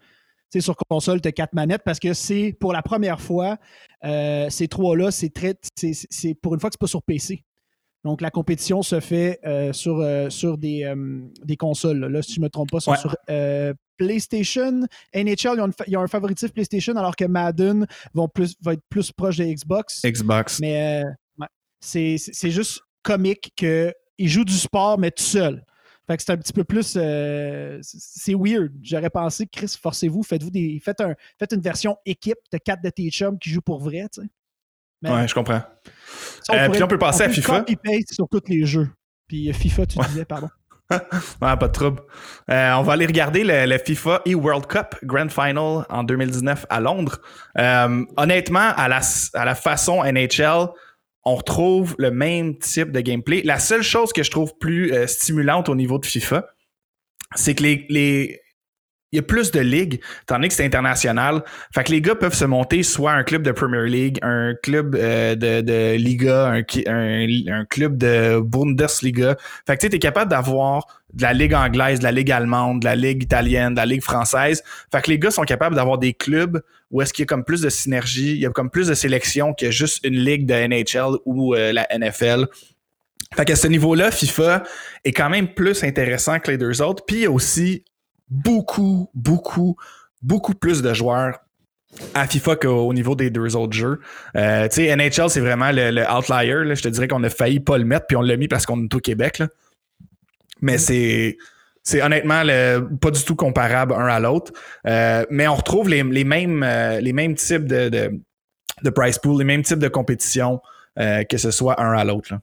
Tu 0.51 0.59
sais, 0.59 0.61
sur 0.61 0.75
console, 0.75 1.21
tu 1.21 1.27
as 1.27 1.31
4 1.31 1.53
manettes 1.53 1.83
parce 1.85 1.99
que 1.99 2.13
c'est 2.13 2.55
pour 2.59 2.73
la 2.73 2.81
première 2.81 3.21
fois, 3.21 3.57
euh, 4.03 4.49
ces 4.49 4.67
trois-là, 4.67 5.11
c'est 5.11 5.29
très. 5.29 5.55
c'est- 5.75 6.33
pour 6.35 6.53
une 6.55 6.59
fois 6.59 6.69
que 6.69 6.75
c'est 6.75 6.79
pas 6.81 6.87
sur 6.87 7.03
PC. 7.03 7.43
Donc, 8.05 8.21
la 8.21 8.31
compétition 8.31 8.81
se 8.81 8.99
fait 9.01 9.39
euh, 9.45 9.73
sur, 9.73 9.99
euh, 9.99 10.29
sur 10.29 10.57
des, 10.57 10.91
des 11.43 11.57
consoles. 11.57 11.99
Là, 11.99 12.21
si 12.21 12.33
je 12.35 12.39
ne 12.39 12.45
me 12.45 12.49
trompe 12.49 12.71
pas, 12.71 12.79
sont 12.79 12.91
Ouais. 12.91 12.97
sur 12.97 13.13
PlayStation. 13.97 14.81
NHL, 15.13 15.55
ils 15.55 15.61
ont, 15.61 15.65
une 15.67 15.73
fa- 15.73 15.83
ils 15.87 15.97
ont 15.97 16.01
un 16.01 16.07
favoritif 16.07 16.51
PlayStation, 16.53 16.95
alors 16.95 17.15
que 17.15 17.25
Madden 17.25 17.85
vont 18.13 18.27
plus, 18.27 18.55
va 18.61 18.73
être 18.73 18.83
plus 18.89 19.11
proche 19.11 19.37
de 19.37 19.43
Xbox. 19.45 20.01
Xbox. 20.05 20.59
Mais 20.61 21.03
ouais. 21.37 21.47
c'est 21.81 22.17
juste 22.51 22.81
comique 23.03 23.51
qu'ils 24.19 24.29
jouent 24.29 24.45
du 24.45 24.57
sport, 24.57 24.97
mais 24.99 25.11
tout 25.11 25.23
seul. 25.23 25.63
Fait 26.07 26.17
que 26.17 26.23
c'est 26.23 26.31
un 26.31 26.37
petit 26.37 26.53
peu 26.53 26.63
plus. 26.63 26.95
euh, 26.97 27.77
c'est- 27.81 28.33
weird. 28.33 28.71
J'aurais 28.81 29.09
pensé, 29.11 29.45
Chris, 29.47 29.75
forcez-vous, 29.81 30.23
faites-vous 30.23 30.49
des. 30.49 30.81
Faites, 30.83 31.01
un, 31.01 31.13
faites 31.37 31.51
une 31.53 31.61
version 31.61 31.97
équipe 32.05 32.37
de 32.51 32.57
quatre 32.57 32.81
de 32.83 32.89
tes 32.89 33.09
chums 33.11 33.37
qui 33.37 33.49
jouent 33.51 33.61
pour 33.61 33.79
vrai, 33.79 34.07
tu 34.11 34.21
sais. 34.21 34.27
Mais 35.01 35.11
Ouais, 35.11 35.27
je 35.27 35.33
comprends. 35.33 35.61
ça, 36.43 36.53
Euh, 36.53 36.65
pourrait- 36.65 36.69
puis 36.71 36.83
on 36.83 36.87
peut 36.87 36.97
passer 36.97 37.23
à 37.23 37.29
FIFA. 37.29 37.59
copy-paste 37.59 38.13
sur 38.13 38.27
tous 38.27 38.41
les 38.47 38.65
jeux. 38.65 38.89
Puis 39.27 39.49
euh, 39.49 39.53
FIFA, 39.53 39.85
tu 39.85 39.99
disais, 40.09 40.25
pardon. 40.25 40.49
Ouais, 40.91 41.55
pas 41.55 41.67
de 41.67 41.71
trouble. 41.71 42.01
Euh, 42.49 42.73
on 42.73 42.81
va 42.81 42.93
aller 42.93 43.05
regarder 43.05 43.43
le, 43.43 43.67
le 43.67 43.77
FIFA 43.77 44.23
e-World 44.27 44.65
Cup 44.65 44.95
Grand 45.03 45.29
Final 45.29 45.85
en 45.87 46.03
2019 46.03 46.65
à 46.67 46.79
Londres. 46.79 47.19
Honnêtement, 48.17 48.73
à 48.75 48.87
la, 48.87 48.99
à 49.35 49.45
la 49.45 49.55
façon 49.55 50.03
NHL, 50.03 50.67
on 51.25 51.35
retrouve 51.35 51.95
le 51.99 52.11
même 52.11 52.57
type 52.57 52.91
de 52.91 53.01
gameplay. 53.01 53.41
La 53.43 53.59
seule 53.59 53.83
chose 53.83 54.13
que 54.13 54.23
je 54.23 54.31
trouve 54.31 54.57
plus 54.59 54.93
euh, 54.93 55.05
stimulante 55.07 55.69
au 55.69 55.75
niveau 55.75 55.99
de 55.99 56.05
FIFA, 56.05 56.47
c'est 57.35 57.55
que 57.55 57.63
les, 57.63 57.85
les- 57.89 58.41
il 59.11 59.15
y 59.15 59.19
a 59.19 59.23
plus 59.23 59.49
de 59.49 59.59
ligues, 59.59 60.01
donné 60.27 60.49
que 60.49 60.53
c'est 60.53 60.63
international. 60.65 61.43
Fait 61.73 61.83
que 61.83 61.91
les 61.91 61.99
gars 61.99 62.13
peuvent 62.13 62.35
se 62.35 62.45
monter 62.45 62.83
soit 62.83 63.11
un 63.13 63.23
club 63.23 63.41
de 63.41 63.51
Premier 63.51 63.87
League, 63.89 64.19
un 64.21 64.53
club 64.61 64.95
euh, 64.95 65.33
de, 65.35 65.95
Liga, 65.95 66.45
un, 66.51 66.61
un, 66.85 67.27
un 67.51 67.65
club 67.65 67.97
de 67.97 68.39
Bundesliga. 68.39 69.35
Fait 69.65 69.77
que 69.77 69.87
tu 69.87 69.95
es 69.95 69.99
capable 69.99 70.29
d'avoir 70.29 70.98
de 71.13 71.21
la 71.23 71.33
Ligue 71.33 71.53
anglaise, 71.53 71.99
de 71.99 72.03
la 72.03 72.11
Ligue 72.11 72.31
allemande, 72.31 72.81
de 72.81 72.85
la 72.85 72.95
Ligue 72.95 73.23
italienne, 73.23 73.73
de 73.73 73.79
la 73.79 73.85
Ligue 73.85 74.03
française. 74.03 74.63
Fait 74.91 75.01
que 75.01 75.09
les 75.09 75.19
gars 75.19 75.31
sont 75.31 75.43
capables 75.43 75.75
d'avoir 75.75 75.97
des 75.97 76.13
clubs 76.13 76.61
où 76.91 77.01
est-ce 77.01 77.13
qu'il 77.13 77.23
y 77.23 77.25
a 77.25 77.27
comme 77.27 77.43
plus 77.43 77.61
de 77.61 77.69
synergie, 77.69 78.31
il 78.31 78.39
y 78.39 78.45
a 78.45 78.49
comme 78.49 78.69
plus 78.69 78.87
de 78.87 78.93
sélection 78.93 79.53
que 79.53 79.71
juste 79.71 80.03
une 80.03 80.15
ligue 80.15 80.45
de 80.45 80.53
NHL 80.53 81.17
ou 81.25 81.53
euh, 81.53 81.71
la 81.71 81.87
NFL. 81.95 82.47
Fait 83.35 83.45
qu'à 83.45 83.55
ce 83.55 83.67
niveau-là, 83.67 84.09
FIFA 84.09 84.63
est 85.03 85.11
quand 85.11 85.29
même 85.29 85.53
plus 85.53 85.83
intéressant 85.83 86.39
que 86.39 86.49
les 86.49 86.57
deux 86.57 86.81
autres. 86.81 87.05
Puis 87.05 87.17
il 87.17 87.21
y 87.23 87.25
a 87.25 87.31
aussi 87.31 87.83
beaucoup, 88.29 89.09
beaucoup, 89.13 89.75
beaucoup 90.21 90.55
plus 90.55 90.81
de 90.81 90.93
joueurs 90.93 91.39
à 92.13 92.27
FIFA 92.27 92.55
qu'au 92.55 92.93
niveau 92.93 93.15
des 93.15 93.29
deux 93.29 93.55
autres 93.55 93.73
jeux. 93.73 93.99
Euh, 94.35 94.67
tu 94.67 94.75
sais, 94.87 94.95
NHL, 94.95 95.29
c'est 95.29 95.39
vraiment 95.39 95.71
le, 95.71 96.03
outlier. 96.11 96.75
Je 96.75 96.81
te 96.81 96.87
dirais 96.87 97.07
qu'on 97.07 97.23
a 97.23 97.29
failli 97.29 97.59
pas 97.59 97.77
le 97.77 97.85
mettre, 97.85 98.07
puis 98.07 98.15
on 98.15 98.21
l'a 98.21 98.37
mis 98.37 98.47
parce 98.47 98.65
qu'on 98.65 98.83
est 98.83 98.93
au 98.93 98.99
Québec. 98.99 99.41
Mais 100.61 100.77
c'est. 100.77 101.37
C'est 101.81 102.03
honnêtement 102.03 102.43
le- 102.43 102.87
pas 103.01 103.09
du 103.09 103.23
tout 103.23 103.35
comparable 103.35 103.93
un 103.93 104.05
à 104.05 104.19
l'autre. 104.19 104.51
Euh, 104.85 105.25
mais 105.31 105.47
on 105.47 105.55
retrouve 105.55 105.89
les, 105.89 106.03
les 106.03 106.25
mêmes, 106.25 106.61
euh, 106.61 106.99
les 106.99 107.13
mêmes 107.13 107.33
types 107.35 107.65
de, 107.65 107.87
de, 107.89 108.19
de 108.83 108.89
price 108.91 109.17
pool, 109.17 109.39
les 109.39 109.45
mêmes 109.45 109.63
types 109.63 109.79
de 109.79 109.87
compétition, 109.87 110.61
euh, 110.99 111.23
que 111.23 111.37
ce 111.37 111.49
soit 111.51 111.81
un 111.81 111.93
à 111.97 112.03
l'autre. 112.03 112.33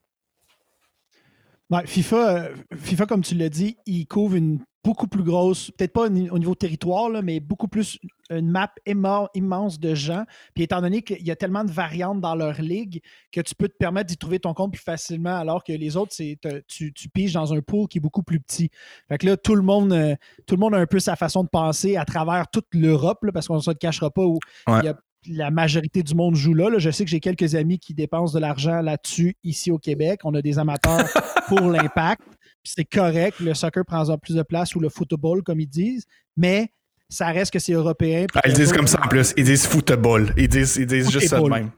Ouais, 1.70 1.86
FIFA, 1.86 2.48
FIFA, 2.76 3.06
comme 3.06 3.22
tu 3.22 3.34
l'as 3.34 3.50
dit, 3.50 3.76
il 3.86 4.06
couvre 4.06 4.36
une 4.36 4.60
beaucoup 4.86 5.08
plus 5.08 5.24
grosse, 5.24 5.72
peut-être 5.72 5.92
pas 5.92 6.02
au 6.06 6.08
ni- 6.08 6.30
au 6.30 6.38
niveau 6.38 6.54
territoire, 6.54 7.08
là, 7.10 7.20
mais 7.20 7.40
beaucoup 7.40 7.66
plus 7.66 7.98
une 8.30 8.48
map 8.50 8.70
immense 8.86 9.80
de 9.80 9.94
gens. 9.96 10.24
Puis 10.54 10.62
étant 10.62 10.80
donné 10.80 11.02
qu'il 11.02 11.26
y 11.26 11.30
a 11.32 11.36
tellement 11.36 11.64
de 11.64 11.72
variantes 11.72 12.20
dans 12.20 12.36
leur 12.36 12.62
ligue 12.62 13.00
que 13.32 13.40
tu 13.40 13.54
peux 13.56 13.68
te 13.68 13.76
permettre 13.76 14.06
d'y 14.06 14.16
trouver 14.16 14.38
ton 14.38 14.54
compte 14.54 14.72
plus 14.72 14.82
facilement, 14.82 15.34
alors 15.36 15.64
que 15.64 15.72
les 15.72 15.96
autres, 15.96 16.12
c'est 16.14 16.38
tu, 16.68 16.92
tu 16.92 17.08
piges 17.08 17.32
dans 17.32 17.52
un 17.52 17.60
pool 17.60 17.88
qui 17.88 17.98
est 17.98 18.00
beaucoup 18.00 18.22
plus 18.22 18.38
petit. 18.38 18.70
Fait 19.08 19.18
que 19.18 19.26
là, 19.26 19.36
tout 19.36 19.56
le 19.56 19.62
monde, 19.62 19.92
euh, 19.92 20.14
tout 20.46 20.54
le 20.54 20.60
monde 20.60 20.74
a 20.74 20.78
un 20.78 20.86
peu 20.86 21.00
sa 21.00 21.16
façon 21.16 21.42
de 21.42 21.48
penser 21.48 21.96
à 21.96 22.04
travers 22.04 22.46
toute 22.48 22.66
l'Europe, 22.72 23.24
là, 23.24 23.32
parce 23.32 23.48
qu'on 23.48 23.56
ne 23.56 23.60
se 23.60 23.70
le 23.70 23.74
cachera 23.74 24.10
pas 24.10 24.24
où 24.24 24.38
Ouais. 24.68 24.78
il 24.82 24.84
y 24.84 24.88
a 24.88 24.96
la 25.28 25.50
majorité 25.50 26.04
du 26.04 26.14
monde 26.14 26.36
joue 26.36 26.54
là, 26.54 26.70
là. 26.70 26.78
Je 26.78 26.88
sais 26.90 27.04
que 27.04 27.10
j'ai 27.10 27.18
quelques 27.18 27.56
amis 27.56 27.80
qui 27.80 27.94
dépensent 27.94 28.32
de 28.32 28.38
l'argent 28.40 28.80
là-dessus 28.80 29.36
ici 29.42 29.72
au 29.72 29.78
Québec. 29.78 30.20
On 30.22 30.32
a 30.34 30.40
des 30.42 30.60
amateurs 30.60 31.04
pour 31.48 31.60
l'impact. 31.62 32.22
C'est 32.66 32.84
correct. 32.84 33.40
Le 33.40 33.54
soccer 33.54 33.84
prend 33.84 34.04
plus 34.18 34.34
de 34.34 34.42
place 34.42 34.74
ou 34.74 34.80
le 34.80 34.88
football, 34.88 35.42
comme 35.42 35.60
ils 35.60 35.68
disent. 35.68 36.06
Mais 36.36 36.70
ça 37.08 37.28
reste 37.28 37.52
que 37.52 37.58
c'est 37.58 37.72
européen. 37.72 38.26
Ah, 38.34 38.40
ils 38.46 38.54
disent 38.54 38.72
comme 38.72 38.86
ça 38.86 38.98
en 39.02 39.08
plus. 39.08 39.32
Ils 39.36 39.44
disent 39.44 39.66
football. 39.66 40.32
Ils 40.36 40.48
disent, 40.48 40.76
ils 40.76 40.86
disent 40.86 41.10
juste 41.10 41.28
ça 41.28 41.40
de 41.40 41.48
même. 41.48 41.70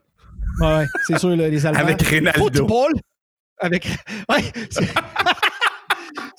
Ouais, 0.60 0.86
c'est 1.06 1.18
sûr, 1.18 1.30
les 1.30 1.66
Allemands. 1.66 1.80
Avec 1.80 2.02
Ronaldo. 2.02 2.40
Football? 2.40 2.92
Avec. 3.60 3.86
Ouais, 4.28 4.42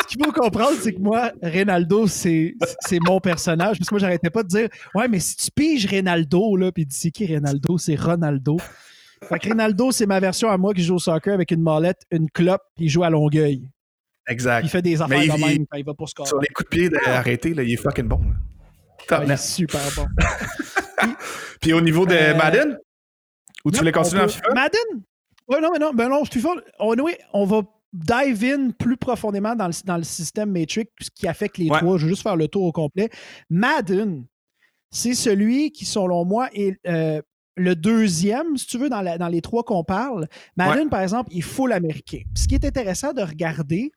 Ce 0.02 0.16
qu'il 0.16 0.26
faut 0.26 0.32
comprendre, 0.32 0.76
c'est 0.82 0.94
que 0.94 1.00
moi, 1.00 1.32
Ronaldo, 1.44 2.08
c'est 2.08 2.56
mon 3.06 3.20
personnage. 3.20 3.78
Parce 3.78 3.90
que 3.90 3.94
moi, 3.94 4.00
j'arrêtais 4.00 4.32
pas 4.32 4.42
de 4.42 4.48
dire 4.48 4.70
Ouais, 4.96 5.08
mais 5.08 5.20
si 5.20 5.36
tu 5.36 5.52
piges 5.52 5.86
Ronaldo, 5.86 6.56
là, 6.56 6.72
puis 6.72 6.88
c'est 6.90 7.12
qui 7.12 7.32
Ronaldo 7.32 7.78
C'est 7.78 7.96
Ronaldo. 7.96 8.58
Fait 9.28 9.38
que 9.38 9.50
Ronaldo, 9.50 9.92
c'est 9.92 10.06
ma 10.08 10.20
version 10.20 10.50
à 10.50 10.58
moi 10.58 10.74
qui 10.74 10.82
joue 10.82 10.96
au 10.96 11.00
soccer 11.00 11.34
avec 11.34 11.52
une 11.52 11.62
mallette, 11.62 12.02
une 12.10 12.30
clope, 12.32 12.62
puis 12.76 12.86
il 12.86 12.90
joue 12.90 13.04
à 13.04 13.10
Longueuil. 13.10 13.70
Exact. 14.30 14.64
Il 14.64 14.70
fait 14.70 14.82
des 14.82 15.02
affaires 15.02 15.18
Mais 15.20 15.28
de 15.28 15.34
il- 15.34 15.46
même 15.46 15.66
quand 15.68 15.78
il 15.78 15.86
va 15.86 15.94
pour 15.94 16.08
scorer. 16.08 16.28
Sur 16.28 16.40
les 16.40 16.48
coups 16.50 16.70
de 16.70 16.76
pied 16.90 16.90
arrêtés, 17.08 17.50
il 17.50 17.60
est 17.60 17.76
fucking 17.78 18.08
bon. 18.08 18.22
Top 19.08 19.20
Ouais, 19.20 19.26
il 19.26 19.32
est 19.32 19.38
super 19.38 19.82
bon. 19.96 20.06
Puis 21.62 21.74
au 21.74 21.82
niveau 21.82 22.06
de 22.06 22.14
Euh, 22.14 22.36
Madden, 22.36 22.78
ou 23.66 23.72
tu 23.72 23.80
voulais 23.80 23.92
continuer 23.92 24.22
on 24.22 24.26
en 24.26 24.30
FIFA? 24.30 24.54
Madden? 24.54 24.82
Ouais, 25.48 25.62
non, 25.62 25.70
mais 25.74 25.80
non, 25.80 25.92
ben 25.94 26.10
non, 26.10 26.24
FIFA, 26.26 26.50
on, 26.80 26.96
on 27.34 27.46
va 27.46 27.62
dive 27.92 28.44
in 28.44 28.70
plus 28.70 28.98
profondément 28.98 29.56
dans 29.56 29.68
le, 29.68 29.74
dans 29.84 29.98
le 29.98 30.04
système 30.04 30.52
Matrix, 30.52 30.86
ce 31.02 31.10
qui 31.10 31.28
affecte 31.28 31.58
les 31.58 31.70
Ouais. 31.70 31.80
trois. 31.80 31.98
Je 31.98 32.06
vais 32.06 32.10
juste 32.12 32.22
faire 32.22 32.36
le 32.36 32.48
tour 32.48 32.64
au 32.66 32.72
complet. 32.72 33.10
Madden, 33.50 34.26
c'est 34.92 35.16
celui 35.16 35.72
qui, 35.72 35.86
selon 35.86 36.24
moi, 36.24 36.50
est 36.54 36.78
euh, 36.88 37.22
le 37.56 37.76
deuxième, 37.76 38.58
si 38.58 38.68
tu 38.68 38.78
veux, 38.78 38.90
dans, 38.90 39.02
la- 39.02 39.18
dans 39.18 39.28
les 39.28 39.42
trois 39.42 39.64
qu'on 39.64 39.84
parle. 39.84 40.28
Madden, 40.56 40.88
par 40.90 41.02
exemple, 41.02 41.30
il 41.34 41.42
faut 41.44 41.66
l'américain. 41.66 42.22
Ce 42.36 42.48
qui 42.48 42.54
est 42.56 42.64
intéressant 42.66 43.12
de 43.12 43.22
regarder 43.24 43.92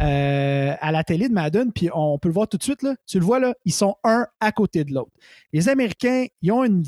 euh, 0.00 0.74
à 0.80 0.92
la 0.92 1.04
télé 1.04 1.28
de 1.28 1.34
Madden, 1.34 1.72
puis 1.72 1.88
on 1.94 2.18
peut 2.18 2.28
le 2.28 2.34
voir 2.34 2.48
tout 2.48 2.56
de 2.56 2.62
suite, 2.62 2.82
là, 2.82 2.94
tu 3.06 3.18
le 3.18 3.24
vois, 3.24 3.38
là, 3.38 3.54
ils 3.64 3.72
sont 3.72 3.96
un 4.04 4.26
à 4.40 4.52
côté 4.52 4.84
de 4.84 4.92
l'autre. 4.94 5.10
Les 5.52 5.68
Américains, 5.68 6.26
ils 6.42 6.52
ont 6.52 6.64
une... 6.64 6.82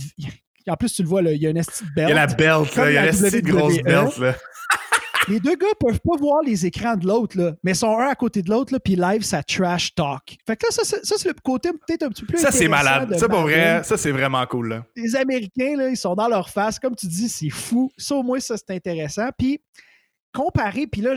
En 0.68 0.74
plus, 0.76 0.92
tu 0.92 1.02
le 1.02 1.08
vois, 1.08 1.22
là, 1.22 1.32
il 1.32 1.42
y 1.42 1.46
a 1.46 1.50
une 1.50 1.56
esti 1.56 1.84
de 1.96 2.02
Il 2.02 2.08
y 2.08 2.12
a 2.12 2.14
la 2.14 2.26
belt, 2.26 2.76
là. 2.76 2.90
Il 2.90 2.94
y 2.94 2.96
a 2.96 3.06
la 3.06 3.10
petite 3.12 3.44
WWE. 3.44 3.50
grosse 3.56 3.82
belt, 3.82 4.18
là. 4.18 4.34
Les 5.28 5.38
deux 5.38 5.54
gars 5.54 5.68
peuvent 5.78 6.00
pas 6.00 6.16
voir 6.18 6.42
les 6.44 6.66
écrans 6.66 6.96
de 6.96 7.06
l'autre, 7.06 7.38
là, 7.38 7.52
mais 7.62 7.74
sont 7.74 7.96
un 7.96 8.08
à 8.08 8.14
côté 8.16 8.42
de 8.42 8.50
l'autre, 8.50 8.72
là, 8.72 8.80
puis 8.80 8.96
live, 8.96 9.22
ça 9.22 9.40
trash 9.44 9.94
talk. 9.94 10.36
Fait 10.44 10.56
que 10.56 10.66
là, 10.66 10.72
ça, 10.72 10.82
c'est- 10.84 11.04
ça, 11.04 11.14
c'est 11.16 11.28
le 11.28 11.34
côté 11.44 11.70
peut-être 11.70 12.02
un 12.02 12.08
petit 12.08 12.22
peu 12.22 12.32
plus 12.34 12.38
Ça, 12.42 12.50
c'est 12.50 12.66
malade. 12.66 13.10
de 13.10 13.14
Ça, 13.18 13.28
pour 13.28 13.42
vrai, 13.42 13.82
ça, 13.84 13.96
c'est 13.96 14.10
vraiment 14.10 14.44
cool, 14.46 14.68
là. 14.70 14.84
Les 14.96 15.14
Américains, 15.14 15.76
là, 15.76 15.88
ils 15.90 15.96
sont 15.96 16.16
dans 16.16 16.26
leur 16.26 16.50
face. 16.50 16.80
Comme 16.80 16.96
tu 16.96 17.06
dis, 17.06 17.28
c'est 17.28 17.50
fou. 17.50 17.92
Ça, 17.96 18.16
au 18.16 18.24
moins, 18.24 18.40
ça, 18.40 18.56
c'est 18.56 18.74
intéressant. 18.74 19.28
Puis, 19.38 19.60
comparer, 20.32 20.88
puis 20.88 21.02
là, 21.02 21.14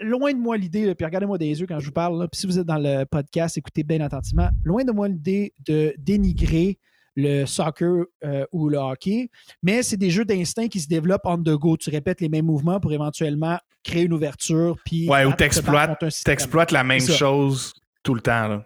loin 0.00 0.32
de 0.32 0.38
moi 0.38 0.56
l'idée, 0.56 0.94
puis 0.94 1.04
regardez-moi 1.04 1.38
des 1.38 1.60
yeux 1.60 1.66
quand 1.66 1.78
je 1.78 1.86
vous 1.86 1.92
parle, 1.92 2.18
là, 2.20 2.28
puis 2.28 2.40
si 2.40 2.46
vous 2.46 2.58
êtes 2.58 2.66
dans 2.66 2.78
le 2.78 3.04
podcast, 3.04 3.56
écoutez 3.58 3.82
bien 3.82 4.00
attentivement, 4.00 4.48
loin 4.64 4.84
de 4.84 4.92
moi 4.92 5.08
l'idée 5.08 5.52
de 5.66 5.94
dénigrer 5.98 6.78
le 7.16 7.44
soccer 7.44 8.04
euh, 8.24 8.46
ou 8.52 8.68
le 8.68 8.78
hockey, 8.78 9.28
mais 9.62 9.82
c'est 9.82 9.96
des 9.96 10.10
jeux 10.10 10.24
d'instinct 10.24 10.68
qui 10.68 10.80
se 10.80 10.88
développent 10.88 11.22
on 11.24 11.38
the 11.38 11.50
go. 11.56 11.76
Tu 11.76 11.90
répètes 11.90 12.20
les 12.20 12.28
mêmes 12.28 12.46
mouvements 12.46 12.78
pour 12.80 12.92
éventuellement 12.92 13.58
créer 13.82 14.04
une 14.04 14.12
ouverture. 14.12 14.76
Puis 14.84 15.08
Ouais, 15.08 15.24
ou 15.24 15.32
t'exploites 15.32 16.70
la 16.72 16.84
même 16.84 17.00
chose 17.00 17.72
tout 18.02 18.14
le 18.14 18.20
temps. 18.20 18.48
Là. 18.48 18.64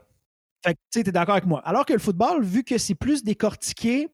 Fait 0.65 0.75
que, 0.75 0.79
tu 0.93 0.99
sais, 1.01 1.05
t'es 1.05 1.13
d'accord 1.13 1.35
avec 1.35 1.47
moi. 1.47 1.61
Alors 1.65 1.85
que 1.87 1.95
le 1.95 1.99
football, 1.99 2.45
vu 2.45 2.65
que 2.65 2.79
c'est 2.79 2.95
plus 2.95 3.25
décortiqué, 3.25 4.09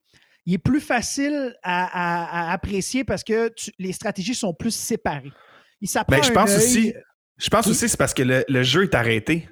il 0.47 0.55
est 0.55 0.59
plus 0.59 0.81
facile 0.81 1.55
à, 1.63 1.85
à- 1.85 2.51
à 2.51 2.53
apprécier 2.53 3.05
parce 3.05 3.25
que 3.25 3.49
tu- 3.55 3.73
les 3.79 3.93
stratégies 3.93 4.35
sont 4.35 4.55
plus 4.55 4.75
séparées. 4.75 5.33
Il 5.81 5.89
s'apprend 5.89 6.17
Ben, 6.17 6.23
je 6.23 6.33
pense 6.33 6.57
aussi, 6.57 6.95
je 7.41 7.49
pense 7.49 7.67
aussi 7.67 7.89
c'est 7.89 7.97
parce 7.97 8.15
que 8.15 8.23
le, 8.23 8.45
le 8.49 8.63
jeu 8.63 8.85
est 8.85 8.95
arrêté. 8.95 9.49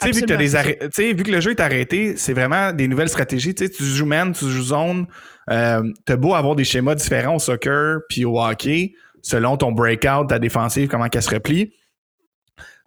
Tu 0.00 0.06
sais, 0.06 0.12
vu 0.12 0.22
que, 0.26 0.34
des 0.34 0.56
arrêt- 0.56 0.78
vu 0.96 1.22
que 1.22 1.30
le 1.30 1.40
jeu 1.40 1.52
est 1.52 1.60
arrêté, 1.60 2.16
c'est 2.16 2.32
vraiment 2.32 2.72
des 2.72 2.88
nouvelles 2.88 3.08
stratégies. 3.08 3.54
Tu 3.54 3.70
joues 3.84 4.06
man, 4.06 4.32
tu 4.32 4.48
joues 4.48 4.64
zone. 4.64 5.06
Euh, 5.50 5.82
T'as 6.04 6.16
beau 6.16 6.34
avoir 6.34 6.56
des 6.56 6.64
schémas 6.64 6.94
différents 6.94 7.36
au 7.36 7.38
soccer 7.38 8.00
puis 8.08 8.24
au 8.24 8.40
hockey, 8.40 8.94
selon 9.22 9.56
ton 9.56 9.72
breakout, 9.72 10.28
ta 10.28 10.38
défensive, 10.38 10.88
comment 10.88 11.08
qu'elle 11.08 11.22
se 11.22 11.30
replie. 11.30 11.72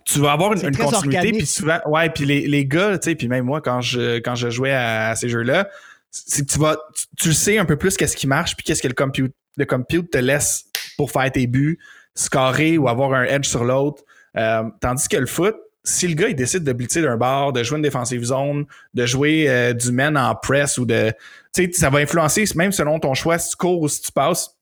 Tu 0.05 0.19
vas 0.19 0.33
avoir 0.33 0.53
une, 0.53 0.75
continuité, 0.75 1.31
puis 1.31 1.47
souvent, 1.47 1.79
ouais, 1.87 2.09
puis 2.11 2.25
les, 2.25 2.47
les 2.47 2.65
gars, 2.65 2.99
tu 2.99 3.09
sais, 3.09 3.15
puis 3.15 3.27
même 3.27 3.43
moi, 3.43 3.59
quand 3.59 3.81
je, 3.81 4.19
quand 4.19 4.35
je 4.35 4.51
jouais 4.51 4.71
à, 4.71 5.09
à 5.09 5.15
ces 5.15 5.29
jeux-là, 5.29 5.67
c'est 6.11 6.45
que 6.45 6.51
tu 6.51 6.59
vas, 6.59 6.77
tu, 7.17 7.33
sais 7.33 7.57
un 7.57 7.65
peu 7.65 7.75
plus 7.75 7.97
qu'est-ce 7.97 8.15
qui 8.15 8.27
marche, 8.27 8.55
puis 8.55 8.63
qu'est-ce 8.63 8.83
que 8.83 8.87
le 8.87 8.93
compute, 8.93 9.33
le 9.57 9.65
compute 9.65 10.11
te 10.11 10.19
laisse 10.19 10.65
pour 10.95 11.11
faire 11.11 11.31
tes 11.31 11.47
buts, 11.47 11.79
scorer 12.15 12.77
ou 12.77 12.87
avoir 12.87 13.13
un 13.13 13.23
edge 13.23 13.45
sur 13.45 13.63
l'autre. 13.63 14.03
Euh, 14.37 14.63
tandis 14.81 15.07
que 15.07 15.17
le 15.17 15.25
foot, 15.25 15.55
si 15.83 16.07
le 16.07 16.15
gars 16.15 16.29
il 16.29 16.35
décide 16.35 16.63
de 16.63 16.73
blitzer 16.73 17.01
d'un 17.01 17.17
bord, 17.17 17.53
de 17.53 17.63
jouer 17.63 17.77
une 17.77 17.83
défensive 17.83 18.23
zone, 18.23 18.65
de 18.93 19.05
jouer 19.05 19.45
euh, 19.47 19.73
du 19.73 19.91
men 19.91 20.17
en 20.17 20.35
press 20.35 20.77
ou 20.77 20.85
de. 20.85 21.11
Tu 21.53 21.65
sais, 21.65 21.71
ça 21.73 21.89
va 21.89 21.99
influencer 21.99 22.45
même 22.55 22.71
selon 22.71 22.99
ton 22.99 23.13
choix 23.13 23.37
si 23.37 23.51
tu 23.51 23.55
cours 23.57 23.81
ou 23.81 23.87
si 23.87 24.01
tu 24.01 24.11
passes. 24.11 24.57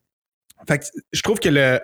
Fait 0.68 0.82
je 1.12 1.22
trouve 1.22 1.40
que 1.40 1.50
le. 1.50 1.80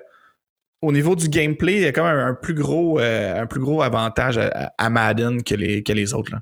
Au 0.81 0.93
niveau 0.93 1.13
du 1.13 1.27
gameplay, 1.27 1.75
il 1.75 1.81
y 1.81 1.85
a 1.87 1.91
quand 1.91 2.05
même 2.05 2.17
un, 2.17 2.27
un 2.27 2.33
plus 2.33 2.53
gros, 2.53 3.01
euh, 3.01 3.41
un 3.41 3.45
plus 3.47 3.59
gros 3.59 3.81
avantage 3.81 4.37
à, 4.37 4.71
à 4.77 4.89
Madden 4.89 5.43
que 5.43 5.53
les, 5.53 5.83
que 5.83 5.91
les 5.91 6.13
autres. 6.13 6.31
Là. 6.31 6.41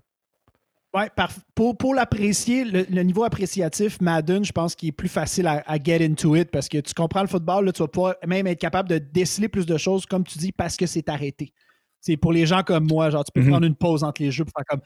Ouais, 0.94 1.10
par- 1.16 1.32
pour, 1.54 1.78
pour 1.78 1.94
l'apprécier, 1.94 2.64
le, 2.64 2.86
le 2.90 3.04
niveau 3.04 3.24
appréciatif, 3.24 4.00
Madden, 4.02 4.44
je 4.46 4.52
pense 4.52 4.74
qu'il 4.74 4.90
est 4.90 4.94
plus 4.94 5.10
facile 5.10 5.46
à, 5.46 5.62
à 5.68 5.78
get 5.82 6.04
into 6.04 6.36
it 6.36 6.50
parce 6.50 6.70
que 6.70 6.78
tu 6.80 6.94
comprends 6.94 7.22
le 7.22 7.28
football, 7.28 7.66
là, 7.66 7.72
tu 7.72 7.82
vas 7.84 7.88
pouvoir 7.88 8.16
même 8.26 8.48
être 8.48 8.60
capable 8.60 8.90
de 8.90 8.98
déceler 8.98 9.50
plus 9.50 9.66
de 9.66 9.78
choses, 9.78 10.06
comme 10.06 10.24
tu 10.24 10.38
dis, 10.40 10.52
parce 10.52 10.78
que 10.78 10.86
c'est 10.86 11.10
arrêté. 11.10 11.54
C'est 12.00 12.16
pour 12.16 12.32
les 12.32 12.46
gens 12.46 12.64
comme 12.64 12.88
moi, 12.88 13.10
genre, 13.10 13.24
tu 13.26 13.32
peux 13.34 13.42
Mhm. 13.42 13.50
prendre 13.50 13.66
une 13.68 13.76
pause 13.76 14.04
entre 14.04 14.22
les 14.22 14.32
jeux 14.32 14.46
pour 14.46 14.54
faire 14.58 14.66
comme 14.66 14.82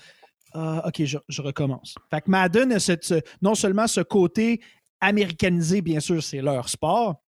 Ah, 0.54 0.84
OK, 0.86 1.06
je, 1.06 1.18
je 1.30 1.42
recommence. 1.42 1.96
Fait 2.10 2.20
que 2.20 2.30
Madden 2.30 2.74
a 2.74 2.80
cette- 2.80 3.06
ce- 3.06 3.22
non 3.42 3.56
seulement 3.56 3.88
ce 3.88 4.02
côté 4.02 4.60
américanisé, 5.00 5.82
bien 5.82 6.02
sûr, 6.02 6.22
c'est 6.22 6.42
leur 6.42 6.68
sport, 6.68 7.22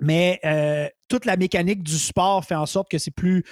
mais 0.00 0.40
euh, 0.46 0.88
toute 1.08 1.26
la 1.26 1.36
mécanique 1.36 1.82
du 1.82 1.98
sport 1.98 2.42
fait 2.44 2.54
en 2.54 2.64
sorte 2.66 2.90
que 2.90 2.96
c'est 2.96 3.10
plus 3.10 3.44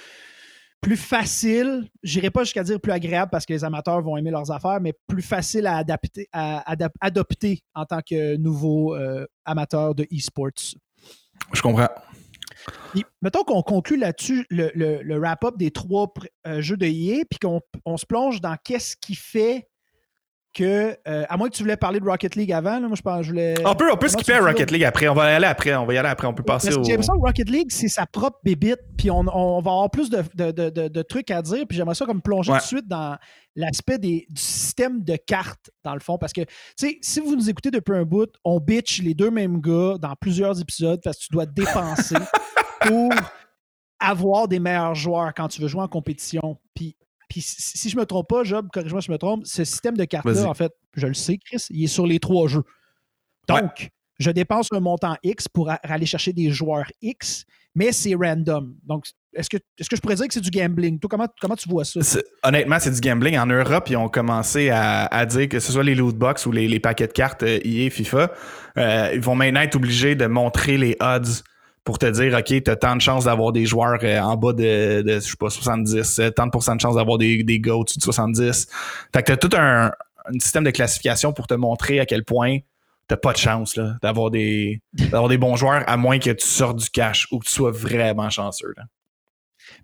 plus 0.83 0.97
facile, 0.97 1.89
j'irai 2.03 2.29
pas 2.29 2.43
jusqu'à 2.43 2.61
dire 2.61 2.79
plus 2.79 2.91
agréable 2.91 3.31
parce 3.31 3.45
que 3.45 3.53
les 3.53 3.63
amateurs 3.63 4.01
vont 4.01 4.17
aimer 4.17 4.29
leurs 4.31 4.51
affaires, 4.51 4.79
mais 4.81 4.93
plus 5.07 5.21
facile 5.23 5.65
à 5.65 5.77
adapter, 5.77 6.27
à 6.33 6.75
adap- 6.75 6.93
adopter 6.99 7.61
en 7.73 7.85
tant 7.85 8.01
que 8.07 8.35
nouveau 8.35 8.93
euh, 8.95 9.25
amateur 9.45 9.95
de 9.95 10.03
e-sports. 10.13 10.75
Je 11.53 11.61
comprends. 11.61 11.87
Mettons 13.21 13.43
qu'on 13.43 13.61
conclut 13.61 13.97
là-dessus 13.97 14.45
le, 14.49 14.71
le- 14.75 15.01
le 15.01 15.17
wrap-up 15.17 15.57
des 15.57 15.71
trois 15.71 16.13
euh, 16.47 16.61
jeux 16.61 16.77
de 16.77 16.85
EA, 16.85 17.23
puis 17.29 17.39
qu'on 17.41 17.61
on 17.85 17.97
se 17.97 18.05
plonge 18.05 18.41
dans 18.41 18.55
qu'est-ce 18.63 18.95
qui 18.97 19.15
fait 19.15 19.67
que, 20.53 20.95
euh, 21.07 21.25
à 21.27 21.35
moins 21.37 21.49
que 21.49 21.55
tu 21.55 21.63
voulais 21.63 21.77
parler 21.77 21.99
de 21.99 22.05
Rocket 22.05 22.35
League 22.35 22.51
avant, 22.53 22.79
là, 22.79 22.87
moi 22.87 22.95
je 22.95 23.01
pense 23.01 23.23
je 23.23 23.29
voulais. 23.31 23.55
On 23.65 23.75
peut, 23.75 23.91
on 23.91 23.97
peut 23.97 24.07
skipper 24.07 24.37
Rocket? 24.37 24.69
League 24.71 24.83
après. 24.83 25.07
On 25.07 25.13
va 25.13 25.31
y 25.31 25.33
aller 25.35 25.45
après. 25.47 25.75
On 25.75 25.85
va 25.85 25.93
y 25.93 25.97
aller 25.97 26.09
après. 26.09 26.27
On 26.27 26.33
peut 26.33 26.43
passer 26.43 26.67
Parce 26.67 26.75
que 26.77 26.81
au. 26.81 26.83
J'ai 26.85 26.91
l'impression 26.91 27.13
que 27.15 27.25
Rocket 27.25 27.49
League, 27.49 27.71
c'est 27.71 27.87
sa 27.87 28.05
propre 28.05 28.39
bébite, 28.43 28.79
puis 28.97 29.09
on, 29.11 29.19
on 29.33 29.61
va 29.61 29.71
avoir 29.71 29.89
plus 29.89 30.09
de, 30.09 30.23
de- 30.35 30.87
de- 30.87 31.01
trucs 31.01 31.31
à 31.31 31.41
dire, 31.41 31.65
puis 31.67 31.77
j'aimerais 31.77 31.95
ça 31.95 32.05
comme 32.05 32.21
plonger 32.21 32.51
Ouais. 32.51 32.59
tout 32.59 32.63
de 32.63 32.67
suite 32.67 32.87
dans 32.87 33.17
l'aspect 33.55 33.97
du 33.97 34.25
système 34.35 35.03
de 35.03 35.15
cartes, 35.15 35.69
dans 35.83 35.93
le 35.93 35.99
fond, 35.99 36.17
parce 36.17 36.33
que, 36.33 36.41
tu 36.41 36.47
sais, 36.75 36.97
si 37.01 37.19
vous 37.19 37.35
nous 37.35 37.49
écoutez 37.49 37.71
depuis 37.71 37.95
un 37.95 38.03
bout, 38.03 38.29
on 38.43 38.59
bitch 38.59 39.01
les 39.01 39.13
deux 39.13 39.29
mêmes 39.31 39.59
gars 39.59 39.95
dans 39.99 40.13
plusieurs 40.19 40.59
épisodes 40.61 40.99
parce 41.03 41.17
que 41.17 41.23
tu 41.23 41.33
dois 41.33 41.45
dépenser 41.45 42.15
pour 42.81 43.11
avoir 43.99 44.47
des 44.47 44.59
meilleurs 44.59 44.95
joueurs 44.95 45.33
quand 45.35 45.47
tu 45.47 45.61
veux 45.61 45.67
jouer 45.67 45.81
en 45.81 45.87
compétition. 45.87 46.57
Puis, 46.75 46.95
puis 47.33 47.41
si 47.41 47.89
je 47.89 47.97
me 47.97 48.05
trompe 48.05 48.29
pas, 48.29 48.43
Job, 48.43 48.67
corrige-moi 48.71 49.01
si 49.01 49.07
je 49.07 49.11
me 49.11 49.17
trompe, 49.17 49.43
ce 49.47 49.63
système 49.63 49.97
de 49.97 50.05
cartes-là, 50.05 50.47
en 50.47 50.53
fait, 50.53 50.71
je 50.93 51.07
le 51.07 51.15
sais, 51.15 51.39
Chris, 51.43 51.65
il 51.71 51.83
est 51.83 51.87
sur 51.87 52.05
les 52.05 52.19
trois 52.19 52.47
jeux. 52.47 52.61
Donc, 53.47 53.89
je 54.19 54.29
dépense 54.29 54.67
un 54.71 54.79
montant 54.79 55.17
X 55.23 55.47
pour 55.47 55.71
aller 55.81 56.05
chercher 56.05 56.31
des 56.31 56.51
joueurs 56.51 56.85
X, 57.01 57.45
mais 57.73 57.91
c'est 57.91 58.13
random. 58.13 58.75
Donc, 58.83 59.05
est-ce 59.33 59.49
que, 59.49 59.57
est 59.57 59.89
que 59.89 59.95
je 59.95 60.01
pourrais 60.01 60.13
dire 60.13 60.27
que 60.27 60.33
c'est 60.35 60.41
du 60.41 60.51
gambling? 60.51 60.99
Toi, 60.99 61.09
comment, 61.09 61.27
comment 61.41 61.55
tu 61.55 61.67
vois 61.67 61.85
ça? 61.85 61.99
Honnêtement, 62.43 62.77
c'est 62.79 62.91
du 62.91 63.01
gambling. 63.01 63.35
En 63.39 63.47
Europe, 63.47 63.89
ils 63.89 63.97
ont 63.97 64.09
commencé 64.09 64.69
à, 64.69 65.07
à 65.07 65.25
dire 65.25 65.49
que 65.49 65.59
ce 65.59 65.71
soit 65.71 65.81
les 65.81 65.95
loot 65.95 66.15
box 66.15 66.45
ou 66.45 66.51
les, 66.51 66.67
les 66.67 66.79
paquets 66.79 67.07
de 67.07 67.13
cartes 67.13 67.41
euh, 67.41 67.59
EA, 67.65 67.89
FIFA, 67.89 68.31
euh, 68.77 69.09
ils 69.11 69.21
vont 69.21 69.33
maintenant 69.33 69.61
être 69.61 69.75
obligés 69.75 70.13
de 70.13 70.27
montrer 70.27 70.77
les 70.77 70.95
odds 70.99 71.41
pour 71.83 71.99
te 71.99 72.05
dire, 72.05 72.37
OK, 72.37 72.63
tu 72.63 72.71
as 72.71 72.75
tant 72.75 72.95
de 72.95 73.01
chances 73.01 73.25
d'avoir 73.25 73.51
des 73.51 73.65
joueurs 73.65 73.99
euh, 74.03 74.19
en 74.19 74.37
bas 74.37 74.53
de, 74.53 75.03
je 75.05 75.19
sais 75.19 75.35
pas, 75.37 75.49
70, 75.49 76.19
euh, 76.19 76.29
tant 76.29 76.47
de 76.47 76.51
de 76.51 76.79
chances 76.79 76.95
d'avoir 76.95 77.17
des, 77.17 77.43
des 77.43 77.59
gars 77.59 77.75
au-dessus 77.75 77.99
de 77.99 78.03
70. 78.03 78.67
Fait 79.13 79.21
que 79.21 79.27
tu 79.27 79.31
as 79.33 79.37
tout 79.37 79.49
un, 79.57 79.91
un 80.25 80.39
système 80.39 80.63
de 80.63 80.71
classification 80.71 81.33
pour 81.33 81.47
te 81.47 81.53
montrer 81.53 81.99
à 81.99 82.05
quel 82.05 82.23
point 82.23 82.59
t'as 83.07 83.17
pas 83.17 83.33
de 83.33 83.37
chance 83.37 83.77
d'avoir 84.01 84.31
des, 84.31 84.81
des 84.93 85.37
bons 85.37 85.55
joueurs 85.55 85.83
à 85.87 85.97
moins 85.97 86.19
que 86.19 86.31
tu 86.31 86.47
sortes 86.47 86.77
du 86.77 86.89
cash 86.89 87.27
ou 87.31 87.39
que 87.39 87.45
tu 87.45 87.51
sois 87.51 87.71
vraiment 87.71 88.29
chanceux. 88.29 88.73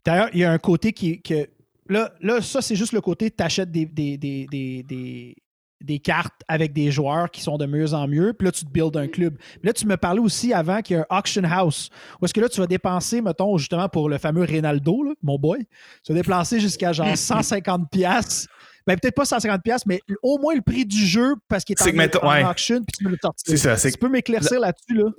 D'ailleurs, 0.05 0.29
il 0.33 0.39
y 0.39 0.43
a 0.43 0.51
un 0.51 0.57
côté 0.57 0.93
qui. 0.93 1.21
Que, 1.21 1.47
là, 1.87 2.13
là, 2.21 2.41
ça, 2.41 2.61
c'est 2.61 2.75
juste 2.75 2.93
le 2.93 3.01
côté 3.01 3.29
tu 3.29 3.43
achètes 3.43 3.71
des, 3.71 3.85
des, 3.85 4.17
des, 4.17 4.47
des, 4.83 5.35
des- 5.81 5.99
cartes 5.99 6.41
avec 6.47 6.73
des 6.73 6.91
joueurs 6.91 7.29
qui 7.31 7.41
sont 7.41 7.57
de 7.57 7.65
mieux 7.65 7.93
en 7.93 8.07
mieux, 8.07 8.33
puis 8.33 8.45
là, 8.45 8.51
tu 8.51 8.65
te 8.65 8.69
builds 8.71 8.97
un 8.97 9.07
club. 9.07 9.37
Mais 9.63 9.67
là, 9.69 9.73
tu 9.73 9.85
me 9.85 9.97
parlais 9.97 10.19
aussi 10.19 10.53
avant 10.53 10.81
qu'il 10.81 10.97
y 10.97 10.99
a 10.99 11.05
un 11.09 11.17
auction 11.17 11.43
house, 11.43 11.89
où 12.21 12.25
est-ce 12.25 12.33
que 12.33 12.41
là, 12.41 12.49
tu 12.49 12.59
vas 12.59 12.67
dépenser, 12.67 13.21
mettons, 13.21 13.57
justement, 13.57 13.89
pour 13.89 14.09
le 14.09 14.17
fameux 14.17 14.45
Ronaldo, 14.45 15.03
là, 15.03 15.11
mon 15.21 15.37
boy, 15.37 15.59
tu 16.03 16.13
vas 16.13 16.19
dépenser 16.19 16.59
jusqu'à 16.59 16.91
genre 16.93 17.07
150 17.15 17.89
pièces. 17.91 18.47
Ben, 18.87 18.97
peut-être 18.97 19.15
pas 19.15 19.25
150 19.25 19.61
pièces, 19.61 19.85
mais 19.85 19.99
au 20.23 20.39
moins 20.39 20.55
le 20.55 20.61
prix 20.61 20.85
du 20.85 21.05
jeu 21.05 21.35
parce 21.47 21.63
qu'il 21.63 21.75
est, 21.77 21.81
en, 21.81 21.85
que, 21.85 21.91
mettons, 21.95 22.23
en 22.23 22.31
ouais. 22.31 22.43
auction, 22.43 22.77
puis 22.77 22.97
tu 22.97 23.03
peux 23.03 23.11
le 23.11 23.17
sortir. 23.21 23.57
Ça, 23.57 23.75
Tu 23.91 23.97
peux 23.97 24.09
m'éclaircir 24.09 24.59
là-dessus, 24.59 24.95
là? 24.95 25.09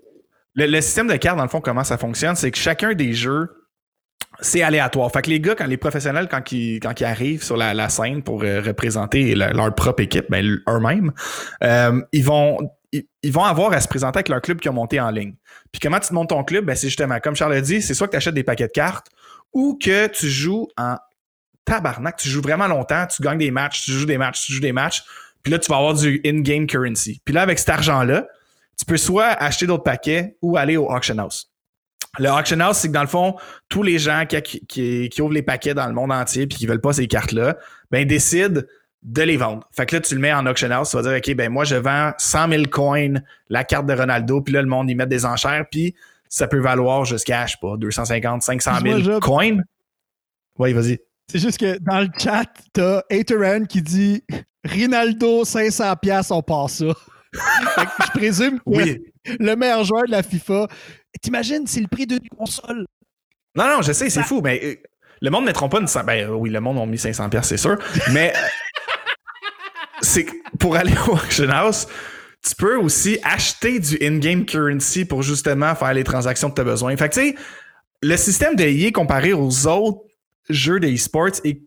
Le, 0.54 0.66
le 0.66 0.80
système 0.80 1.06
de 1.06 1.14
cartes, 1.16 1.36
dans 1.36 1.44
le 1.44 1.48
fond, 1.48 1.60
comment 1.60 1.84
ça 1.84 1.96
fonctionne, 1.96 2.34
c'est 2.34 2.50
que 2.50 2.58
chacun 2.58 2.94
des 2.94 3.12
jeux, 3.12 3.48
c'est 4.42 4.62
aléatoire. 4.62 5.10
Fait 5.12 5.22
que 5.22 5.30
les 5.30 5.40
gars, 5.40 5.54
quand 5.54 5.66
les 5.66 5.76
professionnels, 5.76 6.28
quand 6.30 6.52
ils, 6.52 6.80
arrivent 7.02 7.42
sur 7.42 7.56
la, 7.56 7.88
scène 7.88 8.22
pour 8.22 8.42
euh, 8.42 8.60
représenter 8.60 9.34
le- 9.34 9.52
leur 9.52 9.74
propre 9.74 10.02
équipe, 10.02 10.26
ben, 10.30 10.58
eux-mêmes, 10.68 11.12
euh, 11.62 12.00
ils 12.12 12.24
vont. 12.24 12.58
Ils, 12.92 13.04
ils 13.22 13.32
vont 13.32 13.44
avoir 13.44 13.72
à 13.72 13.80
se 13.80 13.86
présenter 13.86 14.18
avec 14.18 14.28
leur 14.28 14.40
club 14.40 14.58
qui 14.58 14.68
ont 14.68 14.72
monté 14.72 14.98
en 14.98 15.10
ligne. 15.10 15.34
Puis 15.70 15.78
comment 15.80 16.00
tu 16.00 16.08
te 16.08 16.14
montes 16.14 16.30
ton 16.30 16.42
club? 16.42 16.64
Ben, 16.64 16.74
c'est 16.74 16.88
justement, 16.88 17.20
comme 17.20 17.36
Charles 17.36 17.52
a 17.52 17.60
dit, 17.60 17.82
c'est 17.82 17.94
soit 17.94 18.08
que 18.08 18.12
tu 18.12 18.16
achètes 18.16 18.34
des 18.34 18.42
paquets 18.42 18.66
de 18.66 18.72
cartes 18.72 19.06
ou 19.52 19.78
que 19.80 20.08
tu 20.08 20.28
joues 20.28 20.66
en 20.76 20.96
tabarnak. 21.64 22.16
Tu 22.16 22.28
joues 22.28 22.42
vraiment 22.42 22.66
longtemps, 22.66 23.06
tu 23.06 23.22
gagnes 23.22 23.38
des 23.38 23.52
matchs, 23.52 23.84
tu 23.84 23.92
joues 23.92 24.06
des 24.06 24.18
matchs, 24.18 24.44
tu 24.44 24.52
joues 24.52 24.60
des 24.60 24.72
matchs. 24.72 25.04
Puis 25.42 25.52
là, 25.52 25.58
tu 25.58 25.70
vas 25.70 25.76
avoir 25.76 25.94
du 25.94 26.20
in-game 26.24 26.66
currency. 26.66 27.20
Puis 27.24 27.34
là, 27.34 27.42
avec 27.42 27.58
cet 27.58 27.68
argent-là, 27.68 28.26
tu 28.76 28.84
peux 28.84 28.96
soit 28.96 29.28
acheter 29.28 29.66
d'autres 29.66 29.84
paquets 29.84 30.36
ou 30.42 30.56
aller 30.56 30.76
au 30.76 30.90
auction 30.90 31.18
house. 31.18 31.49
Le 32.18 32.28
auction 32.30 32.58
house, 32.60 32.78
c'est 32.78 32.88
que 32.88 32.92
dans 32.92 33.02
le 33.02 33.06
fond, 33.08 33.36
tous 33.68 33.82
les 33.82 33.98
gens 33.98 34.24
qui, 34.28 34.40
qui, 34.66 35.08
qui 35.08 35.22
ouvrent 35.22 35.32
les 35.32 35.42
paquets 35.42 35.74
dans 35.74 35.86
le 35.86 35.92
monde 35.92 36.10
entier 36.12 36.46
puis 36.46 36.58
qui 36.58 36.66
veulent 36.66 36.80
pas 36.80 36.92
ces 36.92 37.06
cartes-là, 37.06 37.56
ben, 37.90 38.06
décident 38.06 38.62
de 39.02 39.22
les 39.22 39.36
vendre. 39.36 39.66
Fait 39.70 39.86
que 39.86 39.94
là, 39.96 40.00
tu 40.00 40.14
le 40.14 40.20
mets 40.20 40.32
en 40.32 40.44
auction 40.46 40.70
house, 40.70 40.90
tu 40.90 40.96
vas 40.96 41.02
dire, 41.02 41.12
OK, 41.16 41.34
ben, 41.36 41.50
moi, 41.50 41.64
je 41.64 41.76
vends 41.76 42.12
100 42.18 42.48
000 42.50 42.62
coins 42.70 43.14
la 43.48 43.64
carte 43.64 43.86
de 43.86 43.94
Ronaldo, 43.94 44.40
puis 44.40 44.52
là, 44.54 44.60
le 44.62 44.68
monde, 44.68 44.90
ils 44.90 44.96
met 44.96 45.06
des 45.06 45.24
enchères, 45.24 45.64
puis 45.70 45.94
ça 46.28 46.46
peut 46.48 46.58
valoir 46.60 47.04
jusqu'à, 47.04 47.46
je 47.46 47.52
sais 47.52 47.58
pas, 47.62 47.76
250, 47.76 48.42
500 48.42 48.70
000 48.72 48.84
Excuse-moi, 48.86 49.14
Job. 49.14 49.22
coins. 49.22 49.58
Oui, 50.58 50.72
vas-y. 50.72 50.98
C'est 51.30 51.38
juste 51.38 51.58
que 51.58 51.78
dans 51.78 52.00
le 52.00 52.08
chat, 52.18 52.44
t'as 52.72 53.02
Hateran 53.10 53.64
qui 53.64 53.82
dit 53.82 54.22
Rinaldo 54.64 55.44
500 55.44 55.96
pièces 55.96 56.30
on 56.32 56.42
passe 56.42 56.78
ça. 56.78 56.92
Fait 57.76 57.84
que 57.84 57.90
je 58.06 58.10
présume 58.18 58.58
que 58.58 58.62
Oui. 58.66 59.00
le 59.38 59.54
meilleur 59.54 59.84
joueur 59.84 60.04
de 60.06 60.10
la 60.10 60.22
FIFA. 60.24 60.66
T'imagines, 61.22 61.66
c'est 61.66 61.80
le 61.80 61.88
prix 61.88 62.06
d'une 62.06 62.20
console. 62.36 62.86
Non, 63.54 63.66
non, 63.66 63.82
je 63.82 63.92
sais, 63.92 64.04
c'est 64.08 64.20
Ça- 64.20 64.22
fou, 64.22 64.40
mais 64.42 64.60
euh, 64.64 64.74
le 65.20 65.30
monde 65.30 65.42
ne 65.42 65.48
mettront 65.48 65.68
pas 65.68 65.80
une... 65.80 65.88
Ben 66.06 66.30
oui, 66.30 66.50
le 66.50 66.60
monde 66.60 66.78
a 66.78 66.86
mis 66.86 66.98
500 66.98 67.28
pièces, 67.30 67.48
c'est 67.48 67.56
sûr. 67.56 67.76
Mais 68.12 68.32
c'est 70.02 70.26
pour 70.58 70.76
aller 70.76 70.94
au 71.08 71.12
auction 71.12 71.48
house, 71.50 71.86
tu 72.46 72.54
peux 72.54 72.76
aussi 72.76 73.18
acheter 73.22 73.78
du 73.80 73.98
in-game 74.00 74.46
currency 74.46 75.04
pour 75.04 75.22
justement 75.22 75.74
faire 75.74 75.92
les 75.92 76.04
transactions 76.04 76.48
que 76.50 76.54
tu 76.54 76.60
as 76.62 76.64
besoin. 76.64 76.96
Fait 76.96 77.08
que 77.08 77.14
tu 77.14 77.20
sais, 77.20 77.34
le 78.02 78.16
système 78.16 78.56
de 78.56 78.64
EA 78.64 78.92
comparé 78.92 79.32
aux 79.34 79.66
autres 79.66 80.00
jeux 80.48 80.80
de 80.80 80.88
e-sports 80.88 81.40
est, 81.44 81.60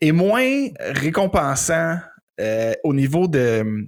est 0.00 0.12
moins 0.12 0.68
récompensant 0.80 1.98
euh, 2.40 2.72
au 2.82 2.92
niveau 2.92 3.28
de. 3.28 3.86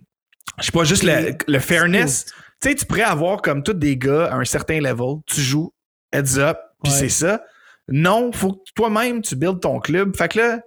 Je 0.60 0.66
sais 0.66 0.72
pas, 0.72 0.84
juste 0.84 1.02
le, 1.02 1.34
le 1.48 1.58
fairness. 1.58 2.26
Tu 2.62 2.68
sais, 2.68 2.74
tu 2.74 2.86
pourrais 2.86 3.02
avoir 3.02 3.42
comme 3.42 3.62
tous 3.62 3.74
des 3.74 3.96
gars 3.96 4.26
à 4.26 4.36
un 4.36 4.44
certain 4.44 4.80
level, 4.80 5.16
tu 5.26 5.40
joues, 5.40 5.72
heads 6.12 6.38
up, 6.38 6.58
puis 6.82 6.92
Ouais. 6.92 6.98
c'est 6.98 7.08
ça. 7.08 7.42
Non, 7.88 8.30
faut 8.32 8.52
que 8.52 8.60
toi-même 8.74 9.20
tu 9.22 9.34
builds 9.36 9.60
ton 9.60 9.80
club. 9.80 10.16
Fait 10.16 10.28
que 10.28 10.38
là, 10.38 10.60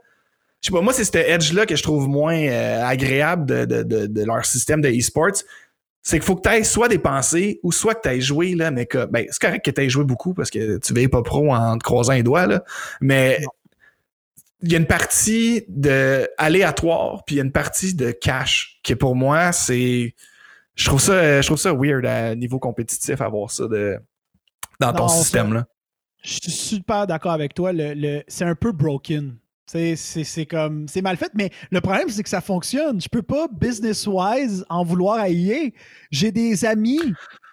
je 0.61 0.67
sais 0.67 0.73
pas, 0.73 0.81
moi, 0.81 0.93
c'est 0.93 1.05
cet 1.05 1.15
edge-là 1.15 1.65
que 1.65 1.75
je 1.75 1.83
trouve 1.83 2.07
moins 2.07 2.37
euh, 2.37 2.83
agréable 2.83 3.45
de, 3.45 3.65
de, 3.65 3.83
de, 3.83 4.07
de 4.07 4.23
leur 4.25 4.45
système 4.45 4.81
de 4.81 4.89
e-sports. 4.89 5.43
C'est 6.01 6.17
qu'il 6.17 6.25
faut 6.25 6.35
que 6.35 6.41
tu 6.41 6.49
ailles 6.49 6.65
soit 6.65 6.87
dépenser 6.87 7.59
ou 7.63 7.71
soit 7.71 7.95
que 7.95 8.01
tu 8.01 8.09
ailles 8.09 8.21
jouer, 8.21 8.53
là, 8.55 8.71
mais 8.71 8.85
que, 8.85 9.05
ben, 9.05 9.25
c'est 9.29 9.41
correct 9.41 9.63
que 9.65 9.71
tu 9.71 9.81
ailles 9.81 9.89
joué 9.89 10.03
beaucoup 10.03 10.33
parce 10.33 10.49
que 10.51 10.77
tu 10.77 10.93
veilles 10.93 11.07
pas 11.07 11.23
pro 11.23 11.53
en 11.53 11.77
te 11.77 11.83
croisant 11.83 12.13
les 12.13 12.23
doigts, 12.23 12.45
là. 12.45 12.63
Mais 13.01 13.39
il 14.61 14.71
y 14.71 14.75
a 14.75 14.79
une 14.79 14.85
partie 14.87 15.63
de 15.67 16.27
aléatoire, 16.37 17.23
puis 17.25 17.35
il 17.35 17.37
y 17.37 17.41
a 17.41 17.43
une 17.43 17.51
partie 17.51 17.93
de 17.95 18.11
cash 18.11 18.79
qui, 18.83 18.95
pour 18.95 19.15
moi, 19.15 19.51
c'est. 19.51 20.13
Je 20.75 20.85
trouve 20.85 20.99
ça, 20.99 21.41
je 21.41 21.45
trouve 21.47 21.57
ça 21.57 21.73
weird 21.73 22.05
à 22.05 22.35
niveau 22.35 22.59
compétitif 22.59 23.21
avoir 23.21 23.49
ça 23.49 23.67
de, 23.67 23.97
dans 24.79 24.91
ton 24.93 25.03
Non, 25.03 25.07
système, 25.07 25.53
là. 25.53 25.65
Je 26.23 26.33
suis 26.33 26.51
super 26.51 27.07
d'accord 27.07 27.31
avec 27.31 27.53
toi. 27.53 27.71
Le, 27.71 27.93
le- 27.93 28.23
c'est 28.27 28.45
un 28.45 28.55
peu 28.55 28.71
broken. 28.71 29.37
C'est 29.67 29.95
c'est 29.95 30.45
comme. 30.45 30.87
C'est 30.87 31.01
mal 31.01 31.17
fait, 31.17 31.31
mais 31.33 31.49
le 31.71 31.81
problème, 31.81 32.09
c'est 32.09 32.21
que 32.23 32.29
ça 32.29 32.41
fonctionne. 32.41 32.99
Je 33.01 33.07
peux 33.09 33.21
pas, 33.23 33.47
business-wise, 33.51 34.65
en 34.69 34.83
vouloir 34.83 35.17
à 35.19 35.29
EA. 35.29 35.71
J'ai 36.11 36.31
des 36.31 36.65
amis 36.65 36.99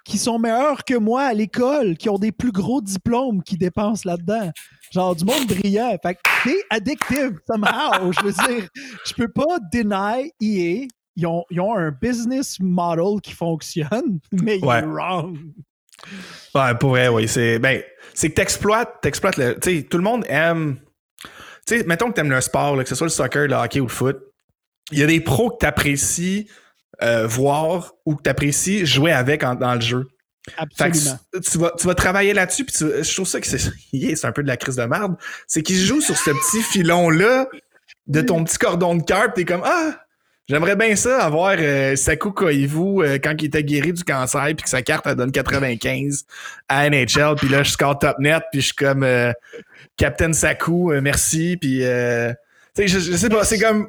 qui 0.05 0.19
sont 0.19 0.39
meilleurs 0.39 0.85
que 0.85 0.95
moi 0.95 1.23
à 1.23 1.33
l'école, 1.33 1.97
qui 1.97 2.09
ont 2.11 2.19
des 2.19 2.33
plus 2.33 2.51
gros 2.53 2.81
diplômes, 2.83 3.43
qui 3.43 3.57
dépensent 3.57 4.03
là-dedans. 4.05 4.51
Genre 4.91 5.15
du 5.17 5.25
monde 5.25 5.47
brillant. 5.47 5.97
Fait 6.03 6.15
que 6.17 6.21
c'est 6.45 6.65
addictive, 6.71 7.39
somehow. 7.51 8.13
je 8.13 8.25
veux 8.25 8.33
dire, 8.33 8.69
je 9.07 9.15
peux 9.15 9.29
pas 9.29 9.59
deny 9.73 10.33
EA. 10.41 10.89
Ils 11.17 11.27
ont, 11.27 11.45
ils 11.51 11.61
ont 11.61 11.77
un 11.77 11.91
business 11.91 12.59
model 12.61 13.21
qui 13.23 13.33
fonctionne, 13.33 14.19
mais 14.33 14.59
il 14.59 14.65
Ouais. 14.65 14.79
est 14.79 14.83
wrong. 14.87 15.39
Ouais, 16.55 16.75
pour 16.81 16.91
vrai, 16.91 17.09
oui. 17.09 17.29
C'est 17.29 17.59
ben, 17.59 17.81
que 18.21 18.27
t'exploites, 18.29 19.01
t'exploites 19.03 19.37
le. 19.37 19.59
Tu 19.61 19.79
sais, 19.79 19.83
tout 19.85 19.99
le 19.99 20.03
monde 20.05 20.25
aime. 20.29 20.79
Tu 21.67 21.79
sais, 21.79 21.85
mettons 21.85 22.09
que 22.09 22.15
t'aimes 22.15 22.31
le 22.31 22.41
sport, 22.41 22.75
là, 22.77 22.83
que 22.83 22.89
ce 22.89 22.95
soit 22.95 23.07
le 23.07 23.11
soccer, 23.13 23.47
le 23.47 23.55
hockey 23.55 23.79
ou 23.81 23.85
le 23.85 23.91
foot. 23.93 24.19
Il 24.91 24.99
y 24.99 25.03
a 25.03 25.07
des 25.07 25.21
pros 25.21 25.51
que 25.51 25.59
t'apprécies 25.59 26.49
euh, 27.03 27.27
voir 27.27 27.93
ou 28.05 28.17
que 28.17 28.23
t'apprécies 28.23 28.85
jouer 28.85 29.13
avec 29.13 29.45
en- 29.45 29.55
dans 29.55 29.75
le 29.75 29.81
jeu. 29.81 30.09
Fait 30.49 30.55
que 30.91 30.97
Absolument. 30.97 31.19
tu 31.45 31.59
vas, 31.59 31.73
tu 31.79 31.87
vas 31.87 31.95
travailler 31.95 32.35
là-dessus, 32.35 32.65
puis 32.65 32.75
tu- 32.75 33.05
je 33.05 33.15
trouve 33.15 33.29
ça 33.29 33.41
que 33.41 33.47
c'est 33.47 33.59
yeah, 33.93 34.17
c'est 34.17 34.27
un 34.27 34.33
peu 34.33 34.43
de 34.43 34.49
la 34.49 34.57
crise 34.57 34.77
de 34.77 34.83
merde. 34.85 35.15
C'est 35.47 35.63
qu'ils 35.63 35.79
jouent 35.79 36.01
sur 36.01 36.17
ce 36.17 36.31
petit 36.31 36.63
filon-là 36.63 37.47
de 38.09 38.21
ton 38.23 38.43
petit 38.43 38.59
cordon 38.59 38.97
de 38.97 39.03
cœur, 39.05 39.33
puis 39.33 39.45
t'es 39.45 39.53
comme 39.53 39.63
Ah! 39.65 40.01
J'aimerais 40.49 40.75
bien 40.75 40.97
ça, 40.97 41.25
avoir 41.25 41.55
euh, 41.59 41.95
Saku 41.95 42.33
Koivu 42.33 43.03
euh, 43.03 43.19
quand 43.23 43.35
il 43.39 43.47
était 43.47 43.63
guéri 43.63 43.93
du 43.93 44.03
cancer, 44.03 44.45
puis 44.47 44.65
que 44.65 44.69
sa 44.69 44.83
carte 44.83 45.07
elle 45.07 45.15
donne 45.15 45.31
95 45.31 46.25
à 46.69 46.91
NHL, 46.91 47.37
puis 47.37 47.49
là 47.49 47.63
je 47.63 47.71
score 47.71 47.99
top 47.99 48.19
net, 48.19 48.43
puis 48.51 48.61
je 48.61 48.67
suis 48.67 48.75
comme 48.75 49.05
euh, 49.05 49.33
Captain 49.97 50.33
Saku, 50.33 50.93
merci, 51.01 51.57
puis 51.61 51.83
je, 51.83 52.35
je 52.77 53.17
sais 53.17 53.29
pas, 53.29 53.45
c'est 53.45 53.61
comme 53.61 53.89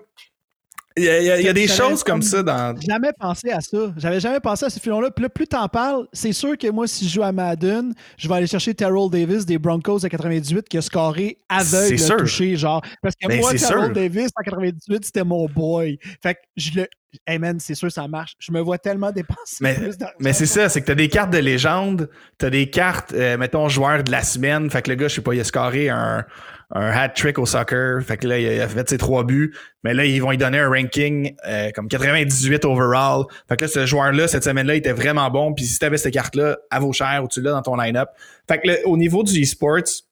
il 0.97 1.03
y 1.05 1.09
a, 1.09 1.19
il 1.19 1.25
y 1.25 1.31
a- 1.31 1.39
il 1.39 1.45
y 1.45 1.49
a 1.49 1.53
des 1.53 1.67
choses 1.67 2.03
comme 2.03 2.15
comme- 2.15 2.21
ça 2.21 2.43
dans 2.43 2.75
jamais 2.79 3.11
pensé 3.19 3.49
à 3.51 3.61
ça. 3.61 3.77
J'avais 3.97 4.19
jamais 4.19 4.39
pensé 4.39 4.65
à 4.65 4.69
ce 4.69 4.79
filon-là. 4.79 5.09
Puis 5.11 5.23
là, 5.23 5.29
plus 5.29 5.47
t'en 5.47 5.67
parles, 5.67 6.07
c'est 6.13 6.33
sûr 6.33 6.57
que 6.57 6.69
moi, 6.69 6.87
si 6.87 7.07
je 7.07 7.13
joue 7.15 7.23
à 7.23 7.31
Madden, 7.31 7.93
je 8.17 8.27
vais 8.27 8.35
aller 8.35 8.47
chercher 8.47 8.73
Terrell 8.75 9.09
Davis 9.11 9.45
des 9.45 9.57
Broncos 9.57 9.99
de 9.99 10.07
98 10.07 10.67
qui 10.69 10.77
a 10.77 10.81
scoré 10.81 11.37
aveugle 11.49 11.97
sûr. 11.99 12.17
touché, 12.17 12.55
genre. 12.55 12.81
Parce 13.01 13.15
que 13.15 13.27
Ben, 13.27 13.39
moi, 13.39 13.51
Terrell 13.53 13.85
sûr. 13.85 13.93
Davis 13.93 14.29
en 14.39 14.43
98, 14.43 15.05
c'était 15.05 15.23
mon 15.23 15.47
boy. 15.47 15.97
Fait 16.21 16.35
que 16.35 16.39
je 16.57 16.71
le. 16.75 16.87
Hey 17.27 17.37
man, 17.37 17.59
c'est 17.59 17.75
sûr, 17.75 17.91
ça 17.91 18.07
marche. 18.07 18.33
Je 18.39 18.51
me 18.51 18.59
vois 18.59 18.79
tellement 18.79 19.11
dépenser 19.11 19.63
plus 19.75 19.95
mais 20.19 20.33
c'est 20.33 20.47
ça, 20.47 20.67
c'est 20.67 20.81
que 20.81 20.87
t'as 20.87 20.95
des 20.95 21.09
cartes 21.09 21.29
de 21.31 21.37
légende, 21.37 22.09
t'as 22.39 22.49
des 22.49 22.71
cartes, 22.71 23.13
euh, 23.13 23.37
mettons, 23.37 23.69
joueur 23.69 24.03
de 24.03 24.09
la 24.11 24.23
semaine. 24.23 24.67
Fait 24.71 24.81
que 24.81 24.89
le 24.89 24.95
gars, 24.95 25.07
je 25.07 25.15
sais 25.15 25.21
pas, 25.21 25.35
il 25.35 25.39
a 25.39 25.43
scoré 25.43 25.89
un, 25.89 26.25
un 26.71 26.89
hat-trick 26.91 27.37
au 27.39 27.45
soccer. 27.45 28.01
Fait 28.03 28.17
que 28.17 28.27
là, 28.27 28.39
il 28.39 28.61
a 28.61 28.67
fait 28.67 28.87
ses 28.89 28.97
trois 28.97 29.23
buts. 29.23 29.53
Mais 29.83 29.93
là, 29.93 30.05
ils 30.05 30.19
vont 30.21 30.31
lui 30.31 30.37
donner 30.37 30.59
un 30.59 30.69
ranking 30.69 31.35
euh, 31.47 31.69
comme 31.71 31.87
98 31.87 32.65
overall. 32.65 33.25
Fait 33.47 33.57
que 33.57 33.63
là, 33.65 33.67
ce 33.67 33.85
joueur-là, 33.85 34.27
cette 34.27 34.43
semaine-là, 34.43 34.75
il 34.75 34.79
était 34.79 34.91
vraiment 34.93 35.29
bon. 35.29 35.53
Puis 35.53 35.65
si 35.65 35.79
t'avais 35.79 35.97
cette 35.97 36.13
carte-là, 36.13 36.57
à 36.71 36.79
vos 36.79 36.93
chers 36.93 37.21
ou 37.23 37.27
tu 37.27 37.41
l'as 37.41 37.51
dans 37.51 37.61
ton 37.61 37.75
line-up. 37.75 38.09
Fait 38.47 38.59
que 38.59 38.67
le- 38.67 38.79
au 38.87 38.97
niveau 38.97 39.23
du 39.23 39.41
e-sports, 39.41 40.03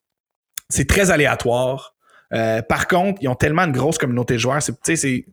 c'est 0.69 0.87
très 0.87 1.11
aléatoire. 1.11 1.95
Euh, 2.33 2.61
par 2.61 2.87
contre, 2.87 3.19
ils 3.21 3.27
ont 3.27 3.35
tellement 3.35 3.63
une 3.63 3.73
grosse 3.73 3.97
communauté 3.97 4.35
de 4.35 4.39
joueurs. 4.39 4.61
C'est, 4.61 4.79
tu 4.81 4.95
c'est 4.95 5.25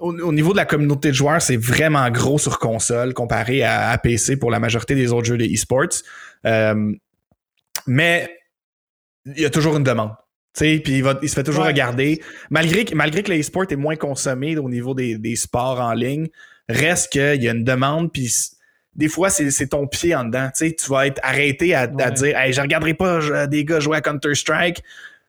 au, 0.00 0.12
au 0.18 0.32
niveau 0.32 0.50
de 0.52 0.56
la 0.56 0.64
communauté 0.64 1.10
de 1.10 1.14
joueurs, 1.14 1.40
c'est 1.40 1.56
vraiment 1.56 2.10
gros 2.10 2.38
sur 2.38 2.58
console 2.58 3.14
comparé 3.14 3.62
à, 3.62 3.90
à 3.90 3.98
PC 3.98 4.36
pour 4.36 4.50
la 4.50 4.58
majorité 4.58 4.96
des 4.96 5.12
autres 5.12 5.26
jeux 5.26 5.38
de 5.38 5.44
e-sports. 5.44 6.02
Euh, 6.46 6.92
mais 7.86 8.36
il 9.26 9.40
y 9.40 9.44
a 9.44 9.50
toujours 9.50 9.76
une 9.76 9.84
demande. 9.84 10.10
Puis 10.54 10.80
il, 10.86 11.02
va- 11.02 11.18
il 11.22 11.28
se 11.28 11.34
fait 11.34 11.42
toujours 11.42 11.62
Ouais. 11.62 11.68
regarder. 11.70 12.22
Malgré, 12.50 12.84
que- 12.84 12.94
malgré 12.94 13.22
que 13.22 13.32
l'e-sport 13.32 13.64
est 13.70 13.76
moins 13.76 13.96
consommé 13.96 14.56
au 14.56 14.68
niveau 14.68 14.94
des, 14.94 15.18
des 15.18 15.36
sports 15.36 15.80
en 15.80 15.92
ligne, 15.92 16.28
reste 16.68 17.10
qu'il 17.12 17.42
y 17.42 17.48
a 17.48 17.52
une 17.52 17.64
demande. 17.64 18.12
Puis 18.12 18.32
des 18.94 19.08
fois, 19.08 19.30
c'est 19.30 19.66
ton 19.66 19.86
pied 19.88 20.14
en 20.14 20.24
dedans. 20.24 20.48
Tu 20.56 20.68
sais, 20.68 20.72
tu 20.72 20.88
vas 20.90 21.06
être 21.08 21.20
arrêté 21.24 21.74
à, 21.74 21.86
dire 21.88 22.38
hey, 22.38 22.52
Je 22.52 22.60
regarderai 22.60 22.94
pas 22.94 23.46
des 23.48 23.64
gars 23.64 23.80
jouer 23.80 23.96
à 23.96 24.00
Counter-Strike 24.00 24.82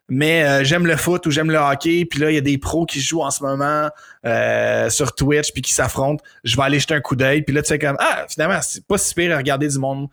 mais 0.08 0.44
euh, 0.44 0.64
j'aime 0.64 0.86
le 0.86 0.98
foot 0.98 1.26
ou 1.26 1.32
j'aime 1.32 1.50
le 1.50 1.58
hockey, 1.58 2.06
puis 2.06 2.20
là, 2.20 2.30
il 2.30 2.36
y 2.36 2.38
a 2.38 2.42
des 2.42 2.60
pros 2.60 2.86
qui 2.86 3.02
jouent 3.02 3.24
en 3.24 3.32
ce 3.32 3.42
moment 3.44 3.90
euh, 4.24 4.88
sur 4.92 5.16
Twitch, 5.16 5.52
puis 5.52 5.64
qui 5.64 5.74
s'affrontent. 5.74 6.24
Je 6.44 6.56
vais 6.56 6.62
aller 6.62 6.80
jeter 6.80 6.94
un 6.94 7.02
coup 7.02 7.16
d'œil, 7.16 7.42
puis 7.42 7.56
là, 7.56 7.64
tu 7.64 7.70
sais 7.70 7.80
comme, 7.80 7.96
ah, 8.00 8.28
finalement, 8.30 8.60
c'est 8.62 8.86
pas 8.86 9.00
si 9.00 9.16
pire 9.16 9.34
à 9.34 9.38
regarder 9.38 9.68
du 9.68 9.80
monde 9.80 10.08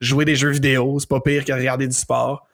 jouer 0.00 0.24
des 0.24 0.34
jeux 0.34 0.48
vidéo, 0.48 0.96
c'est 0.98 1.10
pas 1.10 1.20
pire 1.20 1.44
qu'à 1.44 1.56
regarder 1.56 1.86
du 1.86 1.94
sport. 1.94 2.46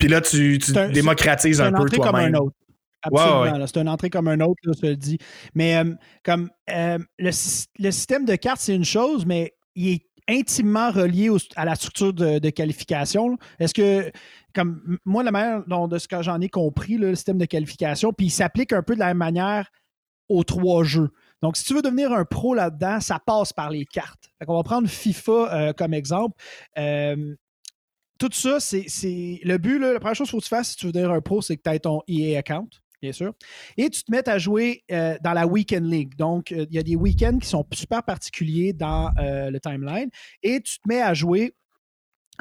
Puis 0.00 0.08
là, 0.08 0.20
tu, 0.20 0.58
tu 0.58 0.76
un- 0.76 0.88
démocratises 0.88 1.58
C'est 1.58 1.62
un 1.62 1.68
une 1.68 1.74
peu 1.76 1.82
entrée 1.82 1.96
comme 1.98 2.08
toi-même. 2.10 2.34
un 2.34 2.38
autre. 2.38 2.56
Absolument. 3.02 3.40
Ouais. 3.42 3.66
C'est 3.66 3.80
une 3.80 3.88
entrée 3.88 4.10
comme 4.10 4.26
un 4.28 4.40
autre, 4.40 4.60
là, 4.64 4.72
je 4.74 4.80
te 4.80 4.86
le 4.86 4.96
dis. 4.96 5.18
Mais 5.54 5.76
euh, 5.76 5.94
comme 6.24 6.50
euh, 6.70 6.98
le, 7.18 7.30
sy- 7.32 7.66
le 7.78 7.90
système 7.92 8.24
de 8.24 8.34
cartes, 8.34 8.60
c'est 8.60 8.74
une 8.74 8.84
chose, 8.84 9.24
mais 9.24 9.54
il 9.76 9.88
est 9.90 10.06
intimement 10.28 10.90
relié 10.90 11.28
au- 11.30 11.38
à 11.56 11.64
la 11.64 11.74
structure 11.76 12.12
de, 12.12 12.38
de 12.38 12.50
qualification. 12.50 13.38
Est-ce 13.58 13.72
que, 13.74 14.10
comme 14.54 14.98
moi, 15.04 15.22
la 15.22 15.30
manière 15.30 15.62
dont, 15.66 15.88
de 15.88 15.98
ce 15.98 16.08
que 16.08 16.22
j'en 16.22 16.40
ai 16.40 16.48
compris, 16.48 16.98
là, 16.98 17.08
le 17.08 17.14
système 17.14 17.38
de 17.38 17.46
qualification, 17.46 18.12
puis 18.12 18.26
il 18.26 18.30
s'applique 18.30 18.72
un 18.72 18.82
peu 18.82 18.94
de 18.94 19.00
la 19.00 19.06
même 19.08 19.16
manière 19.18 19.70
aux 20.28 20.44
trois 20.44 20.84
jeux. 20.84 21.08
Donc, 21.42 21.56
si 21.56 21.64
tu 21.64 21.72
veux 21.74 21.80
devenir 21.82 22.12
un 22.12 22.26
pro 22.26 22.54
là-dedans, 22.54 23.00
ça 23.00 23.18
passe 23.18 23.52
par 23.54 23.70
les 23.70 23.86
cartes. 23.86 24.28
On 24.46 24.56
va 24.56 24.62
prendre 24.62 24.86
FIFA 24.88 25.32
euh, 25.32 25.72
comme 25.72 25.94
exemple. 25.94 26.36
Euh, 26.76 27.34
tout 28.20 28.30
ça, 28.32 28.60
c'est 28.60 29.40
le 29.42 29.56
but. 29.56 29.78
Là, 29.78 29.94
la 29.94 29.98
première 29.98 30.14
chose 30.14 30.28
qu'il 30.28 30.40
faut 30.40 30.56
que 30.56 30.62
tu 30.62 30.64
si 30.64 30.76
tu 30.76 30.86
veux 30.86 30.92
devenir 30.92 31.10
un 31.12 31.22
pro, 31.22 31.40
c'est 31.40 31.56
que 31.56 31.62
tu 31.62 31.70
aies 31.70 31.80
ton 31.80 32.02
EA 32.06 32.38
account, 32.38 32.68
bien 33.00 33.12
sûr. 33.12 33.32
Et 33.78 33.88
tu 33.88 34.04
te 34.04 34.10
mets 34.12 34.28
à 34.28 34.36
jouer 34.36 34.84
euh, 34.92 35.16
dans 35.24 35.32
la 35.32 35.46
Weekend 35.46 35.90
League. 35.90 36.14
Donc, 36.16 36.52
euh, 36.52 36.66
il 36.68 36.76
y 36.76 36.78
a 36.78 36.82
des 36.82 36.96
week-ends 36.96 37.38
qui 37.38 37.48
sont 37.48 37.66
super 37.72 38.02
particuliers 38.02 38.74
dans 38.74 39.10
euh, 39.18 39.50
le 39.50 39.58
timeline. 39.58 40.10
Et 40.42 40.60
tu 40.60 40.78
te 40.78 40.86
mets 40.86 41.00
à 41.00 41.14
jouer 41.14 41.54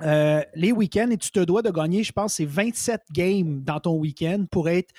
les 0.01 0.71
week-ends 0.71 1.09
et 1.09 1.17
tu 1.17 1.29
te 1.29 1.41
dois 1.41 1.61
de 1.61 1.71
gagner, 1.71 2.03
je 2.03 2.13
pense, 2.13 2.35
c'est 2.35 2.45
27 2.45 3.01
games 3.11 3.61
dans 3.63 3.81
ton 3.81 3.97
week-end 3.97 4.45
pour 4.49 4.69
être 4.69 4.93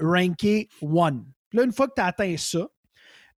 ranké 0.00 0.68
one. 0.80 1.26
Là, 1.52 1.64
une 1.64 1.72
fois 1.72 1.88
que 1.88 1.92
tu 1.94 2.00
as 2.00 2.06
atteint 2.06 2.36
ça, 2.38 2.66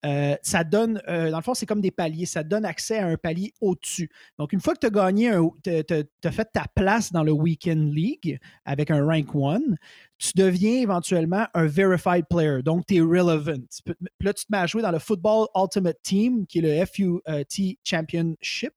euh, 0.06 0.34
ça 0.42 0.64
donne, 0.64 1.02
euh, 1.08 1.30
dans 1.30 1.36
le 1.38 1.42
fond, 1.42 1.54
c'est 1.54 1.66
comme 1.66 1.80
des 1.80 1.90
paliers, 1.90 2.26
ça 2.26 2.42
donne 2.42 2.64
accès 2.64 2.98
à 2.98 3.06
un 3.06 3.16
palier 3.16 3.52
au-dessus. 3.60 4.10
Donc, 4.38 4.52
une 4.52 4.60
fois 4.60 4.74
que 4.74 4.80
tu 4.80 4.86
as 4.86 4.90
gagné, 4.90 5.30
tu 5.62 5.70
as 5.70 6.32
fait 6.32 6.48
ta 6.52 6.64
place 6.74 7.12
dans 7.12 7.22
le 7.22 7.32
Weekend 7.32 7.94
League 7.94 8.38
avec 8.64 8.90
un 8.90 9.04
rank 9.04 9.34
1, 9.34 9.60
tu 10.18 10.32
deviens 10.36 10.80
éventuellement 10.80 11.46
un 11.54 11.66
verified 11.66 12.24
player. 12.30 12.62
Donc, 12.62 12.86
tu 12.86 12.96
es 12.96 13.00
relevant. 13.00 13.60
Tu 13.74 13.82
peux- 13.84 13.96
là, 14.20 14.32
tu 14.32 14.44
te 14.44 14.52
mets 14.52 14.58
à 14.58 14.66
jouer 14.66 14.82
dans 14.82 14.90
le 14.90 14.98
Football 14.98 15.48
Ultimate 15.54 15.98
Team, 16.02 16.46
qui 16.46 16.58
est 16.60 16.62
le 16.62 16.84
FUT 16.86 17.20
Championship. 17.84 18.72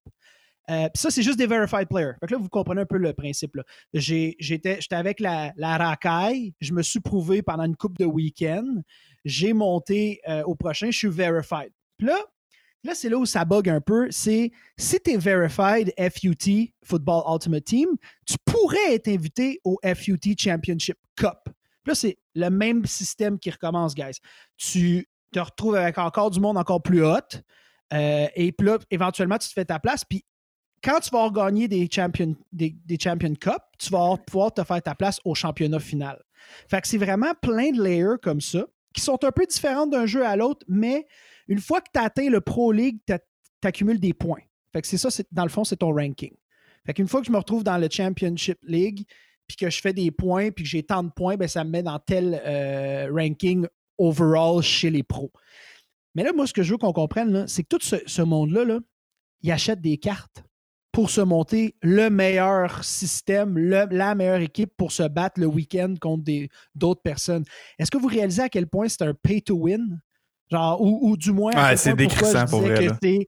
Euh, 0.69 0.87
puis 0.93 1.01
ça, 1.01 1.11
c'est 1.11 1.23
juste 1.23 1.37
des 1.37 1.47
verified 1.47 1.89
players. 1.89 2.13
Fait 2.19 2.27
que 2.27 2.33
là, 2.33 2.37
vous 2.37 2.47
comprenez 2.49 2.81
un 2.81 2.85
peu 2.85 2.97
le 2.97 3.13
principe. 3.13 3.57
j'étais 3.93 4.79
avec 4.91 5.19
la, 5.19 5.51
la 5.57 5.77
racaille, 5.77 6.53
je 6.61 6.73
me 6.73 6.81
suis 6.81 7.01
prouvé 7.01 7.41
pendant 7.41 7.63
une 7.65 7.75
coupe 7.75 7.97
de 7.97 8.05
week-end, 8.05 8.81
j'ai 9.25 9.53
monté 9.53 10.21
euh, 10.27 10.43
au 10.43 10.55
prochain, 10.55 10.91
je 10.91 10.97
suis 10.97 11.07
verified. 11.07 11.71
Puis 11.97 12.07
là, 12.07 12.19
là 12.83 12.95
c'est 12.95 13.09
là 13.09 13.17
où 13.17 13.25
ça 13.25 13.45
bug 13.45 13.69
un 13.69 13.81
peu, 13.81 14.07
c'est 14.11 14.51
si 14.77 14.99
tu 14.99 15.11
es 15.11 15.17
verified 15.17 15.93
FUT, 15.97 16.73
Football 16.83 17.23
Ultimate 17.27 17.65
Team, 17.65 17.89
tu 18.25 18.35
pourrais 18.45 18.93
être 18.93 19.07
invité 19.07 19.59
au 19.63 19.79
FUT 19.95 20.35
Championship 20.37 20.97
Cup. 21.15 21.39
Puis 21.45 21.91
là, 21.91 21.95
c'est 21.95 22.17
le 22.35 22.49
même 22.49 22.85
système 22.85 23.37
qui 23.37 23.51
recommence, 23.51 23.93
guys. 23.93 24.17
Tu 24.57 25.07
te 25.31 25.39
retrouves 25.39 25.75
avec 25.75 25.97
encore 25.97 26.31
du 26.31 26.39
monde 26.39 26.57
encore 26.57 26.81
plus 26.81 27.03
hot. 27.05 27.19
euh, 27.93 28.27
et 28.35 28.51
puis 28.51 28.67
là, 28.67 28.77
éventuellement, 28.89 29.37
tu 29.37 29.49
te 29.49 29.53
fais 29.53 29.65
ta 29.65 29.79
place. 29.79 30.05
Puis 30.05 30.23
quand 30.83 30.99
tu 30.99 31.09
vas 31.11 31.29
gagner 31.29 31.67
des 31.67 31.87
Champion, 31.91 32.35
des, 32.51 32.75
des 32.85 32.97
champion 32.99 33.33
Cup, 33.35 33.59
tu 33.79 33.89
vas 33.89 34.17
pouvoir 34.17 34.53
te 34.53 34.63
faire 34.63 34.81
ta 34.81 34.95
place 34.95 35.19
au 35.23 35.33
championnat 35.33 35.79
final. 35.79 36.21
Fait 36.69 36.81
que 36.81 36.87
c'est 36.87 36.97
vraiment 36.97 37.33
plein 37.41 37.71
de 37.71 37.81
layers 37.81 38.17
comme 38.21 38.41
ça, 38.41 38.65
qui 38.93 39.01
sont 39.01 39.23
un 39.23 39.31
peu 39.31 39.45
différents 39.45 39.87
d'un 39.87 40.05
jeu 40.05 40.25
à 40.25 40.35
l'autre, 40.35 40.65
mais 40.67 41.07
une 41.47 41.59
fois 41.59 41.81
que 41.81 41.89
tu 41.93 41.99
as 41.99 42.03
atteint 42.03 42.29
le 42.29 42.41
Pro 42.41 42.71
League, 42.71 42.99
tu 43.05 43.67
accumules 43.67 43.99
des 43.99 44.13
points. 44.13 44.41
Fait 44.71 44.81
que 44.81 44.87
c'est 44.87 44.97
ça, 44.97 45.09
dans 45.31 45.43
le 45.43 45.49
fond, 45.49 45.63
c'est 45.63 45.77
ton 45.77 45.93
ranking. 45.93 46.33
Fait 46.85 46.93
qu'une 46.93 47.07
fois 47.07 47.21
que 47.21 47.27
je 47.27 47.31
me 47.31 47.37
retrouve 47.37 47.63
dans 47.63 47.77
le 47.77 47.87
Championship 47.89 48.59
League, 48.63 49.05
puis 49.47 49.57
que 49.57 49.69
je 49.69 49.79
fais 49.81 49.93
des 49.93 50.11
points, 50.11 50.51
puis 50.51 50.63
que 50.63 50.69
j'ai 50.69 50.83
tant 50.83 51.03
de 51.03 51.11
points, 51.11 51.37
ben, 51.37 51.47
ça 51.47 51.63
me 51.63 51.69
met 51.69 51.83
dans 51.83 51.99
tel 51.99 52.41
euh, 52.45 53.09
ranking 53.11 53.67
overall 53.97 54.61
chez 54.61 54.89
les 54.89 55.03
pros. 55.03 55.31
Mais 56.15 56.23
là, 56.23 56.31
moi, 56.33 56.47
ce 56.47 56.53
que 56.53 56.63
je 56.63 56.71
veux 56.71 56.77
qu'on 56.77 56.93
comprenne, 56.93 57.47
c'est 57.47 57.63
que 57.63 57.77
tout 57.77 57.79
ce, 57.81 58.21
monde-là, 58.21 58.65
là, 58.65 58.79
il 59.41 59.51
achète 59.51 59.81
des 59.81 59.97
cartes 59.97 60.43
pour 60.93 61.09
se 61.09 61.21
monter 61.21 61.75
le 61.81 62.09
meilleur 62.09 62.83
système, 62.83 63.57
la 63.57 64.15
meilleure 64.15 64.41
équipe 64.41 64.71
pour 64.77 64.91
se 64.91 65.03
battre 65.03 65.41
le 65.41 65.47
week-end 65.47 65.95
contre 65.99 66.31
d'autres 66.75 67.01
personnes. 67.01 67.43
Est-ce 67.79 67.89
que 67.89 67.97
vous 67.97 68.07
réalisez 68.07 68.43
à 68.43 68.49
quel 68.49 68.67
point 68.67 68.87
c'est 68.87 69.01
un 69.01 69.15
pay 69.15 69.41
to 69.41 69.55
win? 69.55 69.99
Genre, 70.51 70.79
ou, 70.79 71.17
du 71.17 71.31
moins, 71.31 71.75
c'est 71.75 71.95
décrissant 71.95 72.45
pour 72.45 72.61
vrai. 72.61 72.89
C'est 73.01 73.27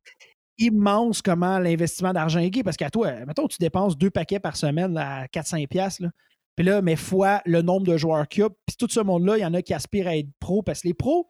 immense 0.59 1.23
comment 1.23 1.57
l'investissement 1.57 2.13
d'argent 2.13 2.39
est 2.39 2.51
gay. 2.51 2.61
Parce 2.61 2.77
qu'à 2.77 2.91
toi, 2.91 3.11
mettons, 3.25 3.47
tu 3.47 3.57
dépenses 3.59 3.97
deux 3.97 4.11
paquets 4.11 4.39
par 4.39 4.55
semaine 4.55 4.95
à 4.95 5.25
400$. 5.25 6.09
Puis 6.55 6.65
là, 6.65 6.83
mais 6.83 6.95
fois 6.95 7.41
le 7.45 7.63
nombre 7.63 7.87
de 7.87 7.97
joueurs 7.97 8.27
qu'il 8.27 8.43
y 8.43 8.45
a. 8.45 8.49
Puis 8.49 8.77
tout 8.77 8.87
ce 8.89 8.99
monde-là, 8.99 9.37
il 9.37 9.41
y 9.41 9.45
en 9.45 9.55
a 9.55 9.63
qui 9.63 9.73
aspirent 9.73 10.07
à 10.07 10.15
être 10.15 10.29
pro. 10.39 10.61
Parce 10.61 10.81
que 10.81 10.87
les 10.89 10.93
pros, 10.93 11.29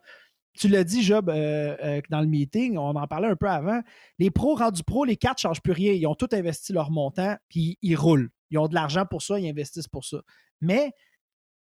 tu 0.57 0.67
l'as 0.67 0.83
dit, 0.83 1.03
Job, 1.03 1.29
euh, 1.29 1.75
euh, 1.83 2.01
dans 2.09 2.21
le 2.21 2.27
meeting, 2.27 2.77
on 2.77 2.95
en 2.95 3.07
parlait 3.07 3.27
un 3.27 3.35
peu 3.35 3.49
avant. 3.49 3.81
Les 4.19 4.31
pros 4.31 4.55
rendus 4.55 4.83
pro, 4.83 5.05
les 5.05 5.17
cartes 5.17 5.39
ne 5.39 5.49
changent 5.49 5.61
plus 5.61 5.73
rien. 5.73 5.93
Ils 5.93 6.07
ont 6.07 6.15
tout 6.15 6.29
investi 6.31 6.73
leur 6.73 6.91
montant, 6.91 7.35
puis 7.49 7.77
ils 7.81 7.95
roulent. 7.95 8.29
Ils 8.51 8.57
ont 8.57 8.67
de 8.67 8.73
l'argent 8.73 9.05
pour 9.05 9.21
ça, 9.21 9.39
ils 9.39 9.49
investissent 9.49 9.87
pour 9.87 10.05
ça. 10.05 10.17
Mais 10.61 10.91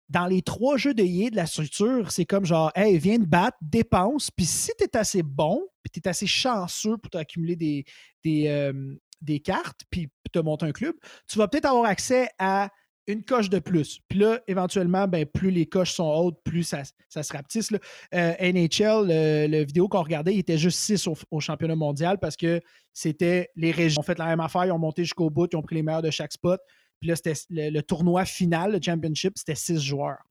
dans 0.10 0.26
les 0.26 0.42
trois 0.42 0.78
jeux 0.78 0.94
de 0.94 1.04
yé 1.04 1.30
de 1.30 1.36
la 1.36 1.46
structure, 1.46 2.12
c'est 2.12 2.26
comme 2.26 2.46
genre, 2.46 2.72
hey, 2.76 2.98
viens 2.98 3.18
te 3.18 3.26
battre, 3.26 3.58
dépense, 3.62 4.32
puis 4.32 4.46
si 4.46 4.72
tu 4.78 4.84
es 4.84 4.98
assez 4.98 5.22
bon, 5.22 5.68
puis 5.84 5.92
tu 5.92 6.00
es 6.00 6.08
assez 6.08 6.26
chanceux 6.26 6.98
pour 6.98 7.12
t'accumuler 7.12 7.56
des, 7.56 7.86
des, 8.24 8.48
euh, 8.48 8.96
des 9.22 9.40
cartes, 9.40 9.82
puis 9.92 10.10
te 10.32 10.40
monter 10.40 10.66
un 10.66 10.72
club, 10.72 10.96
tu 11.28 11.38
vas 11.38 11.48
peut-être 11.48 11.66
avoir 11.66 11.86
accès 11.86 12.30
à 12.40 12.70
une 13.10 13.24
coche 13.24 13.49
de 13.49 13.57
plus. 13.60 13.99
Puis 14.07 14.20
là, 14.20 14.39
éventuellement, 14.47 15.07
ben, 15.07 15.26
plus 15.26 15.49
les 15.49 15.66
coches 15.66 15.93
sont 15.93 16.10
hautes, 16.10 16.39
plus 16.43 16.64
ça, 16.64 16.84
ça 17.10 17.24
se 17.24 17.34
rapetisse. 17.34 17.72
Euh, 18.14 18.34
NHL, 18.39 19.07
le, 19.49 19.64
vidéo 19.64 19.88
qu'on 19.88 20.03
regardait, 20.03 20.36
il 20.36 20.39
était 20.39 20.60
juste 20.60 20.80
6 20.80 21.07
au, 21.32 21.39
championnat 21.39 21.76
mondial 21.76 22.20
parce 22.20 22.38
que 22.38 22.62
c'était 22.93 23.49
les 23.55 23.72
régions. 23.72 23.97
Ils 23.97 23.99
ont 23.99 24.03
fait 24.03 24.20
la 24.20 24.28
même 24.28 24.39
affaire, 24.39 24.66
ils 24.66 24.72
ont 24.72 24.80
monté 24.80 25.03
jusqu'au 25.03 25.30
bout, 25.30 25.49
ils 25.51 25.55
ont 25.55 25.62
pris 25.64 25.76
les 25.76 25.84
meilleurs 25.84 26.03
de 26.03 26.12
chaque 26.12 26.32
spot. 26.32 26.62
Puis 26.99 27.10
là, 27.10 27.16
c'était 27.16 27.34
le, 27.49 27.82
tournoi 27.82 28.26
final, 28.26 28.74
le 28.74 28.80
championship, 28.82 29.34
c'était 29.38 29.55
6 29.55 29.80
joueurs. 29.80 30.22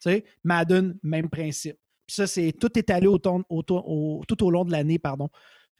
Tu 0.00 0.10
sais, 0.10 0.24
Madden, 0.44 0.96
même 1.02 1.28
principe. 1.28 1.76
Puis 2.06 2.14
ça, 2.14 2.26
c'est 2.26 2.52
tout 2.52 2.78
étalé 2.78 3.06
tout 3.06 4.44
au 4.44 4.50
long 4.50 4.64
de 4.64 4.70
l'année, 4.70 4.98
pardon. 4.98 5.28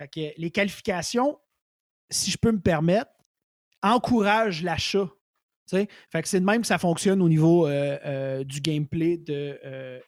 Fait 0.00 0.08
que 0.08 0.40
les 0.40 0.50
qualifications, 0.50 1.38
si 2.10 2.30
je 2.30 2.38
peux 2.38 2.50
me 2.50 2.60
permettre, 2.60 3.10
encouragent 3.82 4.62
l'achat 4.62 5.08
fait 5.66 6.22
que 6.22 6.28
c'est 6.28 6.40
de 6.40 6.44
même 6.44 6.62
que 6.62 6.66
ça 6.66 6.78
fonctionne 6.78 7.22
au 7.22 7.28
niveau 7.28 7.66
euh, 7.66 7.98
euh, 8.04 8.44
du 8.44 8.60
gameplay 8.60 9.16
de 9.16 9.58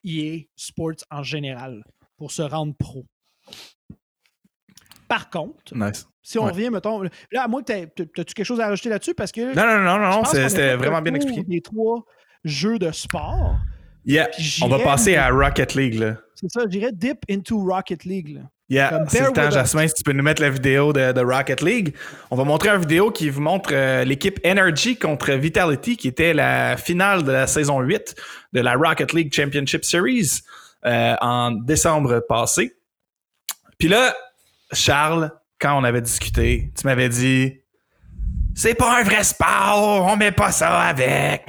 EA 0.05 0.39
e 0.39 0.47
Sports 0.57 1.05
en 1.11 1.23
général 1.23 1.85
pour 2.17 2.33
se 2.33 2.43
rendre 2.43 2.75
pro. 2.79 3.07
Par 5.09 5.31
contre, 5.31 5.75
si 6.23 6.39
on 6.39 6.45
revient, 6.45 6.71
mettons. 6.71 7.03
Là, 7.03 7.43
à 7.43 7.49
moins 7.49 7.63
que 7.63 7.73
as-tu 7.73 8.07
quelque 8.07 8.45
chose 8.45 8.61
à 8.61 8.69
rajouter 8.69 8.89
là-dessus? 8.89 9.15
Parce 9.15 9.31
que. 9.31 9.55
Non, 9.55 9.67
non, 9.67 9.85
non, 9.85 9.99
non, 9.99 10.23
non 10.23 10.25
c'était 10.25 10.77
vraiment 10.77 11.03
bien 11.03 11.15
expliqué. 11.15 11.45
Les 11.47 11.61
trois 11.61 12.05
jeux 12.45 12.79
de 12.79 12.91
sport. 12.91 13.57
Yeah. 14.07 14.29
On 14.63 14.69
va 14.69 14.79
passer 14.81 15.17
à 15.17 15.31
Rocket 15.31 15.75
League. 15.75 16.15
C'est 16.35 16.51
ça, 16.51 16.63
je 16.65 16.69
dirais 16.69 16.93
dip 16.93 17.25
into 17.31 17.59
Rocket 17.59 18.05
League. 18.05 18.35
Là. 18.35 18.43
Yeah, 18.71 19.05
c'est 19.09 19.21
le 19.21 19.33
temps, 19.33 19.51
Jasmin, 19.51 19.87
si 19.89 19.95
tu 19.95 20.03
peux 20.05 20.13
nous 20.13 20.23
mettre 20.23 20.41
la 20.41 20.49
vidéo 20.49 20.95
de, 20.95 21.21
Rocket 21.21 21.61
League. 21.61 21.95
On 22.31 22.37
va 22.37 22.45
montrer 22.45 22.71
une 22.71 22.81
vidéo 22.81 23.11
qui 23.11 23.29
vous 23.29 23.43
montre 23.43 23.71
euh, 23.73 24.05
l'équipe 24.05 24.41
Energy 24.45 24.97
contre 24.97 25.33
Vitality, 25.33 25.99
qui 25.99 26.09
était 26.09 26.33
la 26.33 26.79
finale 26.79 27.25
de 27.25 27.33
la 27.33 27.47
saison 27.47 27.81
8 27.81 28.15
de 28.55 28.61
la 28.61 28.75
Rocket 28.75 29.13
League 29.13 29.35
Championship 29.35 29.85
Series 29.85 30.41
euh, 30.87 31.15
en 31.21 31.51
décembre 31.51 32.25
passé. 32.27 32.75
Puis 33.79 33.89
là, 33.89 34.15
Charles, 34.73 35.31
quand 35.59 35.79
on 35.79 35.85
avait 35.85 36.01
discuté, 36.01 36.73
tu 36.79 36.87
m'avais 36.87 37.11
dit 37.11 37.61
c'est 38.55 38.75
pas 38.75 39.01
un 39.01 39.03
vrai 39.03 39.25
sport, 39.25 40.07
on 40.07 40.17
met 40.17 40.33
pas 40.33 40.53
ça 40.53 40.81
avec. 40.81 41.45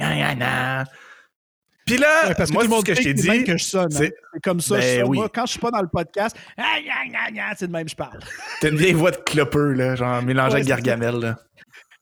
Puis 1.86 1.98
là, 1.98 2.34
parce 2.34 2.50
que 2.50 2.54
moi, 2.54 2.80
ce 2.80 2.84
que 2.84 2.94
je 2.94 3.02
t'ai 3.02 3.14
dit, 3.14 3.44
que 3.44 3.56
je 3.56 3.64
sonne. 3.64 3.94
Hein. 3.94 4.08
C'est 4.32 4.42
comme 4.42 4.60
ça. 4.60 4.80
je 4.80 5.02
ben 5.02 5.06
moi, 5.06 5.28
quand 5.32 5.46
je 5.46 5.52
suis 5.52 5.60
pas 5.60 5.70
dans 5.70 5.80
le 5.80 5.86
podcast, 5.86 6.36
c'est 7.56 7.66
de 7.68 7.72
même 7.72 7.84
que 7.84 7.90
je 7.90 7.96
parle. 7.96 8.18
T'as 8.60 8.70
une 8.70 8.76
vieille 8.76 8.92
voix 8.92 9.12
de 9.12 9.18
clopeux, 9.18 9.72
là, 9.72 9.94
genre 9.94 10.20
mélangée 10.20 10.56
avec 10.56 10.66
Gargamel. 10.66 11.14
Là. 11.14 11.36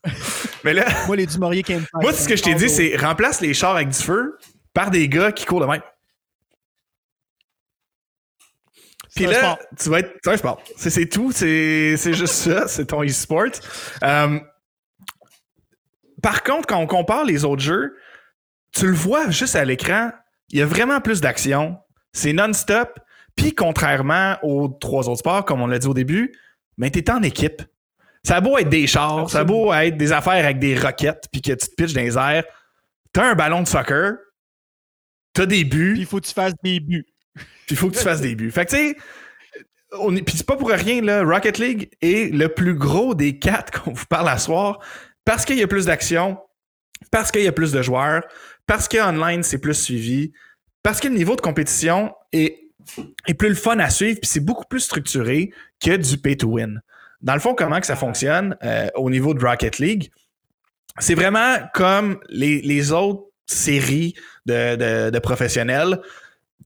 Mais 0.65 0.73
là. 0.73 0.87
moi, 1.07 1.17
les 1.17 1.27
Dumouriez 1.27 1.63
qui 1.63 1.75
Moi, 2.01 2.15
ce 2.15 2.27
que 2.27 2.35
je 2.35 2.43
t'ai 2.43 2.55
dit, 2.55 2.71
c'est 2.71 2.97
remplace 2.97 3.43
les 3.43 3.53
chars 3.53 3.77
avec 3.77 3.91
du 3.91 4.03
feu 4.03 4.39
par 4.73 4.91
des 4.91 5.07
gars 5.07 5.33
qui 5.33 5.45
courent 5.45 5.61
de 5.61 5.67
même. 5.67 5.83
Puis 9.15 9.27
là, 9.27 9.59
tu 9.79 9.91
vas 9.91 9.99
être. 10.01 10.13
C'est 10.23 10.47
un 10.47 10.57
C'est 10.77 11.09
tout. 11.09 11.31
C'est 11.31 12.15
juste 12.15 12.35
ça. 12.35 12.67
C'est 12.69 12.87
ton 12.87 13.05
e-sport. 13.05 13.45
Euh, 14.03 14.41
par 16.23 16.43
contre, 16.43 16.67
quand 16.67 16.79
on 16.79 16.87
compare 16.87 17.25
les 17.25 17.45
autres 17.45 17.63
jeux, 17.63 17.95
tu 18.75 18.87
le 18.87 18.93
vois 18.95 19.31
juste 19.31 19.57
à 19.57 19.65
l'écran, 19.65 20.11
il 20.51 20.59
y 20.59 20.63
a 20.63 20.67
vraiment 20.67 21.01
plus 21.01 21.21
d'action. 21.21 21.79
C'est 22.13 22.33
non-stop. 22.33 22.99
Puis, 23.37 23.55
contrairement 23.55 24.37
aux 24.43 24.69
trois 24.69 25.09
autres 25.09 25.21
sports, 25.21 25.45
comme 25.45 25.61
on 25.61 25.67
l'a 25.67 25.79
dit 25.79 25.87
au 25.87 25.95
début, 25.95 26.33
mais 26.77 26.91
tu 26.91 27.01
es 27.01 27.11
en 27.11 27.23
équipe. 27.23 27.63
Ça 28.23 28.37
a 28.37 28.41
beau 28.41 28.57
être 28.59 28.69
des 28.69 28.87
chars, 28.87 29.29
ça 29.29 29.41
a 29.41 29.45
beau 29.45 29.73
être 29.73 29.97
des 29.97 30.13
affaires 30.13 30.45
avec 30.45 30.59
des 30.59 30.79
roquettes, 30.79 31.29
puis 31.31 31.43
que 31.43 31.53
tu 31.53 31.69
te 31.69 31.75
pitches 31.75 31.93
dans 31.93 32.01
les 32.01 32.17
airs. 32.17 32.45
Tu 33.13 33.21
as 33.21 33.25
un 33.25 33.35
ballon 33.35 33.63
de 33.63 33.69
soccer, 33.69 34.15
tu 35.35 35.43
as 35.43 35.47
des 35.47 35.65
buts. 35.65 35.93
Puis 35.95 36.03
il 36.03 36.07
faut 36.07 36.21
que 36.21 36.27
tu 36.27 36.33
fasses 36.33 36.55
des 36.63 36.81
buts. 36.81 37.07
Puis 37.35 37.47
il 37.71 37.77
faut 37.77 37.91
que 37.91 37.97
tu 37.97 38.03
fasses 38.03 38.21
des 38.21 38.35
buts. 38.35 38.51
Fait 38.51 38.65
que 38.65 38.71
tu 38.71 38.77
sais, 38.77 38.97
puis 40.25 40.37
c'est 40.37 40.47
pas 40.47 40.57
pour 40.57 40.71
rien, 40.71 41.03
là, 41.03 41.23
Rocket 41.23 41.59
League 41.59 41.91
est 42.01 42.33
le 42.33 42.49
plus 42.49 42.75
gros 42.75 43.15
des 43.15 43.39
quatre 43.39 43.81
qu'on 43.83 43.93
vous 43.93 44.07
parle 44.07 44.29
à 44.29 44.39
soir 44.39 44.81
parce 45.25 45.45
qu'il 45.45 45.59
y 45.59 45.63
a 45.63 45.67
plus 45.67 45.87
d'action, 45.87 46.39
parce 47.11 47.31
qu'il 47.31 47.43
y 47.43 47.49
a 47.49 47.53
plus 47.53 47.73
de 47.73 47.83
joueurs, 47.83 48.23
parce 48.67 48.89
qu'online, 48.89 49.43
c'est 49.43 49.59
plus 49.59 49.75
suivi, 49.75 50.33
parce 50.83 51.01
que 51.01 51.09
le 51.09 51.15
niveau 51.15 51.37
de 51.37 51.41
compétition 51.41 52.15
est, 52.33 52.59
est 53.27 53.35
plus 53.35 53.49
le 53.49 53.55
fun 53.55 53.79
à 53.79 53.91
suivre, 53.91 54.19
puis 54.21 54.31
c'est 54.31 54.45
beaucoup 54.45 54.65
plus 54.69 54.81
structuré 54.81 55.51
que 55.81 55.97
du 55.97 56.19
pay-to-win. 56.19 56.81
Dans 57.23 57.35
le 57.35 57.41
fond, 57.41 57.55
comment 57.55 57.81
que 57.81 57.87
ça 57.87 57.97
fonctionne 57.97 58.57
euh, 58.63 58.89
au 58.95 59.09
niveau 59.11 59.35
de 59.35 59.45
Rocket 59.45 59.79
League, 59.79 60.11
c'est 60.99 61.15
vraiment 61.15 61.57
comme 61.73 62.21
les, 62.29 62.93
autres 62.93 63.25
séries 63.47 64.15
de, 64.47 65.11
de, 65.11 65.19
professionnels. 65.19 66.01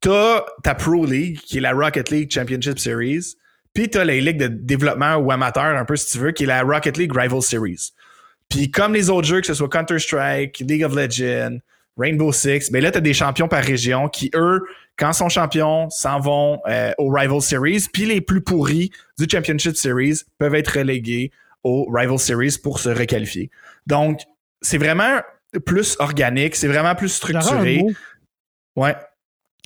T'as 0.01 0.45
ta 0.63 0.75
Pro 0.75 1.07
League, 1.07 1.41
qui 1.41 1.59
est 1.59 1.61
la 1.61 1.73
Rocket 1.73 2.11
League 2.11 2.31
Championship 2.31 2.79
Series, 2.79 3.37
puis 3.73 3.89
t'as 3.89 4.05
les 4.05 4.21
ligues 4.21 4.39
de 4.39 4.49
développement 4.49 5.17
ou 5.17 5.31
amateur, 5.31 5.65
un 5.65 5.85
peu 5.85 5.97
si 5.97 6.13
tu 6.13 6.19
veux, 6.19 6.33
qui 6.33 6.45
est 6.45 6.47
la 6.47 6.63
Rocket 6.63 6.97
League 6.97 7.13
Rival 7.15 7.41
Series. 7.41 7.93
Puis 8.49 8.71
comme 8.71 8.95
les 8.95 9.11
autres 9.11 9.29
jeux, 9.29 9.41
que 9.41 9.47
ce 9.47 9.55
soit 9.55 9.69
Counter-Strike, 9.69 10.59
League 10.61 10.85
of 10.85 10.95
Legends, 10.95 11.59
Rainbow 11.99 12.33
Six, 12.33 12.71
mais 12.71 12.81
là, 12.81 12.91
tu 12.91 12.99
as 12.99 13.01
des 13.01 13.13
champions 13.13 13.49
par 13.49 13.63
région 13.63 14.09
qui, 14.09 14.31
eux, 14.35 14.63
quand 14.97 15.13
sont 15.13 15.29
champions, 15.29 15.91
s'en 15.91 16.21
vont 16.21 16.61
euh, 16.69 16.93
au 16.99 17.09
Rival 17.09 17.41
Series. 17.41 17.87
Puis 17.93 18.07
les 18.07 18.21
plus 18.21 18.41
pourris 18.41 18.91
du 19.19 19.27
Championship 19.31 19.77
Series 19.77 20.21
peuvent 20.39 20.55
être 20.55 20.79
relégués 20.79 21.31
au 21.65 21.89
Rival 21.91 22.19
Series 22.19 22.57
pour 22.63 22.79
se 22.79 22.89
requalifier. 22.89 23.51
Donc, 23.87 24.21
c'est 24.61 24.79
vraiment 24.79 25.21
plus 25.67 25.97
organique, 25.99 26.57
c'est 26.57 26.69
vraiment 26.69 26.95
plus 26.95 27.09
structuré. 27.09 27.83
Ouais. 28.77 28.97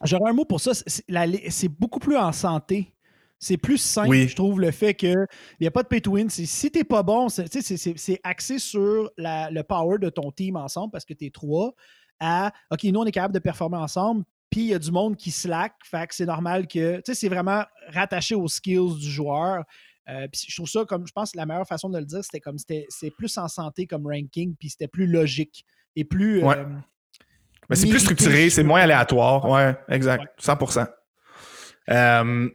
J'aurais 0.04 0.30
un 0.30 0.34
mot 0.34 0.44
pour 0.44 0.60
ça. 0.60 0.72
C'est 0.74 1.68
beaucoup 1.68 2.00
plus 2.00 2.16
en 2.16 2.32
santé. 2.32 2.92
C'est 3.38 3.56
plus 3.56 3.78
simple, 3.78 4.14
je 4.14 4.36
trouve, 4.36 4.60
le 4.60 4.70
fait 4.70 4.94
qu'il 4.94 5.26
n'y 5.60 5.66
a 5.66 5.70
pas 5.72 5.82
de 5.82 5.88
pay 5.88 6.00
to 6.00 6.12
win. 6.12 6.30
Si 6.30 6.70
t'es 6.70 6.84
pas 6.84 7.02
bon, 7.02 7.28
c'est 7.28 8.20
axé 8.22 8.60
sur 8.60 9.10
le 9.18 9.62
power 9.62 9.98
de 9.98 10.08
ton 10.10 10.30
team 10.30 10.56
ensemble 10.56 10.92
parce 10.92 11.04
que 11.04 11.12
tu 11.12 11.26
es 11.26 11.30
trois 11.30 11.74
à 12.22 12.52
OK, 12.70 12.84
nous, 12.84 13.00
on 13.00 13.04
est 13.04 13.12
capable 13.12 13.34
de 13.34 13.40
performer 13.40 13.76
ensemble, 13.76 14.24
puis 14.50 14.60
il 14.60 14.66
y 14.68 14.74
a 14.74 14.78
du 14.78 14.92
monde 14.92 15.16
qui 15.16 15.30
slack, 15.30 15.74
fait 15.82 16.06
que 16.06 16.14
c'est 16.14 16.26
normal 16.26 16.68
que, 16.68 16.96
tu 16.96 17.02
sais, 17.06 17.14
c'est 17.14 17.28
vraiment 17.28 17.64
rattaché 17.88 18.34
aux 18.34 18.48
skills 18.48 18.98
du 19.00 19.10
joueur. 19.10 19.64
Euh, 20.08 20.26
puis 20.30 20.46
je 20.48 20.54
trouve 20.54 20.68
ça 20.68 20.84
comme, 20.84 21.06
je 21.06 21.12
pense, 21.12 21.34
la 21.34 21.46
meilleure 21.46 21.66
façon 21.66 21.88
de 21.88 21.98
le 21.98 22.04
dire, 22.04 22.22
c'était 22.22 22.40
comme, 22.40 22.58
c'est 22.58 23.10
plus 23.16 23.36
en 23.38 23.48
santé 23.48 23.86
comme 23.86 24.06
ranking, 24.06 24.54
puis 24.58 24.70
c'était 24.70 24.88
plus 24.88 25.06
logique 25.06 25.64
et 25.96 26.04
plus. 26.04 26.42
Ouais. 26.44 26.58
Euh, 26.58 26.66
Mais 27.68 27.76
c'est 27.76 27.88
plus 27.88 28.00
structuré, 28.00 28.50
c'est 28.50 28.62
moins 28.62 28.80
aléatoire. 28.80 29.48
Ouais, 29.48 29.76
exact. 29.88 30.24
100%. 30.40 30.86
Euh, 31.90 32.48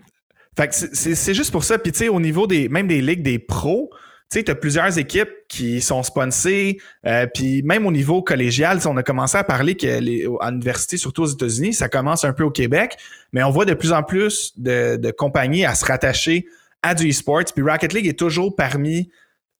fait 0.55 0.67
que 0.67 0.73
c'est 0.73 1.33
juste 1.33 1.51
pour 1.51 1.63
ça. 1.63 1.77
Puis 1.77 1.91
tu 1.91 1.99
sais, 1.99 2.09
au 2.09 2.19
niveau 2.19 2.47
des, 2.47 2.69
même 2.69 2.87
des 2.87 3.01
ligues 3.01 3.21
des 3.21 3.39
pros, 3.39 3.91
tu 4.29 4.39
sais, 4.39 4.43
tu 4.43 4.51
as 4.51 4.55
plusieurs 4.55 4.97
équipes 4.97 5.29
qui 5.47 5.79
sont 5.79 6.03
sponsées, 6.03 6.79
euh, 7.05 7.27
puis 7.33 7.63
même 7.63 7.85
au 7.85 7.91
niveau 7.93 8.21
collégial, 8.21 8.79
on 8.85 8.97
a 8.97 9.03
commencé 9.03 9.37
à 9.37 9.45
parler 9.45 9.75
que 9.75 9.99
les, 9.99 10.27
à 10.41 10.51
l'université, 10.51 10.97
surtout 10.97 11.23
aux 11.23 11.27
États-Unis, 11.27 11.73
ça 11.73 11.87
commence 11.87 12.25
un 12.25 12.33
peu 12.33 12.43
au 12.43 12.51
Québec, 12.51 12.97
mais 13.31 13.41
on 13.43 13.51
voit 13.51 13.63
de 13.63 13.73
plus 13.73 13.93
en 13.93 14.03
plus 14.03 14.53
de, 14.57 14.97
de 14.97 15.11
compagnies 15.11 15.65
à 15.65 15.75
se 15.75 15.85
rattacher 15.85 16.45
à 16.83 16.93
du 16.93 17.09
e-sports. 17.09 17.45
Puis 17.55 17.63
Rocket 17.63 17.93
League 17.93 18.07
est 18.07 18.19
toujours 18.19 18.53
parmi 18.53 19.09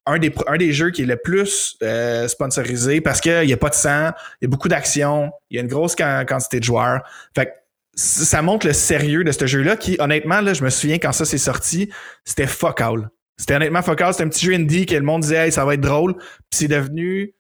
un 0.06 0.20
des, 0.20 0.34
un 0.48 0.58
des 0.58 0.74
jeux 0.74 0.92
qui 0.92 1.04
est 1.04 1.06
le 1.06 1.18
plus 1.18 1.78
euh, 1.84 2.28
sponsorisé 2.28 3.02
parce 3.02 3.22
qu'il 3.22 3.46
n'y 3.46 3.54
a 3.54 3.58
pas 3.58 3.70
de 3.70 3.76
sang, 3.76 4.12
il 4.42 4.46
y 4.46 4.48
a 4.48 4.50
beaucoup 4.50 4.70
d'actions, 4.70 5.32
il 5.50 5.58
y 5.58 5.60
a 5.60 5.64
une 5.64 5.70
grosse 5.70 5.96
quantité 5.96 6.60
de 6.60 6.64
joueurs. 6.64 7.04
Fait 7.36 7.46
que 7.48 7.52
ça 7.96 8.42
montre 8.42 8.68
le 8.68 8.74
sérieux 8.74 9.24
de 9.24 9.32
ce 9.32 9.46
jeu-là 9.46 9.76
qui, 9.76 9.98
honnêtement, 10.00 10.42
là, 10.42 10.54
je 10.54 10.64
me 10.64 10.70
souviens 10.70 10.98
quand 10.98 11.12
ça 11.12 11.26
s'est 11.26 11.38
sorti, 11.38 11.90
c'était 12.24 12.48
fuck 12.48 12.80
all. 12.82 13.10
C'était 13.38 13.56
honnêtement 13.56 13.82
fuck 13.82 14.02
all. 14.02 14.14
C'était 14.14 14.24
un 14.24 14.30
petit 14.30 14.46
jeu 14.46 14.54
indie 14.54 14.86
que 14.86 14.96
le 14.96 15.02
monde 15.02 15.22
disait, 15.22 15.46
hey, 15.46 15.52
ça 15.52 15.64
va 15.66 15.76
être 15.76 15.82
drôle. 15.82 16.16
Puis 16.16 16.52
c'est 16.52 16.68
devenu 16.68 17.34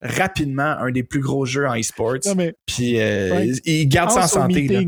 rapidement 0.00 0.76
un 0.78 0.90
des 0.90 1.02
plus 1.02 1.20
gros 1.20 1.46
jeux 1.46 1.66
en 1.66 1.78
e-sports. 1.78 2.18
Puis 2.66 3.00
euh, 3.00 3.52
il 3.64 3.88
garde 3.88 4.10
ça 4.10 4.24
en 4.24 4.26
santé. 4.26 4.68
Là. 4.68 4.80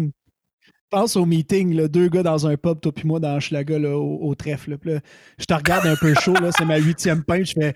Pense 0.90 1.16
au 1.16 1.26
meeting, 1.26 1.74
là, 1.74 1.88
deux 1.88 2.08
gars 2.08 2.22
dans 2.22 2.46
un 2.46 2.56
pub, 2.56 2.80
toi 2.80 2.92
puis 2.92 3.06
moi 3.08 3.18
dans 3.18 3.40
Schlaga 3.40 3.78
là, 3.78 3.96
au, 3.96 4.34
trèfle. 4.36 4.78
Là. 4.84 5.00
je 5.38 5.44
te 5.44 5.54
regarde 5.54 5.86
un 5.86 5.96
peu 5.96 6.14
chaud, 6.22 6.34
là, 6.34 6.50
c'est 6.56 6.64
ma 6.64 6.78
huitième 6.78 7.24
pinte, 7.24 7.46
je 7.46 7.54
fais 7.54 7.74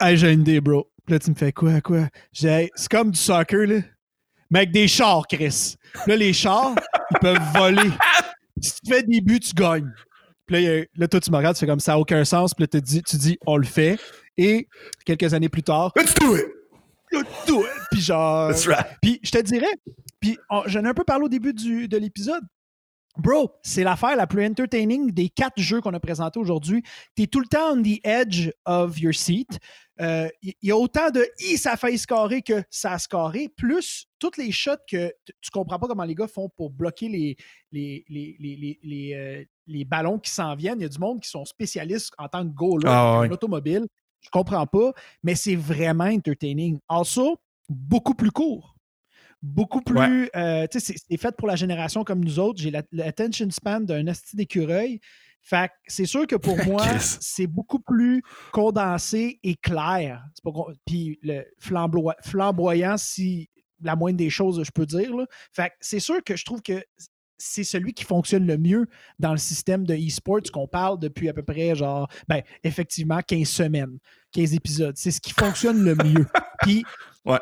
Hey, 0.00 0.16
j'ai 0.16 0.32
une 0.32 0.42
idée, 0.42 0.60
bro. 0.60 0.88
Puis 1.04 1.14
là, 1.14 1.18
tu 1.18 1.30
me 1.30 1.34
fais 1.34 1.50
quoi, 1.50 1.80
quoi? 1.80 2.08
J'ai 2.32 2.70
c'est 2.76 2.88
comme 2.88 3.10
du 3.10 3.18
soccer, 3.18 3.66
là. 3.66 3.80
Mais 4.50 4.60
avec 4.60 4.70
des 4.70 4.86
chars, 4.86 5.26
Chris. 5.28 5.74
Là, 6.06 6.14
les 6.14 6.32
chars, 6.32 6.74
ils 7.10 7.18
peuvent 7.18 7.52
voler. 7.54 7.90
Si 8.60 8.72
tu 8.80 8.92
fais 8.92 9.04
des 9.04 9.20
buts, 9.20 9.38
tu 9.38 9.54
gagnes. 9.54 9.88
Puis 10.48 10.64
là, 10.64 10.84
là, 10.96 11.08
toi, 11.08 11.20
tu 11.20 11.30
me 11.30 11.36
regardes, 11.36 11.56
tu 11.56 11.60
fais 11.60 11.66
comme 11.66 11.78
ça 11.78 11.92
n'a 11.92 11.98
aucun 11.98 12.24
sens. 12.24 12.54
Puis 12.54 12.64
là, 12.64 12.68
tu 12.68 12.80
dis, 12.80 13.02
tu 13.02 13.16
dis, 13.16 13.38
on 13.46 13.56
le 13.56 13.66
fait. 13.66 13.98
Et 14.36 14.66
quelques 15.04 15.34
années 15.34 15.48
plus 15.48 15.62
tard, 15.62 15.92
Let's 15.94 16.14
do 16.14 16.36
it! 16.36 16.46
Let's 17.12 17.46
do 17.46 17.60
it! 17.60 17.68
Puis 17.90 18.00
genre. 18.00 18.52
Puis 19.02 19.20
je 19.22 19.30
te 19.30 19.38
dirais, 19.42 19.66
puis 20.20 20.38
j'en 20.66 20.84
ai 20.84 20.88
un 20.88 20.94
peu 20.94 21.04
parlé 21.04 21.24
au 21.24 21.28
début 21.28 21.52
du, 21.52 21.86
de 21.86 21.96
l'épisode. 21.96 22.42
Bro, 23.18 23.50
c'est 23.64 23.82
l'affaire 23.82 24.14
la 24.14 24.28
plus 24.28 24.46
entertaining 24.46 25.10
des 25.10 25.28
quatre 25.28 25.60
jeux 25.60 25.80
qu'on 25.80 25.92
a 25.92 25.98
présentés 25.98 26.38
aujourd'hui. 26.38 26.84
Tu 27.16 27.24
es 27.24 27.26
tout 27.26 27.40
le 27.40 27.46
temps 27.46 27.72
on 27.72 27.82
the 27.82 27.98
edge 28.04 28.50
of 28.64 29.00
your 29.00 29.12
seat. 29.12 29.58
Il 29.98 30.04
euh, 30.04 30.28
y 30.62 30.70
a 30.70 30.76
autant 30.76 31.10
de 31.10 31.26
i 31.40 31.58
ça 31.58 31.72
a 31.72 31.76
failli 31.76 31.98
scorer 31.98 32.42
que 32.42 32.62
ça 32.70 32.92
a 32.92 32.98
scoré, 33.00 33.48
plus 33.48 34.06
toutes 34.20 34.36
les 34.36 34.52
shots 34.52 34.76
que 34.88 35.12
tu 35.40 35.50
comprends 35.50 35.80
pas 35.80 35.88
comment 35.88 36.04
les 36.04 36.14
gars 36.14 36.28
font 36.28 36.48
pour 36.48 36.70
bloquer 36.70 37.08
les, 37.08 37.36
les, 37.72 38.04
les, 38.08 38.78
les, 38.80 39.14
euh, 39.14 39.44
ballons 39.84 40.18
qui 40.18 40.30
s'en 40.30 40.54
viennent. 40.54 40.80
Il 40.80 40.82
y 40.82 40.86
a 40.86 40.88
du 40.88 40.98
monde 40.98 41.20
qui 41.20 41.28
sont 41.28 41.44
spécialistes 41.44 42.12
en 42.18 42.28
tant 42.28 42.44
que 42.44 42.52
goaler, 42.54 42.86
ah, 42.86 43.22
automobile. 43.30 43.86
Je 44.20 44.30
comprends 44.30 44.66
pas, 44.66 44.92
mais 45.22 45.34
c'est 45.34 45.56
vraiment 45.56 46.04
entertaining. 46.04 46.78
Also, 46.88 47.38
beaucoup 47.68 48.14
plus 48.14 48.30
court 48.30 48.74
beaucoup 49.42 49.80
plus. 49.80 50.28
Euh, 50.34 50.66
tu 50.70 50.80
sais, 50.80 50.94
c'est 51.08 51.16
fait 51.16 51.36
pour 51.36 51.48
la 51.48 51.56
génération 51.56 52.04
comme 52.04 52.24
nous 52.24 52.38
autres. 52.38 52.60
J'ai 52.60 52.72
l'attention 52.92 53.48
span 53.50 53.80
d'un 53.80 54.06
asti 54.06 54.36
d'écureuil. 54.36 55.00
Fait 55.40 55.70
c'est 55.86 56.06
sûr 56.06 56.26
que 56.26 56.36
pour 56.36 56.56
moi, 56.66 56.98
c'est 56.98 57.46
beaucoup 57.46 57.78
plus 57.78 58.22
condensé 58.52 59.38
et 59.42 59.54
clair. 59.54 60.24
Puis 60.86 61.18
le 61.22 61.44
flamboyant, 61.58 62.96
si 62.96 63.48
la 63.80 63.94
moindre 63.94 64.18
des 64.18 64.30
choses, 64.30 64.62
je 64.64 64.70
peux 64.72 64.86
dire. 64.86 65.10
Fait 65.52 65.72
c'est 65.80 66.00
sûr 66.00 66.22
que 66.24 66.36
je 66.36 66.44
trouve 66.44 66.62
que 66.62 66.84
c'est 67.38 67.64
celui 67.64 67.94
qui 67.94 68.04
fonctionne 68.04 68.46
le 68.46 68.58
mieux 68.58 68.86
dans 69.18 69.32
le 69.32 69.38
système 69.38 69.86
de 69.86 69.94
e-sports 69.94 70.50
qu'on 70.52 70.66
parle 70.66 70.98
depuis 70.98 71.28
à 71.28 71.32
peu 71.32 71.42
près, 71.42 71.74
genre, 71.74 72.08
ben, 72.28 72.42
effectivement, 72.64 73.20
15 73.26 73.48
semaines, 73.48 73.98
15 74.32 74.54
épisodes. 74.54 74.96
C'est 74.96 75.12
ce 75.12 75.20
qui 75.20 75.32
fonctionne 75.32 75.82
le 75.82 75.94
mieux. 75.94 76.26
Puis, 76.62 76.84
ouais 77.24 77.38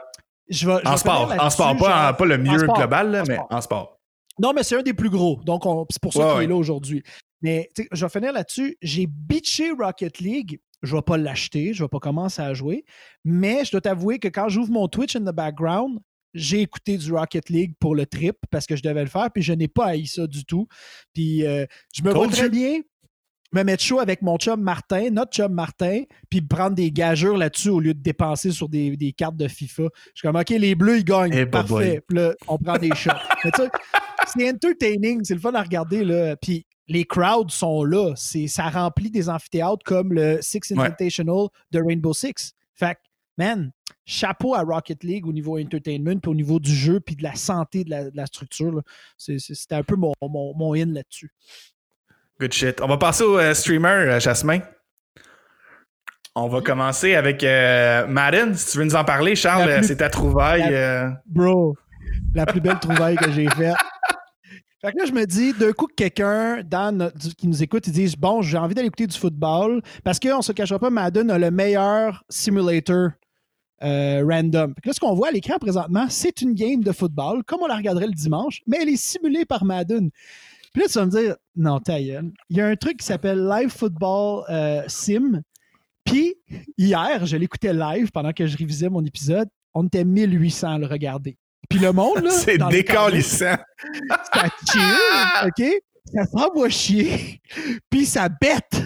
en, 0.84 0.97
sport, 0.97 1.34
en 1.38 1.51
sport, 1.51 1.76
pas, 1.76 2.12
pas 2.12 2.24
le 2.24 2.38
mieux 2.38 2.59
global, 2.59 3.24
mais 3.26 3.38
en 3.51 3.61
sport. 3.61 3.99
Non, 4.38 4.53
mais 4.53 4.62
c'est 4.62 4.76
un 4.76 4.82
des 4.82 4.94
plus 4.94 5.11
gros. 5.11 5.40
Donc, 5.44 5.62
c'est 5.90 6.01
pour 6.01 6.12
ça 6.12 6.34
qu'il 6.34 6.44
est 6.44 6.47
là 6.47 6.57
aujourd'hui. 6.57 7.03
Mais 7.42 7.68
je 7.92 8.05
vais 8.05 8.11
finir 8.11 8.32
là-dessus. 8.32 8.76
J'ai 8.82 9.07
bitché 9.07 9.70
Rocket 9.70 10.18
League. 10.18 10.61
Je 10.82 10.92
ne 10.92 10.99
vais 10.99 11.03
pas 11.03 11.16
l'acheter. 11.16 11.72
Je 11.72 11.82
ne 11.82 11.84
vais 11.84 11.88
pas 11.88 11.99
commencer 11.99 12.42
à 12.42 12.53
jouer. 12.55 12.84
Mais 13.24 13.64
je 13.64 13.70
dois 13.72 13.80
t'avouer 13.80 14.18
que 14.18 14.28
quand 14.28 14.49
j'ouvre 14.49 14.70
mon 14.70 14.88
Twitch 14.88 15.16
in 15.16 15.20
the 15.20 15.34
background, 15.34 16.01
j'ai 16.37 16.61
écouté 16.61 16.97
du 16.97 17.12
Rocket 17.12 17.49
League 17.49 17.74
pour 17.80 17.95
le 17.95 18.07
trip 18.07 18.37
parce 18.51 18.66
que 18.66 18.76
je 18.76 18.82
devais 18.82 19.03
le 19.03 19.11
faire, 19.11 19.30
puis 19.32 19.43
je 19.43 19.53
n'ai 19.53 19.68
pas 19.68 19.87
haï 19.87 20.07
ça 20.07 20.26
du 20.26 20.45
tout. 20.45 20.68
Puis 21.12 21.47
euh, 21.47 21.66
je 21.95 22.03
me 22.03 22.12
vois 22.12 22.28
très 22.28 22.49
bien 22.49 22.80
me 23.53 23.62
mettre 23.62 23.82
chaud 23.82 24.01
avec 24.01 24.22
mon 24.22 24.37
chum 24.37 24.61
Martin, 24.61 25.11
notre 25.11 25.32
chum 25.32 25.53
Martin, 25.53 26.03
puis 26.28 26.43
prendre 26.43 26.74
des 26.74 26.91
gageurs 26.91 27.37
là-dessus 27.37 27.70
au 27.70 27.80
lieu 27.80 27.95
de 27.95 28.03
dépenser 28.03 28.51
sur 28.51 28.68
des, 28.68 29.14
cartes 29.16 29.37
de 29.37 29.49
FIFA. 29.49 29.84
Je 29.84 30.11
suis 30.14 30.28
comme, 30.28 30.37
OK, 30.37 30.51
les 30.51 30.74
bleus, 30.74 30.99
ils 30.99 31.05
gagnent. 31.05 31.32
Eh, 31.32 31.47
Parfait. 31.47 32.03
Puis 32.07 32.18
là, 32.18 32.34
on 32.49 32.59
prend 32.59 32.76
des 32.76 32.95
shots. 32.95 33.11
c'est 34.26 34.51
entertaining, 34.51 35.24
c'est 35.24 35.34
le 35.34 35.41
fun 35.41 35.55
à 35.55 35.62
regarder. 35.62 36.05
Là. 36.05 36.37
Puis 36.37 36.66
les 36.89 37.05
crowds 37.05 37.51
sont 37.51 37.84
là. 37.84 38.14
Ça 38.16 38.68
remplit 38.68 39.11
des 39.11 39.28
amphithéâtres 39.28 39.84
comme 39.84 40.12
le 40.12 40.39
Six 40.43 40.72
Invitational 40.76 41.49
de 41.70 41.80
Rainbow 41.80 42.12
Six. 42.12 42.53
Fait 42.74 42.99
man, 43.39 43.72
chapeau 44.07 44.55
à 44.55 44.63
Rocket 44.63 45.03
League 45.05 45.27
au 45.27 45.33
niveau 45.33 45.59
entertainment, 45.59 46.19
puis 46.21 46.31
au 46.31 46.35
niveau 46.35 46.61
du 46.61 46.73
jeu, 46.73 47.01
puis 47.01 47.17
de 47.17 47.23
la 47.23 47.35
santé 47.35 47.85
de 47.85 48.11
la, 48.15 48.27
structure. 48.27 48.81
C'était 49.19 49.75
un 49.75 49.83
peu 49.83 49.97
mon, 49.97 50.13
mon, 50.23 50.55
mon 50.57 50.75
in 50.75 50.93
là-dessus. 50.93 51.31
Good 52.41 52.53
shit. 52.53 52.81
On 52.81 52.87
va 52.87 52.99
passer 52.99 53.25
au 53.25 53.39
euh, 53.39 53.55
streamer, 53.55 53.89
euh, 53.89 54.21
Jasmin. 54.21 54.61
On 56.35 56.49
va 56.49 56.61
commencer 56.61 57.15
avec 57.15 57.43
euh, 57.43 58.07
Madden. 58.07 58.55
Si 58.55 58.73
tu 58.73 58.79
veux 58.79 58.85
nous 58.85 58.95
en 58.95 59.05
parler, 59.05 59.35
Charles, 59.35 59.83
c'est 59.83 59.97
ta 59.97 60.11
trouvaille. 60.11 60.77
Bro, 61.25 61.77
la 62.35 62.45
plus 62.45 62.61
belle 62.61 62.79
trouvaille 62.79 63.17
que 63.17 63.33
j'ai 63.33 63.49
faite. 63.49 63.75
Fait 64.83 64.93
que 64.93 64.99
là, 64.99 65.05
je 65.07 65.13
me 65.13 65.25
dis, 65.25 65.55
d'un 65.55 65.73
coup, 65.73 65.87
que 65.87 65.95
quelqu'un 65.95 66.63
qui 67.39 67.49
nous 67.49 67.63
écoute, 67.63 67.87
il 67.87 67.93
dit 67.95 68.15
Bon, 68.19 68.43
j'ai 68.43 68.59
envie 68.59 68.75
d'aller 68.75 68.89
écouter 68.89 69.07
du 69.07 69.19
football 69.19 69.81
parce 70.05 70.21
qu'on 70.21 70.37
ne 70.37 70.43
se 70.43 70.53
cachera 70.53 70.79
pas, 70.79 70.91
Madden 70.91 71.31
a 71.31 71.39
le 71.39 71.51
meilleur 71.51 72.23
simulator 72.29 73.13
random. 73.81 74.74
là, 74.85 74.93
ce 74.93 75.01
qu'on 75.01 75.14
voit 75.14 75.29
à 75.29 75.31
l'écran 75.33 75.59
présentement, 75.59 76.07
c'est 76.09 76.41
une 76.43 76.55
game 76.55 76.83
de 76.83 76.93
football, 76.93 77.45
comme 77.45 77.61
on 77.62 77.66
la 77.66 77.77
regarderait 77.77 78.07
le 78.07 78.12
dimanche, 78.12 78.62
mais 78.66 78.79
elle 78.81 78.89
est 78.89 78.97
simulée 78.97 79.45
par 79.45 79.64
Madden. 79.64 80.11
Puis 80.77 80.83
là, 80.83 80.89
tu 80.89 80.99
vas 80.99 81.07
me 81.07 81.11
dire, 81.11 81.37
non, 81.57 81.81
ta 81.81 81.99
Il 81.99 82.33
y 82.51 82.61
a 82.61 82.66
un 82.66 82.77
truc 82.77 82.99
qui 82.99 83.07
s'appelle 83.07 83.49
Live 83.49 83.70
Football 83.70 84.45
euh, 84.51 84.83
Sim. 84.89 85.41
Puis 86.05 86.35
hier, 86.77 87.24
je 87.24 87.37
l'écoutais 87.39 87.72
live 87.72 88.11
pendant 88.12 88.33
que 88.33 88.47
je 88.47 88.59
révisais 88.59 88.91
mon 88.91 89.03
épisode. 89.03 89.49
On 89.72 89.87
était 89.87 90.05
1800 90.05 90.74
à 90.74 90.79
le 90.79 90.87
regarder. 90.87 91.39
Puis 91.68 91.79
le 91.79 91.93
monde, 91.93 92.22
là. 92.22 92.31
C'est 92.31 92.59
décalissant. 92.68 93.57
Ça 94.33 94.49
chill, 94.70 95.47
OK? 95.47 95.83
Ça 96.14 96.27
s'envoie 96.27 96.68
chier. 96.68 97.41
Puis 97.91 98.05
ça 98.07 98.29
bête. 98.29 98.85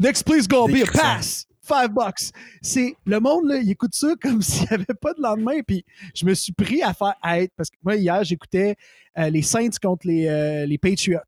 Next, 0.00 0.24
please 0.24 0.48
go, 0.48 0.66
be 0.66 0.82
a 0.82 0.90
pass. 0.90 1.47
Five 1.68 1.90
bucks. 1.90 2.32
C'est 2.62 2.96
le 3.04 3.20
monde, 3.20 3.46
là, 3.46 3.58
il 3.58 3.70
écoute 3.70 3.94
ça 3.94 4.14
comme 4.20 4.40
s'il 4.42 4.68
n'y 4.68 4.74
avait 4.74 4.94
pas 5.00 5.12
de 5.12 5.22
lendemain. 5.22 5.60
Puis 5.66 5.84
je 6.14 6.24
me 6.24 6.34
suis 6.34 6.52
pris 6.52 6.82
à 6.82 6.94
faire 6.94 7.14
être 7.24 7.52
parce 7.56 7.70
que 7.70 7.76
moi, 7.82 7.96
hier, 7.96 8.24
j'écoutais 8.24 8.76
euh, 9.18 9.30
les 9.30 9.42
Saints 9.42 9.70
contre 9.82 10.06
les, 10.06 10.26
euh, 10.26 10.66
les 10.66 10.78
Patriots. 10.78 11.20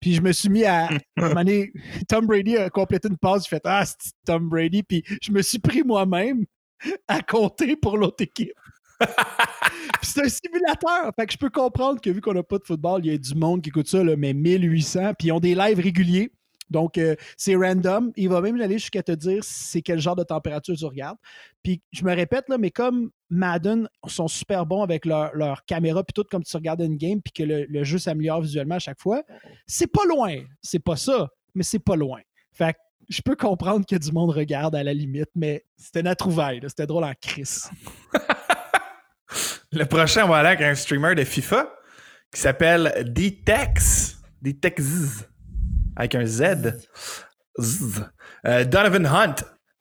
Puis 0.00 0.14
je 0.14 0.20
me 0.20 0.32
suis 0.32 0.48
mis 0.48 0.64
à. 0.64 0.88
Tom 2.08 2.26
Brady 2.26 2.56
a 2.56 2.70
complété 2.70 3.08
une 3.08 3.16
passe. 3.16 3.44
J'ai 3.44 3.56
fait 3.56 3.62
Ah, 3.64 3.84
c'est 3.84 4.12
Tom 4.24 4.48
Brady? 4.48 4.82
Puis 4.82 5.02
je 5.22 5.32
me 5.32 5.42
suis 5.42 5.58
pris 5.58 5.82
moi-même 5.82 6.44
à 7.08 7.22
compter 7.22 7.76
pour 7.76 7.96
l'autre 7.96 8.22
équipe. 8.22 8.52
puis 9.00 9.08
c'est 10.02 10.24
un 10.24 10.28
simulateur. 10.28 11.12
Fait 11.18 11.26
que 11.26 11.32
je 11.32 11.38
peux 11.38 11.50
comprendre 11.50 12.00
que 12.00 12.10
vu 12.10 12.20
qu'on 12.20 12.34
n'a 12.34 12.42
pas 12.42 12.58
de 12.58 12.64
football, 12.64 13.04
il 13.04 13.12
y 13.12 13.14
a 13.14 13.18
du 13.18 13.34
monde 13.34 13.62
qui 13.62 13.70
écoute 13.70 13.88
ça, 13.88 14.02
là, 14.04 14.16
mais 14.16 14.32
1800. 14.32 15.14
Puis 15.18 15.28
ils 15.28 15.32
ont 15.32 15.40
des 15.40 15.54
lives 15.54 15.80
réguliers. 15.80 16.30
Donc, 16.70 16.98
euh, 16.98 17.14
c'est 17.36 17.54
random. 17.54 18.12
Il 18.16 18.28
va 18.28 18.40
même 18.40 18.60
aller 18.60 18.78
jusqu'à 18.78 19.02
te 19.02 19.12
dire 19.12 19.42
c'est 19.44 19.82
quel 19.82 20.00
genre 20.00 20.16
de 20.16 20.24
température 20.24 20.76
tu 20.76 20.84
regardes. 20.84 21.18
Puis, 21.62 21.82
je 21.92 22.04
me 22.04 22.14
répète, 22.14 22.48
là, 22.48 22.58
mais 22.58 22.70
comme 22.70 23.10
Madden 23.30 23.88
sont 24.06 24.28
super 24.28 24.66
bons 24.66 24.82
avec 24.82 25.04
leur, 25.04 25.64
caméra, 25.66 26.02
puis 26.04 26.12
tout 26.12 26.24
comme 26.30 26.44
tu 26.44 26.56
regardes 26.56 26.80
une 26.80 26.96
game, 26.96 27.20
puis 27.22 27.32
que 27.32 27.42
le, 27.42 27.84
jeu 27.84 27.98
s'améliore 27.98 28.40
visuellement 28.40 28.76
à 28.76 28.80
chaque 28.80 29.00
fois, 29.00 29.22
c'est 29.66 29.90
pas 29.90 30.04
loin. 30.06 30.36
C'est 30.62 30.78
pas 30.78 30.96
ça, 30.96 31.28
mais 31.54 31.62
c'est 31.62 31.78
pas 31.78 31.96
loin. 31.96 32.20
Fait 32.52 32.72
que 32.72 32.78
je 33.08 33.22
peux 33.22 33.36
comprendre 33.36 33.86
que 33.86 33.96
du 33.96 34.10
monde 34.12 34.30
regarde 34.30 34.74
à 34.74 34.82
la 34.82 34.92
limite, 34.92 35.30
mais 35.34 35.64
c'était 35.76 36.00
une 36.00 36.14
trouvaille. 36.14 36.60
C'était 36.66 36.86
drôle 36.86 37.04
en 37.04 37.14
crise. 37.20 37.70
le 39.72 39.84
prochain, 39.84 40.24
on 40.24 40.28
va 40.28 40.38
aller 40.38 40.48
avec 40.48 40.62
un 40.62 40.74
streamer 40.74 41.14
de 41.14 41.24
FIFA 41.24 41.72
qui 42.32 42.40
s'appelle 42.40 43.04
D-Tex. 43.06 44.16
Avec 45.96 46.14
un 46.14 46.24
Z. 46.24 46.76
Euh, 48.46 48.64
Donovan 48.64 49.06
Hunt. 49.06 49.34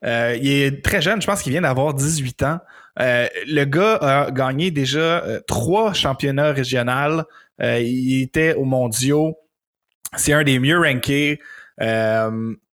Euh, 0.06 0.38
il 0.42 0.50
est 0.50 0.84
très 0.84 1.02
jeune, 1.02 1.22
je 1.22 1.28
pense 1.28 1.42
qu'il 1.42 1.52
vient 1.52 1.62
d'avoir 1.62 1.94
18 1.94 2.44
ans. 2.44 2.60
Euh, 3.00 3.28
le 3.48 3.66
gars 3.66 3.96
a 3.96 4.32
gagné 4.32 4.72
déjà 4.72 5.24
trois 5.48 5.94
championnats 5.94 6.52
régionaux. 6.52 7.24
il 7.60 8.22
était 8.22 8.54
aux 8.54 8.66
mondiaux. 8.66 9.38
C'est 10.16 10.34
un 10.34 10.44
des 10.44 10.60
mieux 10.60 10.80
rankés. 10.80 11.40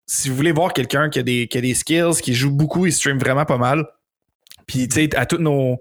si 0.06 0.28
vous 0.28 0.36
voulez 0.36 0.52
voir 0.52 0.72
quelqu'un 0.72 1.08
qui, 1.08 1.48
qui 1.48 1.58
a 1.58 1.60
des 1.60 1.74
skills, 1.74 2.20
qui 2.22 2.34
joue 2.34 2.52
beaucoup, 2.52 2.86
il 2.86 2.92
stream 2.92 3.18
vraiment 3.18 3.44
pas 3.44 3.58
mal. 3.58 3.86
Puis, 4.66 4.88
tu 4.88 4.94
sais, 4.94 5.16
à 5.16 5.26
tous 5.26 5.38
nos, 5.38 5.78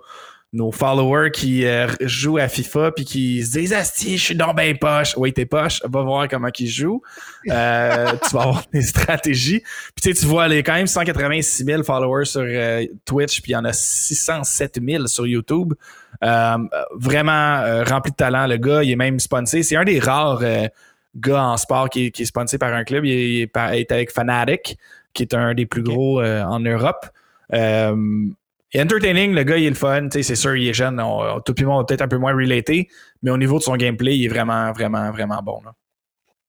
nos 0.53 0.71
followers 0.71 1.31
qui 1.31 1.65
euh, 1.65 1.87
jouent 2.01 2.37
à 2.37 2.49
FIFA 2.49 2.91
puis 2.91 3.05
qui 3.05 3.41
se 3.43 3.57
disent 3.57 3.71
Asti, 3.73 4.17
je 4.17 4.23
suis 4.23 4.35
dans 4.35 4.53
ben 4.53 4.77
poche. 4.77 5.13
Oui, 5.15 5.31
t'es 5.31 5.45
poche, 5.45 5.81
va 5.85 6.01
voir 6.01 6.27
comment 6.27 6.49
ils 6.59 6.67
jouent. 6.67 7.01
Euh, 7.49 8.11
tu 8.27 8.35
vas 8.35 8.41
avoir 8.41 8.63
des 8.73 8.81
stratégies. 8.81 9.61
Puis 9.61 10.01
tu 10.01 10.13
sais, 10.13 10.19
tu 10.19 10.25
vois, 10.25 10.47
il 10.49 10.55
y 10.55 10.57
a 10.57 10.63
quand 10.63 10.73
même 10.73 10.87
186 10.87 11.63
000 11.63 11.83
followers 11.83 12.25
sur 12.25 12.41
euh, 12.45 12.83
Twitch, 13.05 13.41
puis 13.41 13.51
il 13.51 13.53
y 13.53 13.57
en 13.57 13.63
a 13.63 13.71
607 13.71 14.79
000 14.85 15.07
sur 15.07 15.25
YouTube. 15.25 15.73
Euh, 16.23 16.57
vraiment 16.95 17.59
euh, 17.61 17.83
rempli 17.83 18.11
de 18.11 18.17
talent, 18.17 18.45
le 18.45 18.57
gars. 18.57 18.83
Il 18.83 18.91
est 18.91 18.95
même 18.97 19.19
sponsé. 19.19 19.63
C'est 19.63 19.77
un 19.77 19.85
des 19.85 19.99
rares 19.99 20.41
euh, 20.43 20.67
gars 21.15 21.43
en 21.43 21.57
sport 21.57 21.89
qui, 21.89 22.07
est- 22.07 22.11
qui 22.11 22.23
est 22.23 22.25
sponsé 22.25 22.57
par 22.57 22.73
un 22.73 22.83
club. 22.83 23.05
Il 23.05 23.11
est, 23.13 23.49
il 23.55 23.79
est 23.79 23.91
avec 23.91 24.11
Fanatic, 24.11 24.77
qui 25.13 25.23
est 25.23 25.33
un 25.33 25.53
des 25.53 25.65
plus 25.65 25.81
gros 25.83 26.19
euh, 26.21 26.43
en 26.43 26.59
Europe. 26.59 27.05
Euh, 27.53 27.95
est 28.71 28.81
entertaining, 28.81 29.33
le 29.33 29.43
gars, 29.43 29.57
il 29.57 29.65
est 29.65 29.69
le 29.69 29.75
fun. 29.75 30.07
C'est 30.11 30.35
sûr, 30.35 30.55
il 30.55 30.67
est 30.67 30.73
jeune. 30.73 30.99
On, 30.99 31.39
tout 31.41 31.53
le 31.57 31.65
monde 31.65 31.87
peut-être 31.87 32.01
un 32.01 32.07
peu 32.07 32.17
moins 32.17 32.33
relaté, 32.33 32.89
mais 33.21 33.31
au 33.31 33.37
niveau 33.37 33.57
de 33.57 33.63
son 33.63 33.75
gameplay, 33.75 34.17
il 34.17 34.25
est 34.25 34.29
vraiment, 34.29 34.71
vraiment, 34.71 35.11
vraiment 35.11 35.41
bon. 35.43 35.61
là. 35.63 35.73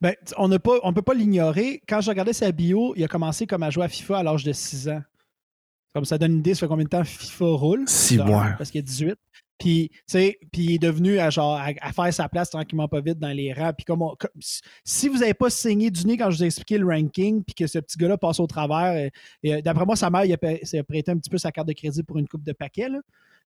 Ben, 0.01 0.17
on 0.37 0.49
ne 0.49 0.59
peut 0.59 1.03
pas 1.03 1.15
l'ignorer. 1.15 1.81
Quand 1.89 2.01
je 2.01 2.11
regardais 2.11 2.33
sa 2.33 2.51
bio, 2.51 2.93
il 2.97 3.05
a 3.05 3.09
commencé 3.09 3.47
comme 3.47 3.63
à 3.63 3.71
jouer 3.71 3.85
à 3.85 3.89
FIFA 3.89 4.19
à 4.19 4.23
l'âge 4.25 4.43
de 4.43 4.53
6 4.53 4.89
ans. 4.89 5.03
Comme 5.95 6.05
ça 6.05 6.19
donne 6.19 6.33
une 6.33 6.39
idée, 6.39 6.55
ça 6.55 6.61
fait 6.61 6.67
combien 6.67 6.85
de 6.85 6.89
temps 6.89 7.05
FIFA 7.05 7.45
roule? 7.45 7.85
Six 7.87 8.17
De 8.17 8.23
un, 8.23 8.25
mois. 8.25 8.47
Parce 8.59 8.73
qu'il 8.73 8.81
a 8.81 8.83
18. 8.83 9.15
Puis, 9.59 9.91
tu 9.91 9.99
sais, 10.09 10.39
puis 10.53 10.63
il 10.63 10.75
est 10.75 10.79
devenu 10.79 11.19
à, 11.21 11.31
genre, 11.31 11.55
à, 11.57 11.69
à 11.81 11.93
faire 11.93 12.13
sa 12.13 12.29
place 12.29 12.51
tranquillement 12.51 12.89
pas 12.89 13.01
vite 13.01 13.19
dans 13.21 13.29
les 13.31 13.53
rangs. 13.53 13.73
Puis 13.73 13.85
comme, 13.85 14.03
on- 14.03 14.17
comme- 14.19 14.31
si- 14.85 15.09
vous 15.09 15.19
n'avez 15.19 15.35
pas 15.35 15.51
saigné 15.51 15.91
du 15.91 16.05
nez 16.05 16.17
quand 16.17 16.31
je 16.31 16.39
vous 16.39 16.43
ai 16.43 16.47
expliqué 16.47 16.79
le 16.79 16.87
ranking, 16.87 17.45
puis 17.45 17.55
que 17.55 17.67
ce 17.69 17.79
petit 17.79 17.97
gars-là 17.97 18.17
passe 18.19 18.41
au 18.41 18.47
travers, 18.49 18.97
et- 18.97 19.13
et, 19.45 19.55
euh, 19.55 19.63
d'après 19.63 19.85
moi, 19.87 19.95
sa 19.95 20.11
mère, 20.11 20.25
il 20.25 20.33
a, 20.33 20.37
pa- 20.39 20.55
il 20.55 20.79
a 20.79 20.83
prêté 20.83 21.13
un 21.13 21.17
petit 21.19 21.31
peu 21.31 21.39
sa 21.39 21.53
carte 21.53 21.69
de 21.69 21.75
crédit 21.75 22.03
pour 22.03 22.19
une 22.19 22.27
coupe 22.27 22.43
de 22.43 22.53
paquets, 22.53 22.89
là. 22.89 22.99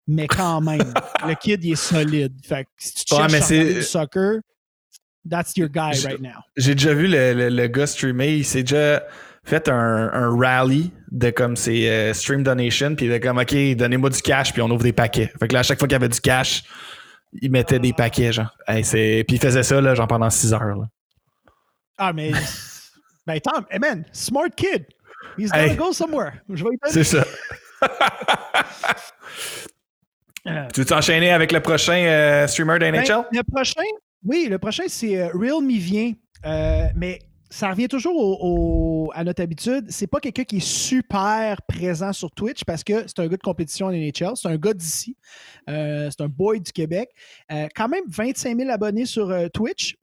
Mais 0.09 0.27
quand 0.27 0.61
même, 0.61 0.95
le 1.27 1.35
kid, 1.35 1.63
il 1.65 1.73
est 1.73 1.75
solide. 1.75 2.33
Fait 2.47 2.65
que 2.65 2.71
si 2.79 3.05
tu 3.05 3.15
Ouais, 3.15 3.29
cherches 3.29 3.49
du 3.51 3.83
soccer, 3.83 4.41
that's 5.29 5.57
your 5.57 5.69
guy 5.69 5.93
Je- 5.95 6.07
right 6.07 6.21
now. 6.21 6.41
J'ai 6.57 6.75
déjà 6.77 6.95
vu 6.95 7.09
le, 7.09 7.35
le- 7.35 7.49
le 7.49 7.67
gars 7.67 7.87
streamer. 7.89 8.37
Il 8.37 8.45
s'est 8.45 8.63
déjà 8.63 9.03
fait 9.47 9.69
un, 9.69 10.11
un 10.13 10.37
rally 10.39 10.93
de 11.11 11.31
comme 11.31 11.57
ses 11.57 11.89
euh, 11.89 12.13
stream 12.13 12.43
donation. 12.43 12.95
Puis 12.95 13.07
il 13.07 13.13
était 13.13 13.27
comme, 13.27 13.39
OK, 13.39 13.55
donnez-moi 13.77 14.11
du 14.11 14.21
cash, 14.21 14.53
puis 14.53 14.61
on 14.61 14.71
ouvre 14.71 14.83
des 14.83 14.93
paquets. 14.93 15.33
Fait 15.39 15.49
que 15.49 15.55
là, 15.55 15.61
à 15.61 15.63
chaque 15.63 15.79
fois 15.79 15.89
qu'il 15.89 15.95
y 15.95 15.97
avait 15.97 16.09
du 16.09 16.21
cash, 16.21 16.65
il 17.41 17.51
mettait 17.51 17.79
des 17.79 17.93
paquets, 17.93 18.33
genre. 18.33 18.55
Hey, 18.67 18.85
c'est... 18.85 19.25
Puis 19.27 19.37
il 19.37 19.41
faisait 19.41 19.63
ça, 19.63 19.81
là, 19.81 19.95
genre 19.95 20.09
pendant 20.09 20.29
6 20.31 20.53
heures. 20.53 20.77
là. 20.77 20.85
Ah, 21.99 22.13
mais. 22.13 22.33
ben, 23.27 23.41
Tom, 23.41 23.65
hey 23.71 23.79
man, 23.79 24.05
smart 24.13 24.51
kid. 24.57 24.87
He's 25.39 25.51
gonna 25.51 25.69
Hey. 25.69 25.77
go 25.77 25.93
somewhere. 25.93 26.33
Je 26.49 26.63
vais 26.65 26.71
y 26.71 26.79
C'est 26.93 27.05
ça. 27.05 27.25
Tu 30.73 30.81
veux 30.81 30.87
t'enchaîner 30.87 31.33
avec 31.33 31.51
le 31.51 31.61
prochain 31.61 31.97
euh, 32.07 32.47
streamer 32.47 32.79
ben, 32.79 32.93
d'NHL? 32.93 33.25
le 33.33 33.43
prochain, 33.43 33.83
oui, 34.25 34.47
le 34.49 34.59
prochain, 34.59 34.85
c'est 34.87 35.21
euh, 35.21 35.29
Real 35.35 35.61
Me 35.61 35.77
Vient. 35.77 36.13
Euh, 36.45 36.87
mais 36.95 37.19
ça 37.51 37.71
revient 37.71 37.89
toujours 37.89 39.13
à 39.15 39.25
notre 39.25 39.43
habitude. 39.43 39.87
C'est 39.89 40.07
pas 40.07 40.21
quelqu'un 40.21 40.45
qui 40.45 40.57
est 40.57 40.67
super 40.67 41.63
présent 41.63 42.13
sur 42.13 42.31
Twitch 42.31 42.65
parce 42.65 42.85
que 42.85 43.05
c'est 43.07 43.19
un 43.21 43.29
gars 43.29 43.37
de 43.37 43.43
compétition 43.43 43.87
en 43.87 43.93
NHL. 43.93 44.33
C'est 44.35 44.49
un 44.49 44.57
gars 44.57 44.75
d'ici. 44.75 45.17
Euh, 45.69 46.11
c'est 46.11 46.23
un 46.23 46.29
boy 46.29 46.61
du 46.61 46.73
Québec. 46.73 47.11
Euh, 47.53 47.69
quand 47.75 47.89
même 47.89 48.05
25 48.09 48.59
000 48.59 48.71
abonnés 48.71 49.07
sur 49.07 49.31
euh, 49.31 49.49
Twitch. 49.49 49.97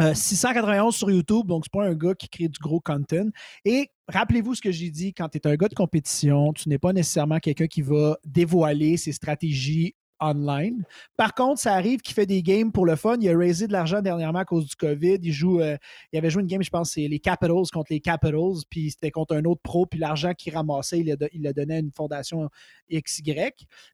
Euh, 0.00 0.14
691 0.14 0.94
sur 0.94 1.10
YouTube, 1.10 1.48
donc 1.48 1.64
c'est 1.64 1.72
pas 1.72 1.84
un 1.84 1.94
gars 1.94 2.14
qui 2.14 2.28
crée 2.28 2.48
du 2.48 2.60
gros 2.60 2.80
content. 2.80 3.28
Et 3.64 3.90
rappelez-vous 4.08 4.54
ce 4.54 4.62
que 4.62 4.70
j'ai 4.70 4.88
dit, 4.88 5.12
quand 5.12 5.28
tu 5.28 5.38
es 5.38 5.46
un 5.48 5.56
gars 5.56 5.68
de 5.68 5.74
compétition, 5.74 6.52
tu 6.52 6.68
n'es 6.68 6.78
pas 6.78 6.92
nécessairement 6.92 7.40
quelqu'un 7.40 7.66
qui 7.66 7.82
va 7.82 8.16
dévoiler 8.24 8.96
ses 8.96 9.10
stratégies 9.10 9.96
online. 10.20 10.84
Par 11.16 11.34
contre, 11.34 11.60
ça 11.60 11.74
arrive 11.74 12.00
qu'il 12.00 12.14
fait 12.14 12.26
des 12.26 12.42
games 12.42 12.72
pour 12.72 12.86
le 12.86 12.96
fun. 12.96 13.16
Il 13.20 13.28
a 13.28 13.36
raisé 13.36 13.66
de 13.66 13.72
l'argent 13.72 14.00
dernièrement 14.02 14.40
à 14.40 14.44
cause 14.44 14.66
du 14.66 14.76
COVID. 14.76 15.18
Il 15.22 15.32
joue, 15.32 15.60
euh, 15.60 15.76
il 16.12 16.18
avait 16.18 16.30
joué 16.30 16.42
une 16.42 16.48
game, 16.48 16.62
je 16.62 16.70
pense, 16.70 16.92
c'est 16.92 17.08
les 17.08 17.18
Capitals 17.18 17.70
contre 17.72 17.92
les 17.92 18.00
Capitals, 18.00 18.64
puis 18.68 18.90
c'était 18.90 19.10
contre 19.10 19.34
un 19.34 19.44
autre 19.44 19.60
pro, 19.62 19.86
puis 19.86 19.98
l'argent 19.98 20.32
qu'il 20.34 20.54
ramassait, 20.54 21.00
il 21.00 21.06
le, 21.06 21.16
il 21.32 21.42
donnait 21.52 21.76
à 21.76 21.78
une 21.78 21.92
fondation 21.92 22.48
XY. 22.92 23.34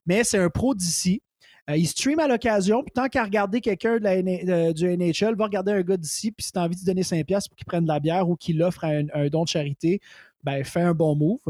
Mais 0.05 0.23
c'est 0.23 0.37
un 0.37 0.49
pro 0.49 0.75
d'ici. 0.75 1.21
Euh, 1.69 1.75
il 1.75 1.87
stream 1.87 2.19
à 2.19 2.27
l'occasion, 2.27 2.81
puis 2.81 2.93
tant 2.93 3.07
qu'à 3.07 3.23
regarder 3.23 3.59
quelqu'un 3.59 3.99
euh, 4.01 4.73
du 4.73 4.97
NHL, 4.97 5.35
va 5.35 5.45
regarder 5.45 5.73
un 5.73 5.81
gars 5.81 5.97
d'ici, 5.97 6.31
puis 6.31 6.45
si 6.45 6.51
tu 6.53 6.59
as 6.59 6.63
envie 6.63 6.77
de 6.77 6.85
donner 6.85 7.01
5$ 7.01 7.25
pour 7.49 7.57
qu'il 7.57 7.65
prenne 7.65 7.83
de 7.83 7.89
la 7.89 7.99
bière 7.99 8.29
ou 8.29 8.37
qu'il 8.37 8.61
offre 8.63 8.85
un, 8.85 9.03
un 9.13 9.27
don 9.27 9.43
de 9.43 9.49
charité, 9.49 9.99
ben, 10.43 10.63
fais 10.63 10.81
un 10.81 10.93
bon 10.93 11.15
move. 11.15 11.41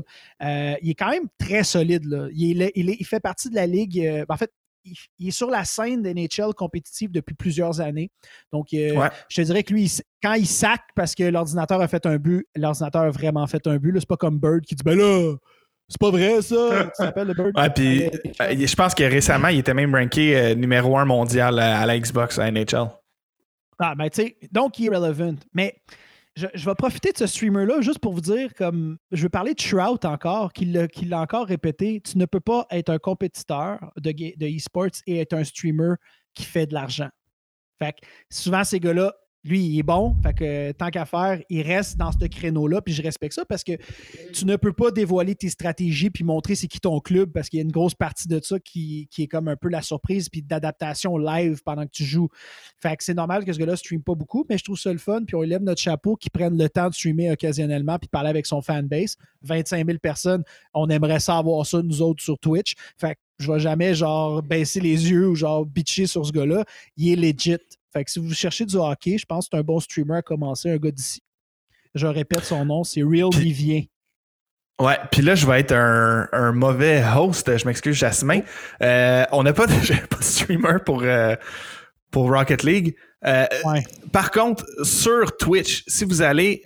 Il 0.41 0.89
est 0.89 0.95
quand 0.97 1.11
même 1.11 1.27
très 1.37 1.63
solide. 1.63 2.03
Il, 2.33 3.05
fait 3.05 3.19
partie 3.19 3.49
de 3.49 3.55
la 3.55 3.67
ligue. 3.67 4.25
en 4.27 4.37
fait, 4.37 4.51
il, 5.19 5.27
est 5.27 5.31
sur 5.31 5.49
la 5.49 5.63
scène 5.65 6.01
de 6.01 6.09
NHL 6.09 6.53
compétitive 6.55 7.11
depuis 7.11 7.35
plusieurs 7.35 7.81
années. 7.81 8.09
Donc, 8.51 8.73
euh, 8.73 8.93
Ouais. 8.95 9.09
je 9.29 9.41
te 9.41 9.45
dirais 9.45 9.63
que 9.63 9.73
lui, 9.73 9.83
il- 9.85 10.01
quand 10.23 10.33
il 10.33 10.47
sac 10.47 10.81
parce 10.95 11.13
que 11.15 11.23
l'ordinateur 11.23 11.81
a 11.81 11.87
fait 11.87 12.05
un 12.05 12.17
but, 12.17 12.45
l'ordinateur 12.55 13.03
a 13.03 13.09
vraiment 13.11 13.45
fait 13.47 13.65
un 13.67 13.77
but. 13.77 13.93
C'est 13.99 14.07
pas 14.07 14.17
comme 14.17 14.39
Bird 14.39 14.61
qui 14.65 14.75
dit 14.75 14.83
Ben 14.83 14.97
là, 14.97 15.35
c'est 15.89 15.99
pas 15.99 16.09
vrai 16.11 16.41
ça. 16.41 16.85
Tu 16.85 16.91
t'appelles 16.97 17.27
le 17.27 17.33
Bird? 17.33 17.57
Ouais, 17.57 17.69
puis 17.69 18.03
Euh, 18.05 18.09
euh, 18.41 18.67
je 18.67 18.75
pense 18.75 18.93
que 18.95 19.03
récemment, 19.03 19.47
il 19.49 19.59
était 19.59 19.73
même 19.73 19.93
ranké 19.95 20.37
euh, 20.37 20.55
numéro 20.55 20.97
1 20.97 21.05
mondial 21.05 21.59
à, 21.59 21.79
à 21.81 21.85
la 21.85 21.99
Xbox 21.99 22.39
à 22.39 22.49
NHL. 22.51 22.87
Ah, 23.79 23.93
ben, 23.95 24.09
tu 24.09 24.23
sais, 24.23 24.37
donc 24.51 24.79
il 24.79 24.87
est 24.91 24.95
relevant. 24.95 25.35
Mais 25.53 25.75
je, 26.37 26.65
vais 26.65 26.75
profiter 26.75 27.11
de 27.11 27.17
ce 27.17 27.25
streamer-là 27.25 27.81
juste 27.81 27.99
pour 27.99 28.13
vous 28.13 28.21
dire, 28.21 28.53
comme, 28.53 28.97
je 29.11 29.23
veux 29.23 29.29
parler 29.29 29.53
de 29.53 29.59
Shroud 29.59 30.05
encore, 30.05 30.53
qui 30.53 30.65
l'a 30.65 31.19
encore 31.19 31.47
répété. 31.47 31.99
Tu 32.01 32.17
ne 32.17 32.25
peux 32.25 32.39
pas 32.39 32.67
être 32.69 32.89
un 32.89 32.99
compétiteur 32.99 33.91
de, 33.97 34.11
de 34.11 34.55
e-sports 34.55 35.01
et 35.07 35.19
être 35.19 35.33
un 35.33 35.43
streamer 35.43 35.95
qui 36.35 36.43
fait 36.43 36.67
de 36.67 36.73
l'argent. 36.73 37.09
Fait 37.79 37.93
que 37.93 38.07
souvent, 38.29 38.63
ces 38.63 38.79
gars-là, 38.79 39.13
lui, 39.47 39.61
il 39.61 39.79
est 39.79 39.83
bon. 39.83 40.15
Fait 40.23 40.33
que 40.33 40.71
tant 40.73 40.89
qu'à 40.89 41.05
faire, 41.05 41.41
il 41.49 41.61
reste 41.61 41.97
dans 41.97 42.11
ce 42.11 42.25
créneau-là. 42.25 42.81
Puis 42.81 42.93
je 42.93 43.01
respecte 43.01 43.33
ça 43.33 43.45
parce 43.45 43.63
que 43.63 43.73
tu 44.33 44.45
ne 44.45 44.55
peux 44.55 44.73
pas 44.73 44.91
dévoiler 44.91 45.35
tes 45.35 45.49
stratégies 45.49 46.09
puis 46.09 46.23
montrer 46.23 46.55
c'est 46.55 46.67
qui 46.67 46.79
ton 46.79 46.99
club 46.99 47.31
parce 47.31 47.49
qu'il 47.49 47.57
y 47.57 47.61
a 47.61 47.65
une 47.65 47.71
grosse 47.71 47.95
partie 47.95 48.27
de 48.27 48.39
ça 48.43 48.59
qui, 48.59 49.07
est 49.17 49.27
comme 49.27 49.47
un 49.47 49.55
peu 49.55 49.69
la 49.69 49.81
surprise 49.81 50.29
puis 50.29 50.41
d'adaptation 50.41 51.17
live 51.17 51.61
pendant 51.63 51.85
que 51.85 51.91
tu 51.91 52.03
joues. 52.03 52.29
Fait 52.79 52.95
que 52.95 53.03
c'est 53.03 53.13
normal 53.13 53.45
que 53.45 53.53
ce 53.53 53.59
gars-là 53.59 53.75
stream 53.75 54.01
pas 54.01 54.15
beaucoup, 54.15 54.45
mais 54.49 54.57
je 54.57 54.63
trouve 54.63 54.77
ça 54.77 54.91
le 54.91 54.99
fun. 54.99 55.23
Puis 55.25 55.35
on 55.35 55.41
lève 55.41 55.61
notre 55.61 55.81
chapeau 55.81 56.15
qui 56.15 56.29
prenne 56.29 56.57
le 56.57 56.69
temps 56.69 56.89
de 56.89 56.93
streamer 56.93 57.31
occasionnellement 57.31 57.97
puis 57.99 58.07
parler 58.07 58.29
avec 58.29 58.45
son 58.45 58.61
fanbase. 58.61 59.17
25 59.43 59.85
000 59.85 59.99
personnes, 59.99 60.43
on 60.73 60.89
aimerait 60.89 61.19
ça 61.19 61.37
avoir 61.37 61.65
ça, 61.65 61.81
nous 61.81 62.01
autres, 62.01 62.23
sur 62.23 62.37
Twitch. 62.39 62.75
Fait 62.97 63.15
que 63.15 63.19
je 63.39 63.51
vais 63.51 63.59
jamais, 63.59 63.93
genre, 63.93 64.41
baisser 64.41 64.79
les 64.79 65.09
yeux 65.11 65.29
ou, 65.29 65.35
genre, 65.35 65.65
bitcher 65.65 66.07
sur 66.07 66.25
ce 66.25 66.31
gars-là. 66.31 66.65
Il 66.95 67.11
est 67.11 67.15
legit. 67.15 67.57
Fait 67.93 68.03
que 68.03 68.11
si 68.11 68.19
vous 68.19 68.33
cherchez 68.33 68.65
du 68.65 68.75
hockey, 68.75 69.17
je 69.17 69.25
pense 69.25 69.45
que 69.45 69.49
c'est 69.53 69.59
un 69.59 69.63
bon 69.63 69.79
streamer 69.79 70.17
à 70.17 70.21
commencer, 70.21 70.69
un 70.69 70.77
gars 70.77 70.91
d'ici. 70.91 71.21
Je 71.95 72.05
répète 72.07 72.43
son 72.43 72.65
nom, 72.65 72.83
c'est 72.83 73.01
Real 73.01 73.29
Vivien. 73.33 73.83
Ouais, 74.79 74.97
puis 75.11 75.23
là, 75.23 75.33
je 75.33 75.47
vais 75.47 75.61
être 75.61 75.71
un, 75.73 76.27
un 76.31 76.51
mauvais 76.51 77.03
host. 77.03 77.57
Je 77.57 77.65
m'excuse, 77.65 77.95
Jasmin. 77.95 78.41
Euh, 78.83 79.25
on 79.31 79.41
n'a 79.43 79.53
pas, 79.53 79.65
pas 80.09 80.17
de 80.17 80.23
streamer 80.23 80.77
pour, 80.85 81.01
euh, 81.01 81.35
pour 82.11 82.31
Rocket 82.31 82.63
League. 82.63 82.95
Euh, 83.25 83.45
Ouais. 83.65 83.83
Par 84.11 84.29
contre, 84.29 84.63
sur 84.83 85.35
Twitch, 85.37 85.83
si 85.87 86.05
vous 86.05 86.21
allez 86.21 86.61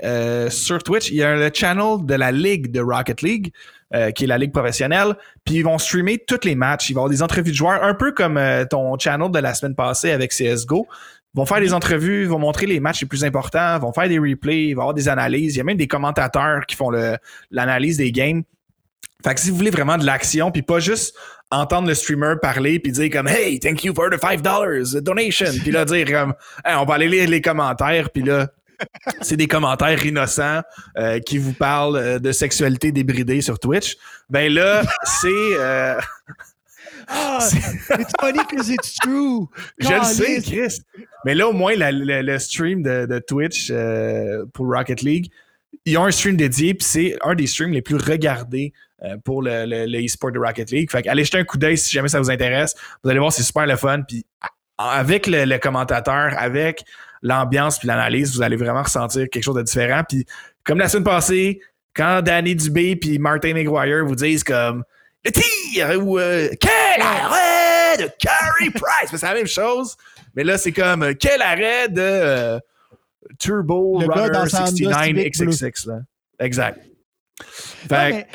sur 0.50 0.84
Twitch, 0.84 1.10
il 1.10 1.16
y 1.16 1.24
a 1.24 1.38
le 1.38 1.52
channel 1.54 2.06
de 2.06 2.14
la 2.16 2.32
ligue 2.34 2.72
de 2.72 2.82
Rocket 2.82 3.22
League, 3.22 3.54
euh, 3.94 4.12
qui 4.12 4.24
est 4.24 4.28
la 4.28 4.38
ligue 4.38 4.52
professionnelle. 4.52 5.16
Puis 5.46 5.56
ils 5.56 5.64
vont 5.64 5.78
streamer 5.78 6.18
tous 6.26 6.46
les 6.46 6.56
matchs. 6.56 6.90
Ils 6.90 6.94
vont 6.94 7.02
avoir 7.02 7.10
des 7.12 7.22
entrevues 7.24 7.52
de 7.52 7.56
joueurs, 7.56 7.84
un 7.84 7.94
peu 7.94 8.12
comme 8.12 8.38
euh, 8.38 8.66
ton 8.66 8.98
channel 8.98 9.32
de 9.32 9.40
la 9.40 9.54
semaine 9.54 9.76
passée 9.76 10.12
avec 10.12 10.32
CSGO. 10.32 10.88
Ils 11.34 11.38
vont 11.38 11.46
faire 11.46 11.62
des 11.62 11.74
entrevues, 11.74 12.24
ils 12.24 12.28
vont 12.30 12.40
montrer 12.40 12.66
les 12.66 12.80
matchs 12.82 13.02
les 13.02 13.08
plus 13.08 13.24
importants, 13.24 13.78
ils 13.78 13.82
vont 13.82 13.94
faire 13.94 14.10
des 14.10 14.20
replays, 14.20 14.66
il 14.68 14.74
va 14.76 14.82
y 14.82 14.84
avoir 14.84 14.94
des 14.94 15.08
analyses. 15.08 15.56
Il 15.56 15.58
y 15.60 15.62
a 15.62 15.64
même 15.64 15.78
des 15.78 15.88
commentateurs 15.88 16.66
qui 16.66 16.76
font 16.76 16.90
le- 16.90 17.18
l'analyse 17.52 17.98
des 17.98 18.12
games. 18.12 18.44
Fait 19.24 19.36
que 19.36 19.40
si 19.40 19.50
vous 19.50 19.56
voulez 19.56 19.70
vraiment 19.70 19.98
de 19.98 20.06
l'action, 20.06 20.52
puis 20.52 20.62
pas 20.62 20.80
juste 20.80 21.16
entendre 21.52 21.88
le 21.88 21.94
streamer 21.94 22.36
parler 22.42 22.80
puis 22.80 22.92
dire 22.92 23.10
comme 23.12 23.28
Hey, 23.28 23.60
thank 23.60 23.84
you 23.84 23.94
for 23.94 24.10
the 24.10 24.18
$5 24.18 25.02
donation. 25.02 25.46
Puis 25.62 25.72
là, 25.72 25.86
dire 25.86 26.06
comme 26.12 26.34
Hey, 26.66 26.76
on 26.76 26.86
va 26.86 26.96
aller 26.96 27.08
lire 27.08 27.30
les 27.30 27.40
commentaires, 27.42 28.10
puis 28.10 28.24
là, 28.24 28.48
c'est 29.22 29.38
des 29.38 29.48
commentaires 29.48 30.06
innocents 30.06 30.62
euh, 30.98 31.20
qui 31.20 31.38
vous 31.38 31.54
parlent 31.54 31.98
euh, 31.98 32.20
de 32.20 32.32
sexualité 32.32 32.92
débridée 32.92 33.42
sur 33.42 33.60
Twitch. 33.60 33.96
Ben 34.30 34.52
là, 34.54 34.84
c'est. 35.04 35.28
euh, 35.60 36.00
Ah, 37.08 37.40
it's 38.00 38.14
funny 38.22 38.40
because 38.50 38.70
it's 38.70 38.96
true. 38.96 39.48
je 39.80 39.90
le 39.94 40.04
sais. 40.04 40.42
Chris. 40.42 40.82
Mais 41.26 41.36
là, 41.36 41.48
au 41.48 41.54
moins, 41.54 41.76
la- 41.76 41.92
la- 41.92 42.22
le 42.22 42.40
stream 42.40 42.84
de, 42.84 43.06
de 43.06 43.20
Twitch 43.20 43.70
euh, 43.72 44.46
pour 44.54 44.68
Rocket 44.68 45.02
League, 45.02 45.30
ils 45.86 45.98
ont 45.98 46.06
un 46.06 46.12
stream 46.12 46.38
dédié, 46.38 46.74
puis 46.74 46.86
c'est 46.88 47.18
un 47.22 47.34
des 47.36 47.48
streams 47.48 47.72
les 47.74 47.82
plus 47.82 47.96
regardés 47.98 48.72
euh, 49.04 49.18
pour 49.26 49.42
le, 49.42 49.66
le, 49.66 49.86
le 49.88 50.06
e-sport 50.06 50.32
de 50.32 50.40
Rocket 50.40 50.72
League. 50.72 50.92
Fait 50.92 51.02
que 51.02 51.10
allez 51.10 51.24
jeter 51.26 51.40
un 51.40 51.44
coup 51.44 51.58
d'œil 51.58 51.78
si 51.78 51.92
jamais 51.92 52.08
ça 52.08 52.20
vous 52.20 52.30
intéresse. 52.32 52.76
Vous 53.04 53.10
allez 53.10 53.20
voir, 53.20 53.34
c'est 53.34 53.44
super 53.44 53.66
le 53.66 53.76
fun. 53.76 54.02
Puis 54.08 54.26
avec 54.78 55.28
le, 55.28 55.46
le 55.46 55.58
commentateur, 55.58 56.34
avec 56.38 56.84
l'ambiance 57.22 57.80
puis 57.80 57.88
l'analyse, 57.88 58.36
vous 58.36 58.42
allez 58.42 58.56
vraiment 58.56 58.84
ressentir 58.84 59.30
quelque 59.30 59.44
chose 59.44 59.56
de 59.56 59.62
différent. 59.62 60.02
Puis 60.08 60.26
Comme 60.64 60.80
la 60.80 60.90
semaine 60.90 61.04
passée, 61.04 61.62
quand 61.96 62.22
Danny 62.22 62.56
Dubé 62.56 62.96
puis 62.96 63.20
Martin 63.20 63.54
McGuire 63.54 64.06
vous 64.06 64.16
disent 64.16 64.44
comme 64.44 64.84
le 65.24 65.32
tir 65.32 66.06
ou 66.06 66.18
euh, 66.18 66.50
quel 66.60 67.02
arrêt 67.02 67.98
de 67.98 68.10
Carey 68.20 68.72
Price, 68.74 69.12
c'est 69.12 69.22
la 69.22 69.34
même 69.34 69.48
chose. 69.48 69.96
Mais 70.36 70.44
là, 70.44 70.58
c'est 70.58 70.72
comme 70.72 71.04
euh, 71.04 71.14
quel 71.20 71.42
arrêt 71.42 71.90
de 71.90 72.02
euh, 72.02 72.60
Turbo 73.38 74.00
Le 74.00 74.08
Runner 74.08 74.30
dans 74.32 74.48
sa 74.48 74.64
Honda 74.64 74.72
69 74.72 75.06
Civic 75.06 75.38
bleu. 75.38 75.52
XXX. 75.52 75.88
Là. 75.88 76.00
Exact. 76.40 76.80
Fait 77.88 78.28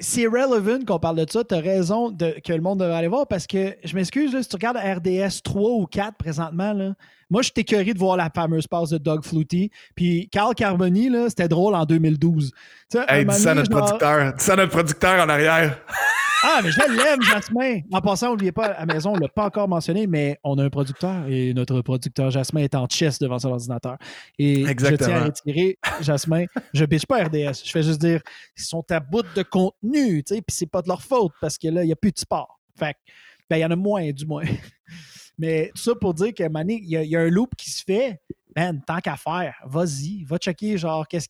c'est 0.00 0.26
relevant 0.26 0.84
qu'on 0.84 0.98
parle 0.98 1.16
de 1.16 1.30
ça. 1.30 1.42
Tu 1.42 1.54
as 1.54 1.60
raison 1.60 2.10
de, 2.10 2.36
que 2.44 2.52
le 2.52 2.60
monde 2.60 2.78
devrait 2.78 2.96
aller 2.96 3.08
voir 3.08 3.26
parce 3.26 3.46
que 3.46 3.76
je 3.82 3.94
m'excuse, 3.94 4.30
si 4.40 4.48
tu 4.48 4.54
regardes 4.56 4.76
RDS 4.76 5.42
3 5.42 5.70
ou 5.72 5.86
4 5.86 6.16
présentement, 6.16 6.72
là, 6.72 6.94
moi, 7.30 7.42
je 7.42 7.46
suis 7.46 7.60
écœuré 7.60 7.92
de 7.92 7.98
voir 7.98 8.16
la 8.16 8.30
fameuse 8.30 8.66
passe 8.66 8.90
de 8.90 8.98
Doug 8.98 9.24
Flutie. 9.24 9.70
Puis 9.94 10.28
Carl 10.30 10.54
Carboni, 10.54 11.08
là, 11.08 11.28
c'était 11.28 11.48
drôle 11.48 11.74
en 11.74 11.84
2012. 11.84 12.50
Tu 12.50 12.98
sais, 12.98 13.04
un 13.08 13.14
Hey, 13.14 13.24
dis 13.24 13.34
ça 13.34 13.50
à 13.52 13.54
notre 13.54 13.70
producteur. 13.70 14.34
Dis 14.34 14.44
ça 14.44 14.52
à 14.54 14.56
notre 14.56 14.72
producteur 14.72 15.24
en 15.24 15.28
arrière. 15.28 15.78
Ah, 16.42 16.60
mais 16.62 16.70
je 16.70 16.78
l'aime, 16.78 17.20
Jasmin. 17.20 17.80
En 17.92 18.00
passant, 18.00 18.30
n'oubliez 18.30 18.52
pas, 18.52 18.66
à 18.66 18.86
la 18.86 18.94
maison, 18.94 19.10
on 19.10 19.16
ne 19.16 19.22
l'a 19.22 19.28
pas 19.28 19.46
encore 19.46 19.66
mentionné, 19.66 20.06
mais 20.06 20.38
on 20.44 20.56
a 20.58 20.64
un 20.64 20.70
producteur 20.70 21.26
et 21.28 21.52
notre 21.52 21.80
producteur 21.80 22.30
Jasmin 22.30 22.60
est 22.60 22.76
en 22.76 22.86
chess 22.88 23.18
devant 23.18 23.40
son 23.40 23.48
ordinateur. 23.48 23.96
Et 24.38 24.64
Exactement. 24.64 24.98
je 25.00 25.04
tiens 25.04 25.20
à 25.20 25.24
retirer, 25.24 25.78
Jasmin, 26.00 26.44
je 26.72 26.84
bitch 26.84 27.06
pas 27.06 27.24
RDS. 27.24 27.64
Je 27.64 27.70
fais 27.72 27.82
juste 27.82 28.00
dire, 28.00 28.20
ils 28.56 28.62
sont 28.62 28.84
à 28.90 29.00
bout 29.00 29.24
de 29.34 29.42
contenu, 29.42 30.22
tu 30.22 30.36
sais, 30.36 30.40
puis 30.40 30.54
c'est 30.54 30.70
pas 30.70 30.80
de 30.80 30.86
leur 30.86 31.02
faute 31.02 31.32
parce 31.40 31.58
que 31.58 31.66
là, 31.66 31.82
il 31.82 31.86
n'y 31.86 31.92
a 31.92 31.96
plus 31.96 32.12
de 32.12 32.18
sport. 32.20 32.60
Fait 32.78 32.92
que, 32.92 32.98
ben, 33.50 33.56
il 33.56 33.60
y 33.60 33.64
en 33.64 33.72
a 33.72 33.76
moins, 33.76 34.08
du 34.12 34.24
moins. 34.24 34.44
Mais 35.38 35.70
tout 35.74 35.82
ça 35.82 35.94
pour 35.94 36.14
dire 36.14 36.34
que, 36.34 36.48
Mané, 36.48 36.80
il 36.82 36.88
y, 36.90 36.96
a- 36.96 37.02
il 37.02 37.10
y 37.10 37.16
a 37.16 37.20
un 37.20 37.28
loop 37.30 37.54
qui 37.56 37.70
se 37.70 37.82
fait. 37.84 38.20
Man, 38.56 38.80
tant 38.84 38.98
qu'à 38.98 39.16
faire, 39.16 39.54
vas-y, 39.66 40.24
va 40.24 40.36
checker, 40.38 40.78
genre, 40.78 41.06
qu'est-ce, 41.06 41.28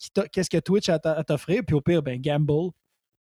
que 0.49 0.59
Twitch 0.61 0.89
a 0.89 0.99
à 1.05 1.25
t'offrir, 1.25 1.63
puis 1.67 1.75
au 1.77 1.81
pire, 1.81 2.03
ben, 2.03 2.19
gamble. 2.21 2.71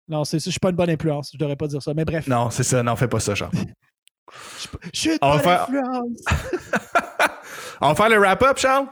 Non, 0.09 0.24
c'est 0.24 0.39
ça, 0.41 0.45
je 0.47 0.51
suis 0.53 0.61
pas 0.61 0.70
une 0.70 0.76
bonne 0.76 0.89
influence, 0.91 1.31
je 1.33 1.39
devrais 1.39 1.57
pas 1.57 1.66
dire 1.66 1.83
ça, 1.83 1.93
mais 1.93 2.05
bref. 2.05 2.26
Non, 2.26 2.49
c'est 2.51 2.62
ça. 2.62 2.83
Non, 2.83 2.97
fais 2.97 3.09
pas 3.09 3.20
ça, 3.20 3.35
Charles. 3.35 3.53
Je 4.93 4.99
suis 4.99 5.18
va 5.20 5.39
faire- 5.41 5.66
l'influence. 5.70 6.20
On 7.81 7.89
va 7.89 7.95
faire 7.95 8.09
le 8.11 8.18
wrap-up, 8.18 8.59
Charles? 8.59 8.87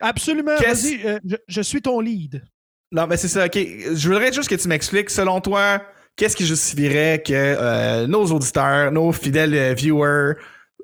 Absolument, 0.00 0.56
vas-y, 0.56 1.00
euh, 1.06 1.18
je, 1.26 1.36
je 1.48 1.60
suis 1.62 1.80
ton 1.80 2.00
lead. 2.00 2.44
Non, 2.92 3.06
mais 3.06 3.16
c'est 3.16 3.28
ça, 3.28 3.46
ok. 3.46 3.56
Je 3.56 4.08
voudrais 4.08 4.32
juste 4.32 4.48
que 4.50 4.54
tu 4.54 4.68
m'expliques, 4.68 5.08
selon 5.10 5.40
toi, 5.40 5.82
qu'est-ce 6.16 6.36
qui 6.36 6.44
justifierait 6.46 7.22
que 7.24 7.32
euh, 7.34 8.06
nos 8.06 8.26
auditeurs, 8.26 8.92
nos 8.92 9.12
fidèles 9.12 9.54
euh, 9.54 9.72
viewers, 9.74 10.34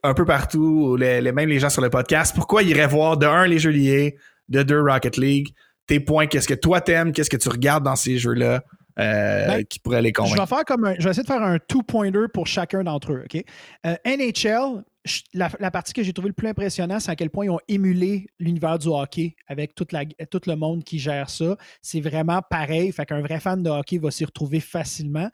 un 0.02 0.14
peu 0.14 0.24
partout, 0.24 0.88
ou 0.92 0.96
les, 0.96 1.20
les- 1.20 1.32
même 1.32 1.48
les 1.48 1.58
gens 1.58 1.70
sur 1.70 1.82
le 1.82 1.90
podcast, 1.90 2.34
pourquoi 2.34 2.62
ils 2.62 2.70
iraient 2.70 2.86
voir 2.86 3.16
de 3.16 3.26
un 3.26 3.46
les 3.46 3.58
jeux 3.58 3.70
liés, 3.70 4.16
de 4.48 4.62
deux 4.62 4.80
Rocket 4.80 5.16
League, 5.16 5.54
tes 5.86 6.00
points, 6.00 6.26
qu'est-ce 6.26 6.48
que 6.48 6.54
toi 6.54 6.80
t'aimes, 6.80 7.12
qu'est-ce 7.12 7.30
que 7.30 7.36
tu 7.36 7.48
regardes 7.48 7.84
dans 7.84 7.96
ces 7.96 8.18
jeux-là 8.18 8.62
euh, 8.98 9.46
Ben, 9.46 9.64
qui 9.64 9.78
pourraient 9.78 10.02
les 10.02 10.08
Je 10.10 10.12
convaincre. 10.14 10.40
vais 10.42 10.46
faire 10.46 10.64
comme 10.64 10.84
un, 10.84 10.94
je 10.98 11.04
vais 11.04 11.10
essayer 11.10 11.22
de 11.22 11.28
faire 11.28 11.42
un 11.42 11.58
two-pointer 11.58 12.26
pour 12.32 12.46
chacun 12.46 12.82
d'entre 12.84 13.12
eux. 13.12 13.24
Euh, 13.86 13.94
NHL, 14.04 14.34
je- 14.34 14.80
la, 15.34 15.70
partie 15.70 15.92
que 15.92 16.02
j'ai 16.02 16.12
trouvée 16.12 16.28
le 16.28 16.34
plus 16.34 16.46
impressionnant, 16.46 17.00
c'est 17.00 17.10
à 17.10 17.16
quel 17.16 17.30
point 17.30 17.46
ils 17.46 17.50
ont 17.50 17.60
émulé 17.66 18.26
l'univers 18.38 18.78
du 18.78 18.88
hockey 18.88 19.34
avec 19.48 19.74
tout 19.74 19.86
le 19.92 20.54
monde 20.54 20.84
qui 20.84 20.98
gère 20.98 21.28
ça. 21.28 21.56
C'est 21.80 22.00
vraiment 22.00 22.40
pareil. 22.48 22.92
Fait 22.92 23.04
qu'un 23.04 23.20
vrai 23.20 23.40
fan 23.40 23.62
de 23.62 23.70
hockey 23.70 23.98
va 23.98 24.10
s'y 24.10 24.24
retrouver 24.24 24.60
facilement. 24.60 25.28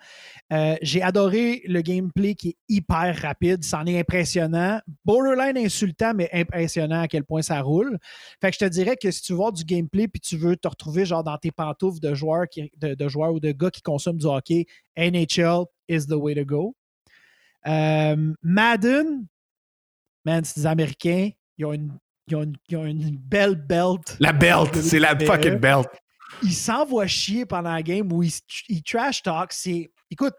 Euh, 0.52 0.76
j'ai 0.80 1.02
adoré 1.02 1.62
le 1.66 1.82
gameplay 1.82 2.34
qui 2.34 2.50
est 2.50 2.56
hyper 2.68 3.14
rapide. 3.20 3.62
C'en 3.62 3.84
est 3.86 3.98
impressionnant. 3.98 4.80
Borderline 5.04 5.58
insultant, 5.58 6.14
mais 6.14 6.30
impressionnant 6.32 7.02
à 7.02 7.08
quel 7.08 7.24
point 7.24 7.42
ça 7.42 7.60
roule. 7.60 7.98
Fait 8.40 8.50
que 8.50 8.54
je 8.54 8.60
te 8.60 8.70
dirais 8.70 8.96
que 8.96 9.10
si 9.10 9.20
tu 9.20 9.32
veux 9.32 9.38
voir 9.38 9.52
du 9.52 9.64
gameplay 9.64 10.08
puis 10.08 10.20
tu 10.20 10.36
veux 10.36 10.56
te 10.56 10.66
retrouver 10.66 11.04
genre 11.04 11.24
dans 11.24 11.36
tes 11.36 11.50
pantoufles 11.50 12.00
de 12.00 12.14
joueurs, 12.14 12.46
de, 12.78 13.30
ou 13.30 13.40
de 13.40 13.52
gars 13.52 13.70
qui 13.70 13.82
consomment 13.82 14.18
du 14.18 14.26
hockey, 14.26 14.66
NHL 14.96 15.64
is 15.88 16.06
the 16.06 16.14
way 16.14 16.34
to 16.34 16.44
go. 16.44 16.74
Euh, 17.66 18.32
Madden, 18.42 19.26
man, 20.24 20.44
c'est 20.44 20.60
des 20.60 20.66
Américains. 20.66 21.30
Ils 21.56 21.64
ont 21.64 21.72
une, 21.72 21.98
ils 22.26 22.36
ont 22.36 22.42
une, 22.42 22.56
ils 22.68 22.76
ont 22.76 22.84
une 22.86 23.16
belle 23.16 23.54
belt. 23.54 24.16
La 24.20 24.32
belt, 24.32 24.74
c'est 24.76 24.98
la 24.98 25.18
fucking 25.18 25.56
belt. 25.56 25.88
Ils 26.42 26.52
s'envoient 26.52 27.06
chier 27.06 27.46
pendant 27.46 27.72
la 27.72 27.82
game 27.82 28.12
où 28.12 28.22
ils, 28.22 28.32
ils 28.68 28.82
trash 28.82 29.22
talk. 29.22 29.52
C'est, 29.52 29.90
écoute, 30.10 30.34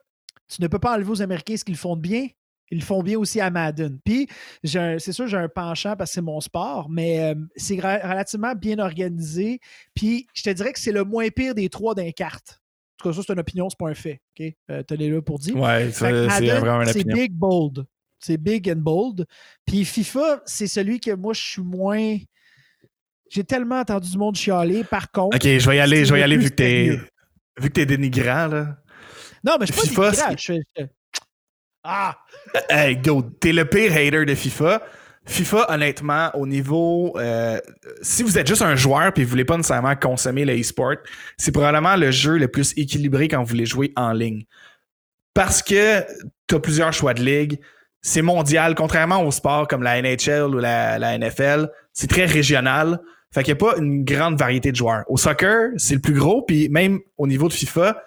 tu 0.47 0.61
ne 0.61 0.67
peux 0.67 0.79
pas 0.79 0.95
enlever 0.95 1.11
aux 1.11 1.21
Américains 1.21 1.57
ce 1.57 1.65
qu'ils 1.65 1.77
font 1.77 1.95
de 1.95 2.01
bien. 2.01 2.27
Ils 2.71 2.79
le 2.79 2.85
font 2.85 3.01
bien 3.01 3.17
aussi 3.17 3.41
à 3.41 3.49
Madden. 3.49 3.99
Puis, 4.05 4.27
c'est 4.63 5.11
sûr, 5.11 5.27
j'ai 5.27 5.37
un 5.37 5.49
penchant 5.49 5.95
parce 5.95 6.11
que 6.11 6.15
c'est 6.15 6.21
mon 6.21 6.39
sport, 6.39 6.87
mais 6.89 7.19
euh, 7.19 7.35
c'est 7.55 7.75
relativement 7.77 8.53
bien 8.53 8.77
organisé. 8.77 9.59
Puis, 9.95 10.27
je 10.35 10.43
te 10.43 10.49
dirais 10.51 10.71
que 10.71 10.79
c'est 10.79 10.91
le 10.91 11.03
moins 11.03 11.29
pire 11.29 11.55
des 11.55 11.69
trois 11.69 11.95
d'un 11.95 12.11
carte. 12.11 12.61
En 12.61 13.03
tout 13.03 13.09
cas, 13.09 13.15
ça, 13.15 13.23
c'est 13.25 13.33
une 13.33 13.39
opinion, 13.39 13.69
c'est 13.69 13.79
pas 13.79 13.89
un 13.89 13.95
fait. 13.95 14.21
OK? 14.39 14.53
Euh, 14.69 14.83
là 14.87 15.21
pour 15.21 15.39
dire. 15.39 15.55
Ouais, 15.55 15.89
c'est 15.91 16.11
vraiment 16.11 16.81
une 16.81 16.87
c'est 16.89 16.99
opinion. 16.99 17.15
big, 17.15 17.33
bold. 17.33 17.85
C'est 18.19 18.37
big 18.37 18.69
and 18.69 18.77
bold. 18.81 19.25
Puis 19.65 19.85
FIFA, 19.85 20.41
c'est 20.45 20.67
celui 20.67 20.99
que 20.99 21.11
moi, 21.11 21.33
je 21.33 21.41
suis 21.41 21.61
moins. 21.61 22.17
J'ai 23.29 23.43
tellement 23.43 23.79
entendu 23.79 24.09
du 24.09 24.17
monde 24.17 24.35
chialer. 24.35 24.83
Par 24.83 25.09
contre. 25.11 25.37
Ok, 25.37 25.43
je 25.43 25.69
vais 25.69 25.77
y 25.77 25.79
aller, 25.79 26.03
je 26.05 26.11
vais 26.13 26.19
y 26.19 26.21
le 26.21 26.23
aller 26.25 26.37
vu 26.37 26.49
que 26.49 26.55
t'es 26.55 26.99
vu 27.59 27.67
que 27.69 27.73
t'es 27.73 27.85
dénigrant, 27.85 28.47
là. 28.47 28.77
Non, 29.43 29.57
mais 29.59 29.65
je 29.67 29.73
suis 29.73 29.87
FIFA, 29.89 30.01
pas 30.01 30.11
dénigrant, 30.11 30.35
je 30.37 30.45
fais- 30.53 30.59
je- 30.77 30.83
Ah! 31.83 32.17
Hey, 32.69 32.97
go, 32.97 33.21
t'es 33.21 33.53
le 33.53 33.65
pire 33.65 33.91
hater 33.93 34.25
de 34.25 34.35
FIFA. 34.35 34.81
FIFA, 35.25 35.71
honnêtement, 35.71 36.31
au 36.33 36.45
niveau. 36.47 37.15
euh, 37.17 37.59
si 38.01 38.23
vous 38.23 38.37
êtes 38.37 38.47
juste 38.47 38.63
un 38.63 38.75
joueur 38.75 39.11
et 39.15 39.23
vous 39.23 39.29
voulez 39.29 39.45
pas 39.45 39.55
nécessairement 39.57 39.95
consommer 39.95 40.43
le 40.43 40.59
e-sport, 40.59 40.95
c'est 41.37 41.51
probablement 41.51 41.95
le 41.95 42.11
jeu 42.11 42.37
le 42.37 42.47
plus 42.47 42.73
équilibré 42.77 43.27
quand 43.27 43.39
vous 43.41 43.45
voulez 43.49 43.65
jouer 43.65 43.93
en 43.95 44.11
ligne. 44.11 44.43
Parce 45.33 45.61
que 45.61 46.03
t'as 46.47 46.59
plusieurs 46.59 46.91
choix 46.91 47.13
de 47.13 47.23
ligue. 47.23 47.59
C'est 48.01 48.21
mondial, 48.21 48.75
contrairement 48.75 49.23
au 49.23 49.31
sport 49.31 49.67
comme 49.67 49.83
la 49.83 50.01
NHL 50.01 50.55
ou 50.55 50.59
la, 50.59 50.99
la 50.99 51.17
NFL, 51.17 51.69
c'est 51.93 52.09
très 52.09 52.25
régional. 52.25 52.99
Fait 53.33 53.43
qu'il 53.43 53.53
n'y 53.53 53.59
a 53.59 53.65
pas 53.71 53.77
une 53.77 54.03
grande 54.03 54.37
variété 54.39 54.71
de 54.71 54.75
joueurs. 54.75 55.03
Au 55.07 55.17
soccer, 55.17 55.69
c'est 55.77 55.95
le 55.95 56.01
plus 56.01 56.13
gros, 56.13 56.41
puis 56.43 56.69
même 56.69 56.99
au 57.17 57.27
niveau 57.27 57.47
de 57.47 57.53
FIFA, 57.53 58.01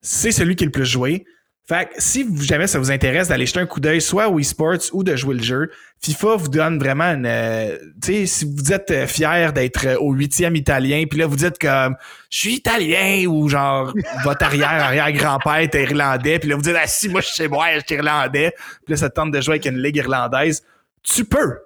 c'est 0.00 0.32
celui 0.32 0.56
qui 0.56 0.64
est 0.64 0.66
le 0.66 0.72
plus 0.72 0.84
joué. 0.84 1.24
Fait 1.68 1.90
que 1.90 1.90
si 1.98 2.26
jamais 2.46 2.66
ça 2.66 2.78
vous 2.78 2.90
intéresse 2.90 3.28
d'aller 3.28 3.44
jeter 3.44 3.60
un 3.60 3.66
coup 3.66 3.78
d'œil 3.78 4.00
soit 4.00 4.30
au 4.30 4.38
eSports 4.38 4.78
ou 4.94 5.04
de 5.04 5.14
jouer 5.16 5.34
le 5.34 5.42
jeu, 5.42 5.70
FIFA 6.00 6.36
vous 6.36 6.48
donne 6.48 6.78
vraiment 6.78 7.04
une. 7.04 7.26
euh, 7.26 7.76
tu 8.02 8.14
sais, 8.14 8.26
si 8.26 8.44
vous 8.46 8.72
êtes 8.72 8.90
euh, 8.90 9.06
fier 9.06 9.52
d'être 9.52 9.86
euh, 9.86 9.96
au 9.98 10.14
huitième 10.14 10.56
italien, 10.56 11.04
puis 11.10 11.18
là 11.18 11.26
vous 11.26 11.36
dites 11.36 11.58
comme 11.58 11.96
je 12.30 12.38
suis 12.38 12.54
italien 12.54 13.26
ou 13.26 13.50
genre 13.50 13.92
votre 14.24 14.46
arrière 14.46 14.70
arrière 14.70 15.12
grand-père 15.12 15.56
est 15.56 15.74
irlandais, 15.74 16.38
puis 16.38 16.48
là 16.48 16.56
vous 16.56 16.62
dites 16.62 16.74
ah 16.74 16.86
si 16.86 17.10
moi 17.10 17.20
je 17.20 17.28
sais 17.28 17.48
moi 17.48 17.66
je 17.74 17.80
suis 17.86 17.96
irlandais, 17.96 18.54
puis 18.86 18.94
là 18.94 18.96
ça 18.96 19.10
te 19.10 19.16
tente 19.16 19.30
de 19.30 19.40
jouer 19.42 19.54
avec 19.56 19.66
une 19.66 19.82
ligue 19.82 19.96
irlandaise, 19.96 20.64
tu 21.02 21.26
peux. 21.26 21.58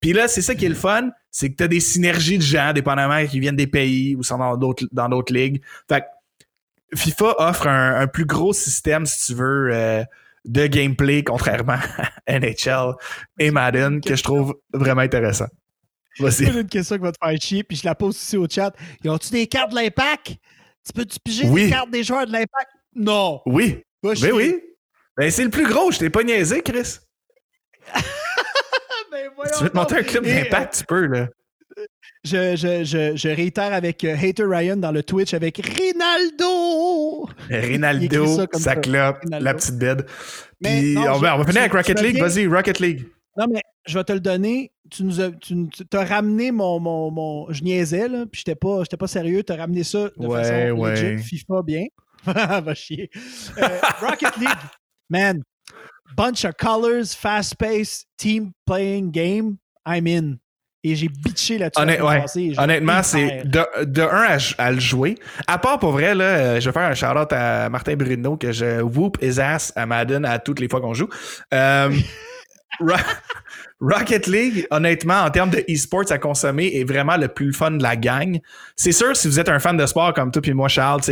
Puis 0.00 0.14
là 0.14 0.26
c'est 0.26 0.40
ça 0.40 0.54
qui 0.54 0.64
est 0.64 0.70
le 0.70 0.74
fun, 0.74 1.10
c'est 1.30 1.50
que 1.50 1.56
tu 1.56 1.64
as 1.64 1.68
des 1.68 1.80
synergies 1.80 2.38
de 2.38 2.42
gens 2.42 2.72
dépendamment 2.72 3.26
qui 3.26 3.38
viennent 3.38 3.56
des 3.56 3.66
pays 3.66 4.16
ou 4.16 4.22
sont 4.22 4.38
dans 4.38 4.56
d'autres 4.56 4.86
dans 4.90 5.10
d'autres 5.10 5.34
ligues. 5.34 5.60
Fait 5.86 6.00
que 6.00 6.06
FIFA 6.94 7.34
offre 7.38 7.66
un, 7.68 8.00
un 8.00 8.06
plus 8.06 8.24
gros 8.26 8.52
système, 8.52 9.06
si 9.06 9.26
tu 9.26 9.34
veux, 9.34 9.70
euh, 9.72 10.02
de 10.44 10.66
gameplay, 10.66 11.22
contrairement 11.22 11.78
à 12.26 12.38
NHL 12.38 12.94
et 13.38 13.50
Madden, 13.50 14.00
que 14.00 14.16
je 14.16 14.22
trouve 14.22 14.54
vraiment 14.72 15.02
intéressant. 15.02 15.46
J'ai 16.18 16.48
une 16.50 16.66
question 16.66 16.96
qui 16.96 17.02
va 17.02 17.12
te 17.12 17.18
faire 17.22 17.40
chier, 17.40 17.62
puis 17.64 17.76
je 17.76 17.84
la 17.86 17.94
pose 17.94 18.16
aussi 18.16 18.36
au 18.36 18.46
chat. 18.48 18.74
Y 19.04 19.08
a-tu 19.08 19.30
des 19.30 19.46
cartes 19.46 19.70
de 19.70 19.76
l'impact? 19.76 20.28
Tu 20.84 20.92
peux-tu 20.94 21.18
piger 21.20 21.46
Oui. 21.48 21.64
des 21.64 21.70
cartes 21.70 21.90
des 21.90 22.02
joueurs 22.02 22.26
de 22.26 22.32
l'impact? 22.32 22.70
Non! 22.94 23.40
Oui, 23.46 23.82
Va 24.02 24.14
ben 24.14 24.32
oui. 24.32 24.60
Ben 25.16 25.30
c'est 25.30 25.44
le 25.44 25.50
plus 25.50 25.66
gros, 25.66 25.90
je 25.92 25.98
t'ai 25.98 26.10
pas 26.10 26.22
niaisé, 26.22 26.62
Chris. 26.62 26.98
Ben 29.10 29.28
Si 29.46 29.58
tu 29.58 29.64
veux 29.64 29.70
te 29.70 29.76
monter 29.76 29.96
un 29.96 30.02
club 30.02 30.24
d'impact, 30.24 30.78
tu 30.78 30.84
peux, 30.84 31.06
là. 31.06 31.26
Je, 32.22 32.54
je, 32.54 32.84
je, 32.84 33.16
je 33.16 33.28
réitère 33.28 33.72
avec 33.72 34.04
euh, 34.04 34.14
Hater 34.14 34.44
Ryan 34.44 34.76
dans 34.76 34.92
le 34.92 35.02
Twitch 35.02 35.32
avec 35.32 35.56
Rinaldo! 35.66 37.28
Rinaldo, 37.48 38.46
ça 38.52 38.76
clope, 38.76 39.18
la 39.30 39.54
petite. 39.54 39.74
Mais 40.60 40.80
Puis 40.80 40.94
non, 40.94 41.12
on, 41.14 41.18
va, 41.18 41.34
on 41.34 41.38
va 41.38 41.46
finir 41.46 41.62
avec 41.62 41.72
Rocket 41.72 42.00
League. 42.02 42.18
Vas-y, 42.20 42.46
Rocket 42.46 42.78
League. 42.78 43.06
Non, 43.38 43.46
mais 43.50 43.62
je 43.86 43.96
vais 43.98 44.04
te 44.04 44.12
le 44.12 44.20
donner. 44.20 44.70
Tu 44.90 45.04
nous 45.04 45.20
as, 45.20 45.30
tu, 45.30 45.54
tu 45.70 45.96
as 45.96 46.04
ramené 46.04 46.50
mon, 46.50 46.78
mon, 46.78 47.10
mon. 47.10 47.50
Je 47.52 47.62
niaisais, 47.62 48.08
là, 48.08 48.26
puis 48.26 48.40
j'étais 48.44 48.56
pas, 48.56 48.82
j'étais 48.82 48.96
pas 48.98 49.06
sérieux. 49.06 49.42
Tu 49.42 49.52
as 49.52 49.56
ramené 49.56 49.82
ça 49.84 50.10
de 50.16 50.26
Ouais, 50.26 50.42
façon 50.42 50.78
ouais. 50.80 50.90
legit, 51.14 51.22
FIFA 51.22 51.62
bien. 51.64 51.84
Va 52.26 52.74
chier. 52.74 53.08
Euh, 53.56 53.78
Rocket 54.00 54.36
League, 54.36 54.58
man. 55.08 55.42
Bunch 56.16 56.44
of 56.44 56.54
colors, 56.58 57.14
fast-paced, 57.16 58.06
team-playing 58.18 59.10
game. 59.12 59.56
I'm 59.86 60.06
in. 60.06 60.38
Et 60.82 60.94
j'ai 60.94 61.08
bitché 61.08 61.58
là-dessus. 61.58 62.02
Ouais. 62.02 62.24
Honnêtement, 62.56 63.02
c'est 63.02 63.42
de, 63.44 63.84
de 63.84 64.00
un 64.00 64.36
à, 64.36 64.38
à 64.56 64.70
le 64.72 64.80
jouer. 64.80 65.16
À 65.46 65.58
part 65.58 65.78
pour 65.78 65.92
vrai, 65.92 66.14
là, 66.14 66.24
euh, 66.24 66.60
je 66.60 66.68
vais 66.68 66.72
faire 66.72 66.90
un 66.90 66.94
shout-out 66.94 67.30
à 67.32 67.68
Martin 67.68 67.96
Bruno 67.96 68.36
que 68.38 68.50
je 68.50 68.80
whoop 68.80 69.18
his 69.20 69.40
ass 69.40 69.74
à 69.76 69.84
Madden 69.84 70.24
à 70.24 70.38
toutes 70.38 70.58
les 70.58 70.68
fois 70.68 70.80
qu'on 70.80 70.94
joue. 70.94 71.08
Euh, 71.52 71.90
Rocket 73.80 74.26
League, 74.26 74.66
honnêtement, 74.70 75.22
en 75.22 75.30
termes 75.30 75.50
de 75.50 75.64
e-sports 75.68 76.10
à 76.10 76.18
consommer, 76.18 76.70
est 76.74 76.84
vraiment 76.84 77.16
le 77.16 77.28
plus 77.28 77.52
fun 77.52 77.72
de 77.72 77.82
la 77.82 77.96
gang. 77.96 78.38
C'est 78.76 78.92
sûr, 78.92 79.16
si 79.16 79.28
vous 79.28 79.40
êtes 79.40 79.48
un 79.48 79.58
fan 79.58 79.76
de 79.76 79.86
sport 79.86 80.14
comme 80.14 80.30
toi 80.30 80.42
et 80.44 80.52
moi, 80.52 80.68
Charles, 80.68 81.02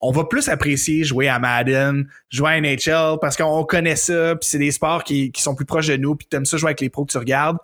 on 0.00 0.12
va 0.12 0.24
plus 0.24 0.48
apprécier 0.48 1.04
jouer 1.04 1.28
à 1.28 1.38
Madden, 1.38 2.08
jouer 2.30 2.50
à 2.52 2.60
NHL 2.60 3.18
parce 3.20 3.36
qu'on 3.36 3.64
connaît 3.64 3.96
ça, 3.96 4.34
puis 4.36 4.48
c'est 4.48 4.58
des 4.58 4.70
sports 4.70 5.04
qui, 5.04 5.30
sont 5.36 5.54
plus 5.54 5.66
proches 5.66 5.88
de 5.88 5.96
nous, 5.96 6.14
puis 6.14 6.26
tu 6.28 6.36
aimes 6.36 6.46
ça 6.46 6.56
jouer 6.56 6.68
avec 6.68 6.80
les 6.80 6.90
pros 6.90 7.04
que 7.04 7.12
tu 7.12 7.18
regardes. 7.18 7.58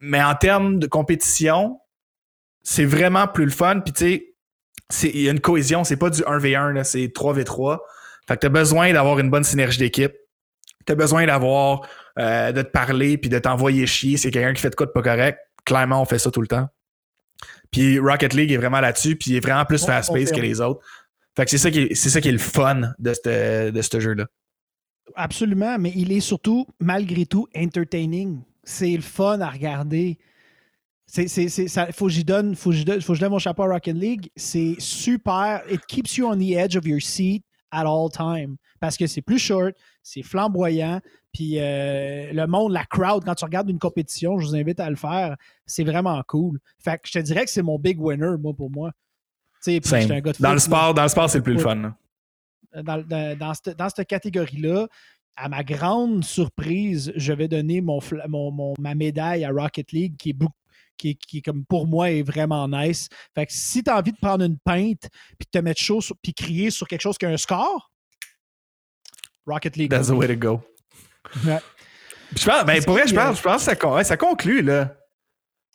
Mais 0.00 0.22
en 0.22 0.34
termes 0.34 0.78
de 0.78 0.86
compétition, 0.86 1.80
c'est 2.62 2.84
vraiment 2.84 3.26
plus 3.26 3.44
le 3.44 3.50
fun. 3.50 3.80
Puis 3.80 3.92
tu 3.92 4.32
sais, 4.90 5.10
il 5.10 5.20
y 5.22 5.28
a 5.28 5.32
une 5.32 5.40
cohésion, 5.40 5.84
c'est 5.84 5.96
pas 5.96 6.10
du 6.10 6.22
1v1, 6.22 6.84
c'est 6.84 7.06
3v3. 7.06 7.78
Fait 8.26 8.34
que 8.34 8.40
tu 8.40 8.46
as 8.46 8.50
besoin 8.50 8.92
d'avoir 8.92 9.18
une 9.18 9.30
bonne 9.30 9.44
synergie 9.44 9.78
d'équipe. 9.78 10.12
Tu 10.86 10.92
as 10.92 10.94
besoin 10.94 11.26
d'avoir 11.26 11.86
euh, 12.18 12.52
de 12.52 12.62
te 12.62 12.70
parler 12.70 13.18
puis 13.18 13.30
de 13.30 13.38
t'envoyer 13.38 13.86
chier. 13.86 14.16
C'est 14.16 14.30
quelqu'un 14.30 14.52
qui 14.52 14.60
fait 14.60 14.70
de 14.70 14.74
quoi 14.74 14.86
de 14.86 14.92
pas 14.92 15.02
correct. 15.02 15.38
Clairement, 15.64 16.00
on 16.00 16.04
fait 16.04 16.18
ça 16.18 16.30
tout 16.30 16.40
le 16.40 16.46
temps. 16.46 16.68
Puis 17.70 17.98
Rocket 17.98 18.34
League 18.34 18.50
est 18.52 18.56
vraiment 18.56 18.80
là-dessus, 18.80 19.16
puis 19.16 19.30
il 19.30 19.36
est 19.36 19.40
vraiment 19.40 19.64
plus 19.64 19.84
fast-paced 19.84 20.34
que 20.34 20.40
les 20.40 20.60
autres. 20.60 20.80
Fait 21.36 21.44
que 21.44 21.50
c'est 21.50 21.58
ça 21.58 21.70
qui 21.70 21.80
est, 21.80 21.94
c'est 21.94 22.08
ça 22.08 22.20
qui 22.20 22.28
est 22.28 22.32
le 22.32 22.38
fun 22.38 22.92
de 22.98 23.14
ce 23.14 23.70
de 23.70 23.82
ce 23.82 24.00
jeu-là. 24.00 24.26
Absolument, 25.14 25.78
mais 25.78 25.92
il 25.94 26.12
est 26.12 26.20
surtout, 26.20 26.66
malgré 26.80 27.26
tout, 27.26 27.46
entertaining. 27.56 28.40
C'est 28.68 28.94
le 28.94 29.00
fun 29.00 29.40
à 29.40 29.48
regarder. 29.48 30.18
C'est, 31.06 31.26
c'est, 31.26 31.48
ça, 31.48 31.90
faut 31.90 32.04
que 32.04 32.12
j'y 32.12 32.22
donne, 32.22 32.54
faut 32.54 32.68
que 32.68 32.76
j'y 32.76 32.84
donne, 32.84 33.00
faut 33.00 33.14
que 33.14 33.16
je 33.16 33.22
donne 33.22 33.30
mon 33.30 33.38
chapeau 33.38 33.62
à 33.62 33.68
Rocket 33.68 33.96
League. 33.96 34.30
C'est 34.36 34.76
super. 34.78 35.62
It 35.70 35.86
keeps 35.86 36.18
you 36.18 36.26
on 36.26 36.36
the 36.36 36.52
edge 36.52 36.76
of 36.76 36.86
your 36.86 37.00
seat 37.00 37.42
at 37.70 37.86
all 37.86 38.10
time. 38.10 38.56
Parce 38.78 38.98
que 38.98 39.06
c'est 39.06 39.22
plus 39.22 39.38
short, 39.38 39.74
c'est 40.02 40.22
flamboyant, 40.22 41.00
puis 41.32 41.58
euh, 41.58 42.30
le 42.32 42.46
monde, 42.46 42.72
la 42.72 42.84
crowd, 42.84 43.24
quand 43.24 43.34
tu 43.34 43.44
regardes 43.46 43.70
une 43.70 43.78
compétition, 43.78 44.38
je 44.38 44.46
vous 44.46 44.54
invite 44.54 44.80
à 44.80 44.90
le 44.90 44.96
faire, 44.96 45.36
c'est 45.64 45.84
vraiment 45.84 46.22
cool. 46.28 46.58
Fait 46.78 46.98
que 46.98 47.08
je 47.08 47.12
te 47.12 47.18
dirais 47.20 47.46
que 47.46 47.50
c'est 47.50 47.62
mon 47.62 47.78
big 47.78 47.98
winner, 47.98 48.36
moi, 48.38 48.52
pour 48.54 48.70
moi. 48.70 48.92
Un 49.66 50.20
gars 50.20 50.32
dans, 50.38 50.52
le 50.52 50.58
sport, 50.58 50.94
dans 50.94 51.02
le 51.02 51.08
sport, 51.08 51.30
c'est 51.30 51.38
le 51.38 51.44
plus 51.44 51.54
le 51.54 51.60
fun. 51.60 51.94
Dans, 52.82 53.02
dans, 53.34 53.54
cette, 53.54 54.06
catégorie-là, 54.06 54.86
à 55.38 55.48
ma 55.48 55.62
grande 55.62 56.24
surprise, 56.24 57.12
je 57.14 57.32
vais 57.32 57.46
donner 57.46 57.80
mon, 57.80 58.00
mon, 58.28 58.74
ma 58.78 58.94
médaille 58.94 59.44
à 59.44 59.50
Rocket 59.50 59.92
League 59.92 60.16
qui 60.18 60.30
est 60.30 60.36
qui, 60.96 61.16
qui, 61.16 61.42
comme 61.42 61.64
pour 61.64 61.86
moi 61.86 62.10
est 62.10 62.22
vraiment 62.22 62.66
nice. 62.66 63.08
Fait 63.32 63.46
que 63.46 63.52
si 63.52 63.84
tu 63.84 63.90
as 63.90 63.96
envie 63.96 64.10
de 64.10 64.18
prendre 64.20 64.44
une 64.44 64.58
pinte 64.58 65.08
puis 65.38 65.46
te 65.48 65.58
mettre 65.58 65.80
chaud 65.80 66.00
puis 66.20 66.34
crier 66.34 66.70
sur 66.70 66.88
quelque 66.88 67.02
chose 67.02 67.16
qui 67.16 67.24
a 67.24 67.28
un 67.28 67.36
score, 67.36 67.92
Rocket 69.46 69.76
League. 69.76 69.90
That's 69.90 70.08
the 70.08 70.10
way 70.10 70.26
to 70.26 70.34
go. 70.34 70.60
Je 71.34 72.44
pense, 72.44 72.64
ben, 72.66 72.82
pour 72.82 72.94
vrai, 72.94 73.06
je 73.06 73.14
pense, 73.14 73.38
je 73.38 73.42
pense 73.42 73.64
que 73.64 73.76
ça, 73.76 74.04
ça 74.04 74.16
conclut, 74.16 74.60
là. 74.60 74.96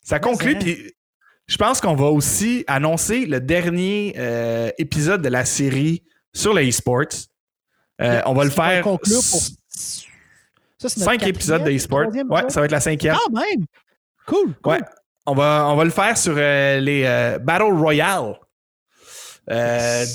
Ça 0.03 0.19
conclut, 0.19 0.57
puis 0.59 0.93
je 1.47 1.57
pense 1.57 1.79
qu'on 1.79 1.95
va 1.95 2.07
aussi 2.07 2.65
annoncer 2.67 3.25
le 3.25 3.39
dernier 3.39 4.13
euh, 4.17 4.69
épisode 4.77 5.21
de 5.21 5.29
la 5.29 5.45
série 5.45 6.03
sur 6.33 6.53
les 6.53 6.67
e-sports. 6.67 7.29
Euh, 8.03 8.21
on 8.25 8.33
va 8.33 8.43
le 8.43 8.49
faire. 8.49 8.83
Pour... 8.83 8.99
Ça, 9.05 10.89
cinq 10.89 11.25
épisodes 11.25 11.63
de 11.63 11.71
e-sport. 11.71 12.07
Ouais, 12.29 12.49
ça 12.49 12.59
va 12.59 12.65
être 12.65 12.71
la 12.71 12.79
cinquième. 12.79 13.15
Ah, 13.15 13.29
même! 13.31 13.65
Cool, 14.25 14.53
Ouais. 14.65 14.79
On 15.25 15.33
va, 15.33 15.67
on 15.69 15.77
va 15.77 15.85
le 15.85 15.89
faire 15.89 16.17
sur 16.17 16.33
euh, 16.35 16.81
les 16.81 17.03
Battle 17.41 17.71
Royale. 17.71 18.35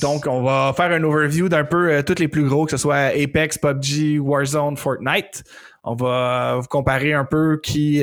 donc, 0.02 0.26
on 0.26 0.42
va 0.42 0.74
faire 0.76 0.92
un 0.92 1.02
overview 1.02 1.48
d'un 1.48 1.64
peu 1.64 2.02
tous 2.02 2.18
les 2.18 2.28
plus 2.28 2.46
gros, 2.46 2.66
que 2.66 2.72
ce 2.72 2.76
soit 2.76 3.12
Apex, 3.14 3.56
PUBG, 3.56 4.18
Warzone, 4.18 4.76
Fortnite. 4.76 5.44
On 5.82 5.94
va 5.94 6.56
vous 6.60 6.68
comparer 6.68 7.14
un 7.14 7.24
peu 7.24 7.58
qui, 7.62 8.02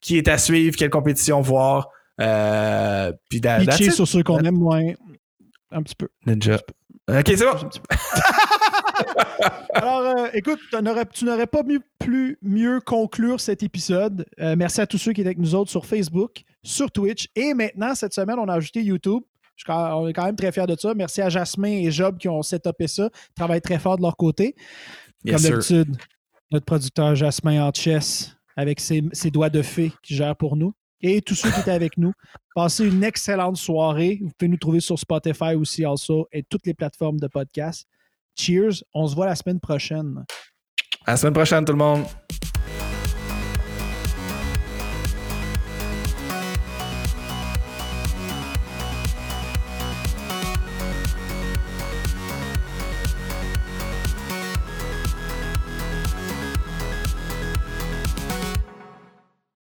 qui 0.00 0.16
est 0.18 0.28
à 0.28 0.38
suivre, 0.38 0.76
quelle 0.76 0.90
compétition 0.90 1.42
voir. 1.42 1.90
Euh, 2.20 3.12
puis 3.28 3.40
sur 3.90 4.06
ceux 4.06 4.22
qu'on 4.22 4.38
aime 4.40 4.58
moins. 4.58 4.92
Un 5.70 5.82
petit 5.82 5.96
peu. 5.96 6.08
Ninja. 6.26 6.58
Ok, 7.08 7.24
c'est 7.26 7.44
bon. 7.44 7.52
Alors, 9.74 10.00
euh, 10.00 10.28
écoute, 10.32 10.58
tu 11.12 11.24
n'aurais 11.24 11.46
pas 11.46 11.62
mieux, 11.62 11.80
plus 11.98 12.38
mieux 12.42 12.80
conclure 12.80 13.40
cet 13.40 13.62
épisode. 13.62 14.26
Euh, 14.40 14.54
merci 14.56 14.80
à 14.80 14.86
tous 14.86 14.98
ceux 14.98 15.12
qui 15.12 15.20
étaient 15.20 15.28
avec 15.28 15.38
nous 15.38 15.54
autres 15.54 15.70
sur 15.70 15.86
Facebook, 15.86 16.42
sur 16.62 16.90
Twitch. 16.90 17.28
Et 17.34 17.54
maintenant, 17.54 17.94
cette 17.94 18.14
semaine, 18.14 18.38
on 18.38 18.48
a 18.48 18.54
ajouté 18.54 18.82
YouTube. 18.82 19.22
on 19.68 20.08
est 20.08 20.12
quand 20.12 20.24
même 20.24 20.36
très 20.36 20.52
fiers 20.52 20.66
de 20.66 20.76
ça. 20.78 20.94
Merci 20.94 21.22
à 21.22 21.28
Jasmin 21.28 21.72
et 21.72 21.90
Job 21.90 22.18
qui 22.18 22.28
ont 22.28 22.42
setupé 22.42 22.86
ça. 22.86 23.10
Ils 23.30 23.34
travaillent 23.34 23.60
très 23.60 23.78
fort 23.78 23.96
de 23.96 24.02
leur 24.02 24.16
côté. 24.16 24.54
Comme 25.26 25.40
d'habitude, 25.40 25.96
notre 26.50 26.66
producteur 26.66 27.14
Jasmin 27.14 27.64
en 27.64 27.72
chess 27.72 28.36
avec 28.56 28.78
ses, 28.80 29.02
ses 29.12 29.30
doigts 29.30 29.50
de 29.50 29.62
fée 29.62 29.92
qui 30.02 30.14
gère 30.14 30.36
pour 30.36 30.56
nous 30.56 30.74
et 31.04 31.20
tous 31.20 31.34
ceux 31.34 31.50
qui 31.50 31.60
étaient 31.60 31.70
avec 31.70 31.98
nous. 31.98 32.12
Passez 32.54 32.86
une 32.86 33.04
excellente 33.04 33.56
soirée. 33.56 34.20
Vous 34.22 34.30
pouvez 34.38 34.48
nous 34.48 34.56
trouver 34.56 34.80
sur 34.80 34.98
Spotify 34.98 35.54
aussi, 35.54 35.84
also, 35.84 36.26
et 36.32 36.42
toutes 36.42 36.66
les 36.66 36.72
plateformes 36.72 37.20
de 37.20 37.26
podcast. 37.26 37.86
Cheers. 38.36 38.82
On 38.94 39.06
se 39.06 39.14
voit 39.14 39.26
la 39.26 39.34
semaine 39.34 39.60
prochaine. 39.60 40.24
À 41.06 41.12
la 41.12 41.16
semaine 41.16 41.34
prochaine, 41.34 41.64
tout 41.64 41.72
le 41.72 41.78
monde. 41.78 42.04